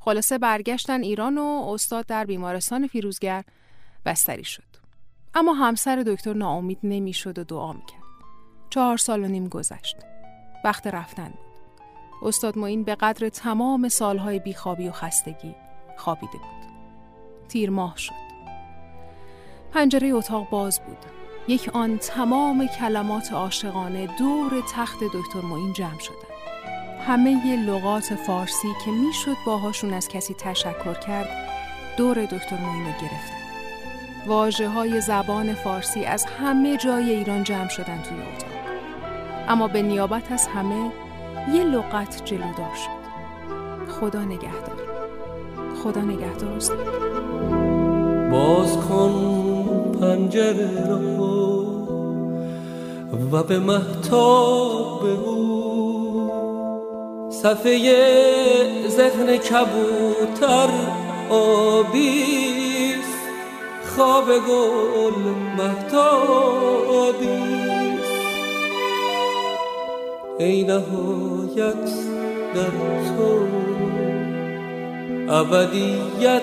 خلاصه 0.00 0.38
برگشتن 0.38 1.02
ایران 1.02 1.38
و 1.38 1.70
استاد 1.72 2.06
در 2.06 2.24
بیمارستان 2.24 2.86
فیروزگر 2.86 3.44
بستری 4.04 4.44
شد. 4.44 4.62
اما 5.34 5.52
همسر 5.52 6.02
دکتر 6.06 6.32
ناامید 6.32 6.78
نمی‌شد 6.82 7.38
و 7.38 7.44
دعا 7.44 7.72
می‌کرد. 7.72 8.02
چهار 8.70 8.96
سال 8.96 9.24
و 9.24 9.28
نیم 9.28 9.48
گذشت. 9.48 9.96
وقت 10.64 10.86
رفتن 10.86 11.28
بود. 11.28 11.48
استاد 12.22 12.58
معین 12.58 12.84
به 12.84 12.94
قدر 12.94 13.28
تمام 13.28 13.88
سالهای 13.88 14.38
بیخوابی 14.38 14.88
و 14.88 14.92
خستگی 14.92 15.54
خوابیده 15.96 16.32
بود. 16.32 16.68
تیر 17.48 17.70
ماه 17.70 17.96
شد. 17.96 18.27
پنجره 19.72 20.08
اتاق 20.08 20.50
باز 20.50 20.80
بود. 20.80 20.96
یک 21.48 21.70
آن 21.72 21.98
تمام 21.98 22.66
کلمات 22.66 23.32
عاشقانه 23.32 24.08
دور 24.18 24.62
تخت 24.74 24.98
دکتر 25.04 25.40
معین 25.40 25.72
جمع 25.72 25.98
شدن. 25.98 26.14
همه 27.06 27.30
ی 27.46 27.56
لغات 27.56 28.14
فارسی 28.14 28.68
که 28.84 28.90
می‌شد 28.90 29.36
باهاشون 29.46 29.92
از 29.94 30.08
کسی 30.08 30.34
تشکر 30.34 30.94
کرد 30.94 31.28
دور 31.96 32.24
دکتر 32.24 32.58
معین 32.62 32.86
رو 32.86 32.92
گرفتن. 32.92 33.38
واجه 34.26 34.68
های 34.68 35.00
زبان 35.00 35.54
فارسی 35.54 36.04
از 36.04 36.24
همه 36.24 36.76
جای 36.76 37.10
ایران 37.14 37.44
جمع 37.44 37.68
شدن 37.68 38.02
توی 38.02 38.18
اتاق. 38.18 38.50
اما 39.48 39.68
به 39.68 39.82
نیابت 39.82 40.32
از 40.32 40.46
همه 40.46 40.90
یه 41.52 41.64
لغت 41.64 42.24
جلودار 42.24 42.74
شد. 42.74 42.98
خدا 43.92 44.24
نگهدار. 44.24 44.88
خدا 45.82 46.00
نگهدار. 46.00 46.58
باز 48.30 48.76
کن 48.76 49.57
پنجره 50.00 50.88
را 50.88 51.28
و 53.32 53.42
به 53.42 53.58
محتاب 53.58 55.00
بگو 55.02 56.30
صفحه 57.30 58.88
ذهن 58.88 59.36
کبوتر 59.36 60.68
آبیست 61.30 63.08
خواب 63.84 64.24
گل 64.24 65.12
محتابیست 65.58 66.88
ای 70.38 70.62
نهایت 70.62 71.84
در 72.54 72.70
تو 73.08 73.46
ابدیت 75.28 76.42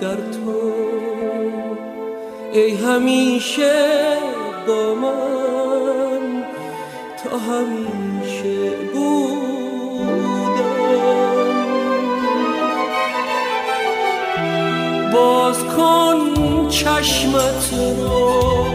در 0.00 0.16
تو 0.16 1.13
ای 2.54 2.74
همیشه 2.74 3.72
با 4.66 4.94
من 4.94 6.44
تا 7.24 7.38
همیشه 7.38 8.70
بودم. 8.92 9.14
باز 15.12 15.64
کن 15.64 16.20
چشمت 16.68 17.70
رو 17.72 18.66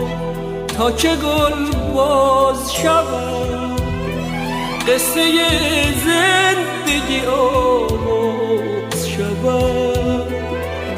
تا 0.78 0.92
که 0.92 1.10
گل 1.10 1.94
باز 1.94 2.74
شود. 2.74 3.82
قصه 4.88 5.22
زندگی 6.06 7.26
آغاز 7.26 9.08
شود. 9.10 10.34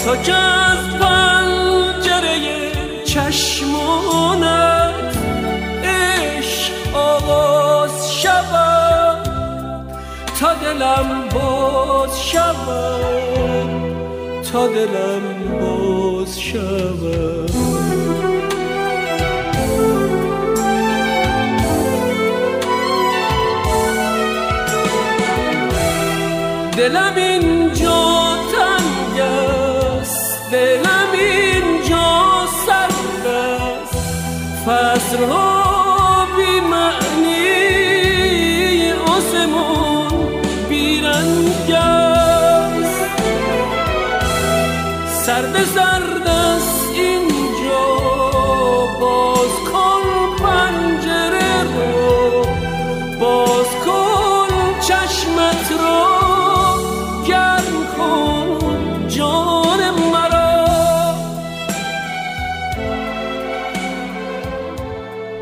تا 0.05 0.15
که 0.15 0.60
باز 11.71 12.23
شود 12.23 13.69
تا 14.51 14.67
دلم 14.67 15.21
باز 15.61 16.39
شود 16.39 17.51
دلم 26.77 27.15
اینجا 27.15 28.35
تنگ 28.51 29.19
است 29.19 30.51
دلم 30.51 31.11
اینجا 31.13 32.45
سرد 32.65 33.27
است. 33.27 33.95
فصلها 34.65 35.50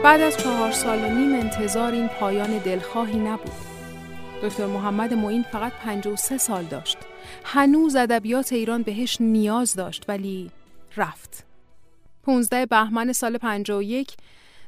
بعد 0.10 0.22
از 0.22 0.38
چهار 0.38 0.72
سال 0.72 1.00
و 1.00 1.10
نیم 1.10 1.34
انتظار 1.34 1.92
این 1.92 2.08
پایان 2.08 2.58
دلخواهی 2.58 3.20
نبود. 3.20 3.52
دکتر 4.44 4.66
محمد 4.66 5.14
معین 5.14 5.44
فقط 5.44 5.74
53 5.74 6.38
سال 6.38 6.64
داشت. 6.64 6.98
هنوز 7.44 7.96
ادبیات 7.96 8.54
ایران 8.54 8.84
بهش 8.84 9.22
نیاز 9.22 9.74
داشت 9.74 10.06
ولی 10.08 10.52
رفت. 10.98 11.46
15 12.24 12.66
بهمن 12.66 13.14
سال 13.14 13.38
51 13.38 14.18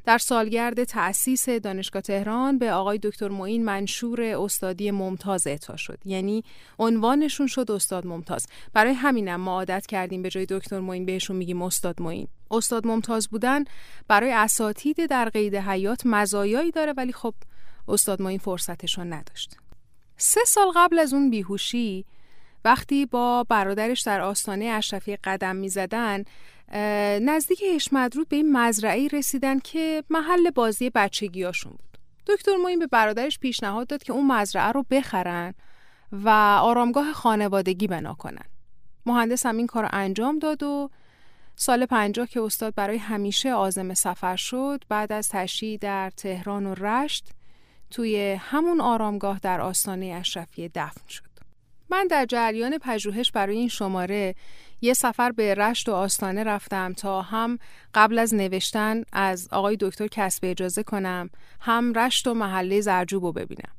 در 0.05 0.17
سالگرد 0.17 0.83
تأسیس 0.83 1.49
دانشگاه 1.49 2.01
تهران 2.01 2.57
به 2.57 2.71
آقای 2.71 2.99
دکتر 3.03 3.29
معین 3.29 3.65
منشور 3.65 4.21
استادی 4.21 4.91
ممتاز 4.91 5.47
اعطا 5.47 5.75
شد 5.75 5.99
یعنی 6.05 6.43
عنوانشون 6.79 7.47
شد 7.47 7.71
استاد 7.71 8.07
ممتاز 8.07 8.45
برای 8.73 8.93
همینم 8.93 9.41
ما 9.41 9.51
عادت 9.51 9.85
کردیم 9.85 10.21
به 10.21 10.29
جای 10.29 10.45
دکتر 10.49 10.79
معین 10.79 11.05
بهشون 11.05 11.35
میگیم 11.35 11.61
استاد 11.61 12.01
معین 12.01 12.27
استاد 12.51 12.87
ممتاز 12.87 13.27
بودن 13.27 13.63
برای 14.07 14.31
اساتید 14.31 15.05
در 15.05 15.29
قید 15.29 15.55
حیات 15.55 16.05
مزایایی 16.05 16.71
داره 16.71 16.93
ولی 16.97 17.13
خب 17.13 17.33
استاد 17.87 18.21
معین 18.21 18.39
فرصتشون 18.39 19.13
نداشت 19.13 19.57
سه 20.17 20.41
سال 20.45 20.71
قبل 20.75 20.99
از 20.99 21.13
اون 21.13 21.29
بیهوشی 21.29 22.05
وقتی 22.65 23.05
با 23.05 23.43
برادرش 23.43 24.01
در 24.01 24.21
آستانه 24.21 24.65
اشرفی 24.65 25.15
قدم 25.15 25.55
می‌زدن 25.55 26.23
نزدیک 27.21 27.63
هشمدرود 27.75 28.29
به 28.29 28.35
این 28.35 28.57
مزرعه 28.57 29.07
رسیدن 29.07 29.59
که 29.59 30.03
محل 30.09 30.49
بازی 30.49 30.89
بچگیاشون 30.89 31.71
بود. 31.71 31.97
دکتر 32.27 32.55
معین 32.63 32.79
به 32.79 32.87
برادرش 32.87 33.39
پیشنهاد 33.39 33.87
داد 33.87 34.03
که 34.03 34.13
اون 34.13 34.27
مزرعه 34.27 34.71
رو 34.71 34.85
بخرن 34.91 35.53
و 36.11 36.29
آرامگاه 36.61 37.13
خانوادگی 37.13 37.87
بنا 37.87 38.13
کنن. 38.13 38.45
مهندس 39.05 39.45
هم 39.45 39.57
این 39.57 39.67
کار 39.67 39.83
رو 39.83 39.89
انجام 39.93 40.39
داد 40.39 40.63
و 40.63 40.89
سال 41.55 41.85
پنجاه 41.85 42.27
که 42.27 42.41
استاد 42.41 42.75
برای 42.75 42.97
همیشه 42.97 43.53
آزم 43.53 43.93
سفر 43.93 44.35
شد 44.35 44.83
بعد 44.89 45.11
از 45.11 45.29
تشریح 45.29 45.77
در 45.77 46.09
تهران 46.09 46.65
و 46.65 46.75
رشت 46.75 47.29
توی 47.91 48.37
همون 48.39 48.81
آرامگاه 48.81 49.39
در 49.39 49.61
آستانه 49.61 50.05
اشرفیه 50.05 50.71
دفن 50.75 51.07
شد. 51.07 51.31
من 51.89 52.07
در 52.07 52.25
جریان 52.25 52.77
پژوهش 52.77 53.31
برای 53.31 53.57
این 53.57 53.67
شماره 53.67 54.35
یه 54.81 54.93
سفر 54.93 55.31
به 55.31 55.55
رشت 55.55 55.89
و 55.89 55.93
آستانه 55.93 56.43
رفتم 56.43 56.93
تا 56.93 57.21
هم 57.21 57.59
قبل 57.93 58.19
از 58.19 58.33
نوشتن 58.33 59.03
از 59.13 59.47
آقای 59.51 59.77
دکتر 59.79 60.07
کسب 60.07 60.39
اجازه 60.43 60.83
کنم 60.83 61.29
هم 61.59 61.93
رشت 61.93 62.27
و 62.27 62.33
محله 62.33 62.81
زرجوب 62.81 63.25
رو 63.25 63.31
ببینم. 63.31 63.71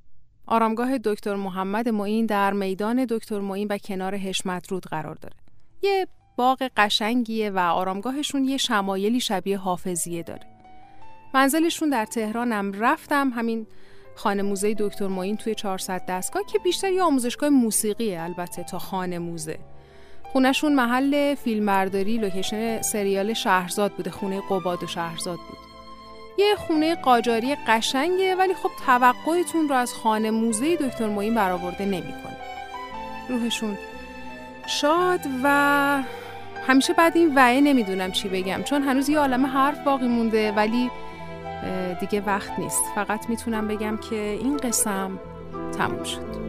آرامگاه 0.47 0.99
دکتر 0.99 1.35
محمد 1.35 1.89
معین 1.89 2.27
در 2.27 2.53
میدان 2.53 3.07
دکتر 3.09 3.41
معین 3.41 3.69
و 3.71 3.79
کنار 3.79 4.17
حشمت 4.17 4.73
رود 4.73 4.87
قرار 4.87 5.15
داره. 5.15 5.37
یه 5.83 6.07
باغ 6.43 6.71
قشنگیه 6.77 7.51
و 7.51 7.59
آرامگاهشون 7.59 8.45
یه 8.45 8.57
شمایلی 8.57 9.21
شبیه 9.21 9.59
حافظیه 9.59 10.23
داره. 10.23 10.47
منزلشون 11.35 11.91
در 11.91 12.05
تهرانم 12.05 12.73
رفتم 12.73 13.31
همین 13.31 13.67
خانه 14.17 14.43
موزه 14.43 14.75
دکتر 14.79 15.07
معین 15.07 15.37
توی 15.37 15.55
400 15.55 16.07
دستگاه 16.07 16.43
که 16.53 16.59
بیشتر 16.59 16.93
یه 16.93 17.03
آموزشگاه 17.03 17.49
موسیقیه 17.49 18.21
البته 18.21 18.63
تا 18.63 18.79
خانه 18.79 19.19
موزه. 19.19 19.59
خونشون 20.23 20.75
محل 20.75 21.35
فیلمبرداری 21.35 22.19
لوکیشن 22.19 22.83
سریال 22.83 23.33
شهرزاد 23.33 23.93
بوده 23.93 24.11
خونه 24.11 24.41
قباد 24.51 24.85
و 24.85 24.87
شهرزاد 24.87 25.39
بود. 25.39 25.59
یه 26.39 26.55
خونه 26.57 26.95
قاجاری 26.95 27.57
قشنگه 27.67 28.35
ولی 28.35 28.55
خب 28.55 28.71
توقعتون 28.87 29.69
رو 29.69 29.75
از 29.75 29.95
خانه 29.95 30.31
موزه 30.31 30.77
دکتر 30.77 31.09
معین 31.09 31.35
برآورده 31.35 31.85
نمی‌کنه. 31.85 32.37
روحشون 33.29 33.79
شاد 34.67 35.21
و 35.45 36.03
همیشه 36.67 36.93
بعد 36.93 37.17
این 37.17 37.35
وعه 37.35 37.61
نمی‌دونم 37.61 38.13
چی 38.13 38.29
بگم 38.29 38.63
چون 38.63 38.83
هنوز 38.83 39.09
یه 39.09 39.19
عالم 39.19 39.47
حرف 39.47 39.79
باقی 39.85 40.07
مونده 40.09 40.53
ولی 40.53 40.91
دیگه 42.01 42.23
وقت 42.27 42.59
نیست. 42.59 42.83
فقط 42.95 43.29
می‌تونم 43.29 43.69
بگم 43.69 43.99
که 44.11 44.17
این 44.17 44.57
قسم 44.57 45.11
تموم 45.79 46.05
شد. 46.05 46.43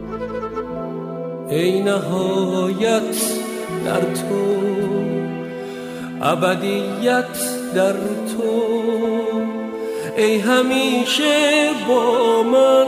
ای 1.48 1.82
نهایت 1.82 3.16
در 3.84 4.00
تو 4.00 4.56
ابدیت 6.22 7.38
در 7.74 7.92
تو 7.92 8.52
ای 10.16 10.38
همیشه 10.38 11.70
با 11.88 12.42
من 12.42 12.86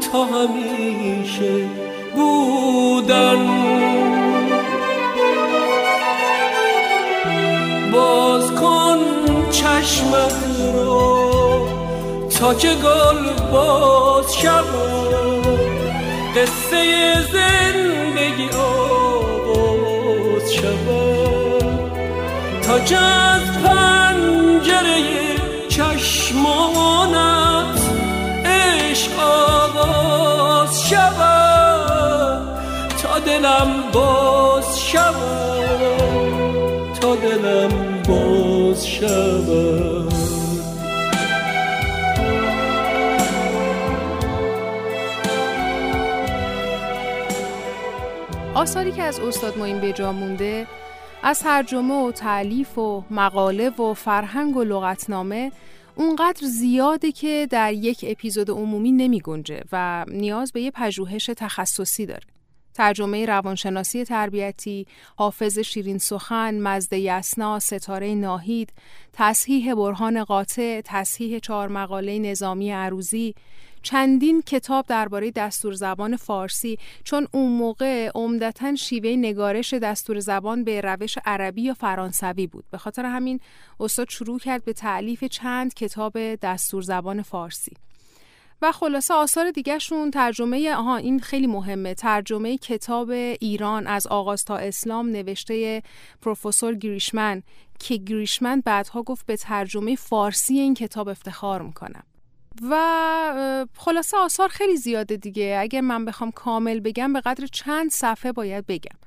تا 0.00 0.24
همیشه 0.24 1.68
بودن. 2.16 3.38
چشمت 9.58 10.34
رو 10.74 11.68
تا 12.38 12.54
که 12.54 12.68
گل 12.68 13.50
باز 13.52 14.36
شود. 14.36 15.46
قصه 16.36 17.14
زندگی 17.32 18.48
آغاز 18.58 20.52
شود. 20.52 21.62
تا 22.62 22.80
که 22.80 22.96
از 22.96 23.42
پنجره 23.64 25.02
چشمانت 25.68 27.18
عشق 28.44 29.20
آغاز 29.20 30.88
شود. 30.88 32.42
تا 33.02 33.18
دلم 33.18 33.70
باز 33.92 34.80
شود. 34.80 36.28
تا 37.00 37.14
دلم 37.14 37.77
شود 39.00 40.12
آثاری 48.54 48.92
که 48.92 49.02
از 49.02 49.20
استاد 49.20 49.58
معین 49.58 49.80
به 49.80 49.92
جا 49.92 50.12
مونده 50.12 50.66
از 51.22 51.40
ترجمه 51.40 51.94
و 51.94 52.12
تعلیف 52.12 52.78
و 52.78 53.04
مقاله 53.10 53.70
و 53.70 53.94
فرهنگ 53.94 54.56
و 54.56 54.64
لغتنامه 54.64 55.52
اونقدر 55.94 56.46
زیاده 56.46 57.12
که 57.12 57.48
در 57.50 57.72
یک 57.72 58.04
اپیزود 58.08 58.50
عمومی 58.50 58.92
نمی 58.92 59.20
گنجه 59.20 59.62
و 59.72 60.04
نیاز 60.08 60.52
به 60.52 60.60
یه 60.60 60.70
پژوهش 60.70 61.30
تخصصی 61.36 62.06
داره. 62.06 62.37
ترجمه 62.78 63.26
روانشناسی 63.26 64.04
تربیتی، 64.04 64.86
حافظ 65.16 65.58
شیرین 65.58 65.98
سخن، 65.98 66.60
مزد 66.60 66.92
یسنا، 66.92 67.58
ستاره 67.58 68.14
ناهید، 68.14 68.72
تصحیح 69.12 69.74
برهان 69.74 70.24
قاطع، 70.24 70.80
تصحیح 70.84 71.38
چهار 71.38 71.68
مقاله 71.68 72.18
نظامی 72.18 72.72
عروزی، 72.72 73.34
چندین 73.82 74.42
کتاب 74.42 74.86
درباره 74.88 75.30
دستور 75.30 75.72
زبان 75.72 76.16
فارسی 76.16 76.78
چون 77.04 77.26
اون 77.32 77.52
موقع 77.52 78.10
عمدتا 78.14 78.74
شیوه 78.74 79.10
نگارش 79.10 79.74
دستور 79.74 80.20
زبان 80.20 80.64
به 80.64 80.80
روش 80.80 81.18
عربی 81.24 81.62
یا 81.62 81.74
فرانسوی 81.74 82.46
بود. 82.46 82.64
به 82.70 82.78
خاطر 82.78 83.04
همین 83.04 83.40
استاد 83.80 84.08
شروع 84.08 84.38
کرد 84.38 84.64
به 84.64 84.72
تعلیف 84.72 85.24
چند 85.24 85.74
کتاب 85.74 86.34
دستور 86.34 86.82
زبان 86.82 87.22
فارسی. 87.22 87.76
و 88.62 88.72
خلاصه 88.72 89.14
آثار 89.14 89.50
دیگهشون 89.50 90.10
ترجمه 90.10 90.74
آها 90.74 90.96
این 90.96 91.20
خیلی 91.20 91.46
مهمه. 91.46 91.94
ترجمه 91.94 92.58
کتاب 92.58 93.10
ایران 93.10 93.86
از 93.86 94.06
آغاز 94.06 94.44
تا 94.44 94.56
اسلام 94.56 95.08
نوشته 95.08 95.82
پروفسور 96.22 96.74
گریشمن 96.74 97.42
که 97.78 97.96
گریشمن 97.96 98.62
بعدها 98.64 99.02
گفت 99.02 99.26
به 99.26 99.36
ترجمه 99.36 99.96
فارسی 99.96 100.58
این 100.58 100.74
کتاب 100.74 101.08
افتخار 101.08 101.62
می‌کنم. 101.62 102.02
و 102.70 103.66
خلاصه 103.76 104.16
آثار 104.16 104.48
خیلی 104.48 104.76
زیاده 104.76 105.16
دیگه. 105.16 105.58
اگر 105.60 105.80
من 105.80 106.04
بخوام 106.04 106.30
کامل 106.30 106.80
بگم 106.80 107.12
به 107.12 107.20
قدر 107.20 107.46
چند 107.46 107.90
صفحه 107.90 108.32
باید 108.32 108.66
بگم. 108.66 108.98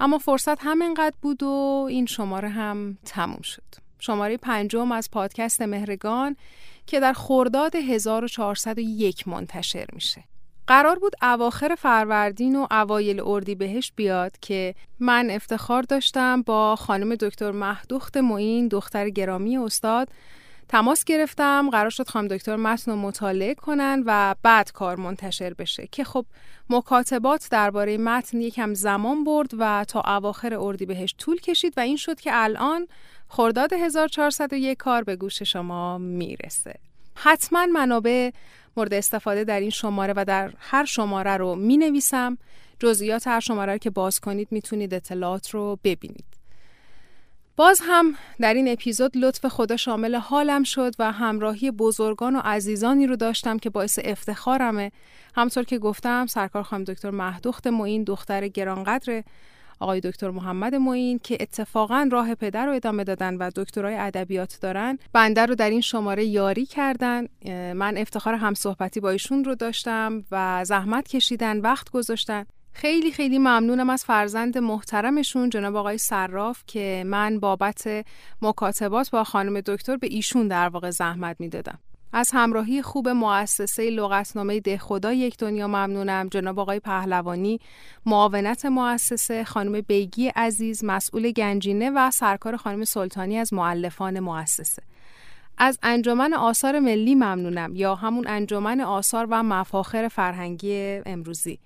اما 0.00 0.18
فرصت 0.18 0.64
همینقدر 0.64 1.16
بود 1.22 1.42
و 1.42 1.86
این 1.90 2.06
شماره 2.06 2.48
هم 2.48 2.98
تموم 3.04 3.42
شد. 3.42 3.62
شماره 3.98 4.36
پنجم 4.36 4.92
از 4.92 5.10
پادکست 5.10 5.62
مهرگان. 5.62 6.36
که 6.86 7.00
در 7.00 7.12
خرداد 7.12 7.76
1401 7.76 9.28
منتشر 9.28 9.86
میشه. 9.92 10.24
قرار 10.66 10.98
بود 10.98 11.12
اواخر 11.22 11.74
فروردین 11.74 12.56
و 12.56 12.66
اوایل 12.70 13.20
اردی 13.24 13.54
بهش 13.54 13.92
بیاد 13.96 14.38
که 14.40 14.74
من 15.00 15.30
افتخار 15.30 15.82
داشتم 15.82 16.42
با 16.42 16.76
خانم 16.76 17.14
دکتر 17.14 17.50
مهدوخت 17.50 18.16
معین 18.16 18.68
دختر 18.68 19.10
گرامی 19.10 19.58
استاد 19.58 20.08
تماس 20.68 21.04
گرفتم 21.04 21.70
قرار 21.70 21.90
شد 21.90 22.08
خانم 22.08 22.28
دکتر 22.28 22.56
متن 22.56 22.90
رو 22.92 22.98
مطالعه 22.98 23.54
کنن 23.54 24.02
و 24.06 24.34
بعد 24.42 24.72
کار 24.72 24.96
منتشر 24.96 25.54
بشه 25.54 25.88
که 25.92 26.04
خب 26.04 26.26
مکاتبات 26.70 27.48
درباره 27.50 27.98
متن 27.98 28.40
یکم 28.40 28.74
زمان 28.74 29.24
برد 29.24 29.50
و 29.58 29.84
تا 29.88 30.00
اواخر 30.00 30.54
اردی 30.58 30.86
بهش 30.86 31.14
طول 31.18 31.40
کشید 31.40 31.74
و 31.76 31.80
این 31.80 31.96
شد 31.96 32.20
که 32.20 32.30
الان 32.34 32.86
خرداد 33.34 33.72
1401 33.72 34.78
کار 34.78 35.04
به 35.04 35.16
گوش 35.16 35.42
شما 35.42 35.98
می‌رسه. 35.98 36.74
حتما 37.14 37.66
منابع 37.66 38.30
مورد 38.76 38.94
استفاده 38.94 39.44
در 39.44 39.60
این 39.60 39.70
شماره 39.70 40.14
و 40.16 40.24
در 40.24 40.52
هر 40.58 40.84
شماره 40.84 41.36
رو 41.36 41.54
می 41.54 41.76
نویسم 41.76 42.38
جزئیات 42.78 43.26
هر 43.26 43.40
شماره 43.40 43.72
رو 43.72 43.78
که 43.78 43.90
باز 43.90 44.20
کنید 44.20 44.48
می‌تونید 44.50 44.94
اطلاعات 44.94 45.50
رو 45.50 45.78
ببینید. 45.84 46.24
باز 47.56 47.80
هم 47.84 48.14
در 48.40 48.54
این 48.54 48.68
اپیزود 48.68 49.16
لطف 49.16 49.46
خدا 49.46 49.76
شامل 49.76 50.14
حالم 50.14 50.62
شد 50.62 50.94
و 50.98 51.12
همراهی 51.12 51.70
بزرگان 51.70 52.36
و 52.36 52.40
عزیزانی 52.44 53.06
رو 53.06 53.16
داشتم 53.16 53.58
که 53.58 53.70
باعث 53.70 53.98
افتخارمه. 54.04 54.92
همطور 55.34 55.64
که 55.64 55.78
گفتم 55.78 56.26
سرکار 56.26 56.62
خانم 56.62 56.84
دکتر 56.84 57.10
مهدوخت 57.10 57.66
معین 57.66 58.04
دختر 58.04 58.48
گرانقدر 58.48 59.22
آقای 59.82 60.00
دکتر 60.00 60.30
محمد 60.30 60.74
معین 60.74 61.18
که 61.18 61.38
اتفاقا 61.40 62.08
راه 62.12 62.34
پدر 62.34 62.66
رو 62.66 62.72
ادامه 62.72 63.04
دادن 63.04 63.36
و 63.36 63.50
دکترای 63.56 63.94
ادبیات 63.96 64.58
دارن 64.60 64.98
بنده 65.12 65.46
رو 65.46 65.54
در 65.54 65.70
این 65.70 65.80
شماره 65.80 66.24
یاری 66.24 66.66
کردن 66.66 67.26
من 67.72 67.98
افتخار 67.98 68.34
همصحبتی 68.34 69.00
با 69.00 69.10
ایشون 69.10 69.44
رو 69.44 69.54
داشتم 69.54 70.24
و 70.30 70.64
زحمت 70.64 71.08
کشیدن 71.08 71.60
وقت 71.60 71.90
گذاشتن 71.90 72.44
خیلی 72.72 73.12
خیلی 73.12 73.38
ممنونم 73.38 73.90
از 73.90 74.04
فرزند 74.04 74.58
محترمشون 74.58 75.50
جناب 75.50 75.76
آقای 75.76 75.98
صراف 75.98 76.62
که 76.66 77.04
من 77.06 77.40
بابت 77.40 78.04
مکاتبات 78.42 79.10
با 79.10 79.24
خانم 79.24 79.60
دکتر 79.60 79.96
به 79.96 80.06
ایشون 80.10 80.48
در 80.48 80.68
واقع 80.68 80.90
زحمت 80.90 81.36
می‌دادم. 81.38 81.78
از 82.12 82.30
همراهی 82.32 82.82
خوب 82.82 83.08
مؤسسه 83.08 83.90
لغتنامه 83.90 84.60
ده 84.60 84.78
خدا 84.78 85.12
یک 85.12 85.36
دنیا 85.36 85.66
ممنونم. 85.66 86.28
جناب 86.28 86.58
آقای 86.60 86.80
پهلوانی 86.80 87.60
معاونت 88.06 88.66
مؤسسه 88.66 89.44
خانم 89.44 89.80
بیگی 89.80 90.28
عزیز 90.28 90.84
مسئول 90.84 91.30
گنجینه 91.30 91.90
و 91.90 92.10
سرکار 92.10 92.56
خانم 92.56 92.84
سلطانی 92.84 93.38
از 93.38 93.54
معلفان 93.54 94.20
مؤسسه. 94.20 94.82
از 95.58 95.78
انجمن 95.82 96.34
آثار 96.34 96.78
ملی 96.78 97.14
ممنونم 97.14 97.76
یا 97.76 97.94
همون 97.94 98.28
انجمن 98.28 98.80
آثار 98.80 99.26
و 99.30 99.42
مفاخر 99.42 100.08
فرهنگی 100.08 101.00
امروزی. 101.06 101.58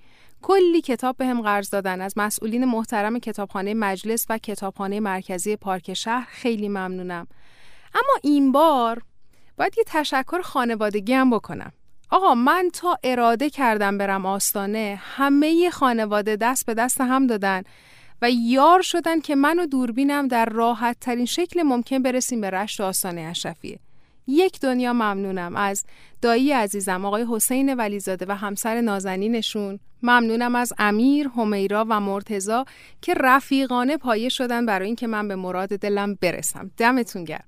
کلی 0.43 0.81
کتاب 0.81 1.17
به 1.17 1.27
هم 1.27 1.43
قرض 1.43 1.71
دادن. 1.71 2.01
از 2.01 2.15
مسئولین 2.17 2.65
محترم 2.65 3.19
کتابخانه 3.19 3.75
مجلس 3.75 4.27
و 4.29 4.39
کتابخانه 4.39 5.01
مرکزی 5.01 5.57
پارک 5.57 5.95
شهر 5.95 6.27
خیلی 6.31 6.69
ممنونم. 6.69 7.27
اما 7.95 8.19
این 8.23 8.53
بار 8.53 9.03
باید 9.57 9.79
یه 9.79 9.85
تشکر 9.87 10.41
خانوادگی 10.41 11.13
هم 11.13 11.31
بکنم. 11.31 11.73
آقا 12.11 12.35
من 12.35 12.71
تا 12.73 12.99
اراده 13.05 13.51
کردم 13.51 13.99
برم 13.99 14.27
آستانه 14.27 15.01
همه 15.03 15.71
خانواده 15.71 16.37
دست 16.37 16.67
به 16.67 16.75
دست 16.75 17.01
هم 17.01 17.27
دادن 17.27 17.63
و 18.23 18.31
یار 18.31 18.83
شدن 18.83 19.21
که 19.21 19.35
من 19.35 19.59
و 19.59 19.67
دوربینم 19.67 20.29
در 20.29 20.45
راحت 20.45 20.97
ترین 21.01 21.27
شکل 21.27 21.63
ممکن 21.63 22.03
برسیم 22.03 22.41
به 22.41 22.51
رشت 22.51 22.81
آستانه 22.81 23.21
اشرفیه. 23.21 23.79
یک 24.27 24.61
دنیا 24.61 24.93
ممنونم 24.93 25.57
از 25.57 25.85
دایی 26.23 26.53
عزیزم 26.53 27.05
آقای 27.05 27.27
حسین 27.31 27.75
ولیزاده 27.75 28.27
و 28.29 28.37
همسر 28.37 28.81
نازنینشون. 28.81 29.81
ممنونم 30.03 30.55
از 30.55 30.73
امیر، 30.79 31.29
حمیرا 31.37 31.87
و 31.89 32.01
مرتضی 32.01 32.65
که 33.03 33.15
رفیقانه 33.15 33.97
پایه 33.97 34.29
شدن 34.29 34.67
برای 34.67 34.87
اینکه 34.87 35.07
من 35.07 35.29
به 35.29 35.37
مراد 35.37 35.69
دلم 35.69 36.15
برسم. 36.15 36.71
دمتون 36.77 37.25
گرم. 37.25 37.45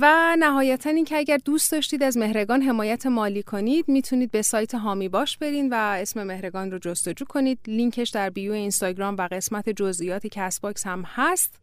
و 0.00 0.36
نهایتا 0.38 0.90
اینکه 0.90 1.16
اگر 1.16 1.36
دوست 1.44 1.72
داشتید 1.72 2.02
از 2.02 2.16
مهرگان 2.16 2.62
حمایت 2.62 3.06
مالی 3.06 3.42
کنید 3.42 3.84
می‌تونید 3.88 4.30
به 4.30 4.42
سایت 4.42 4.74
حامی 4.74 5.08
باش 5.08 5.38
برین 5.38 5.72
و 5.72 5.74
اسم 5.74 6.22
مهرگان 6.22 6.70
رو 6.70 6.78
جستجو 6.78 7.24
کنید. 7.24 7.58
لینکش 7.66 8.10
در 8.10 8.30
bio 8.30 8.52
اینستاگرام 8.52 9.16
و 9.18 9.28
قسمت 9.30 9.68
جزئیات 9.68 10.26
Castbox 10.26 10.86
هم 10.86 11.04
هست. 11.06 11.54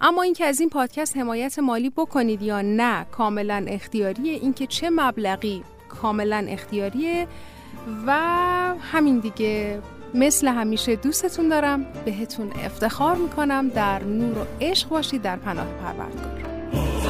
اما 0.00 0.22
اینکه 0.22 0.44
از 0.44 0.60
این 0.60 0.68
پادکست 0.68 1.16
حمایت 1.16 1.58
مالی 1.58 1.90
بکنید 1.90 2.42
یا 2.42 2.60
نه 2.62 3.04
کاملا 3.04 3.64
اختیاریه. 3.68 4.32
اینکه 4.32 4.66
چه 4.66 4.90
مبلغی 4.90 5.62
کاملا 5.88 6.46
اختیاریه. 6.48 7.26
و 8.06 8.12
همین 8.80 9.18
دیگه 9.18 9.82
مثل 10.14 10.48
همیشه 10.48 10.96
دوستتون 10.96 11.48
دارم. 11.48 11.86
بهتون 12.04 12.52
افتخار 12.64 13.16
می‌کنم. 13.16 13.68
در 13.68 14.02
نور 14.04 14.38
و 14.38 14.46
عشق 14.60 14.88
باشید. 14.88 15.22
در 15.22 15.36
پناه 15.36 15.66
پروردگار. 15.66 16.51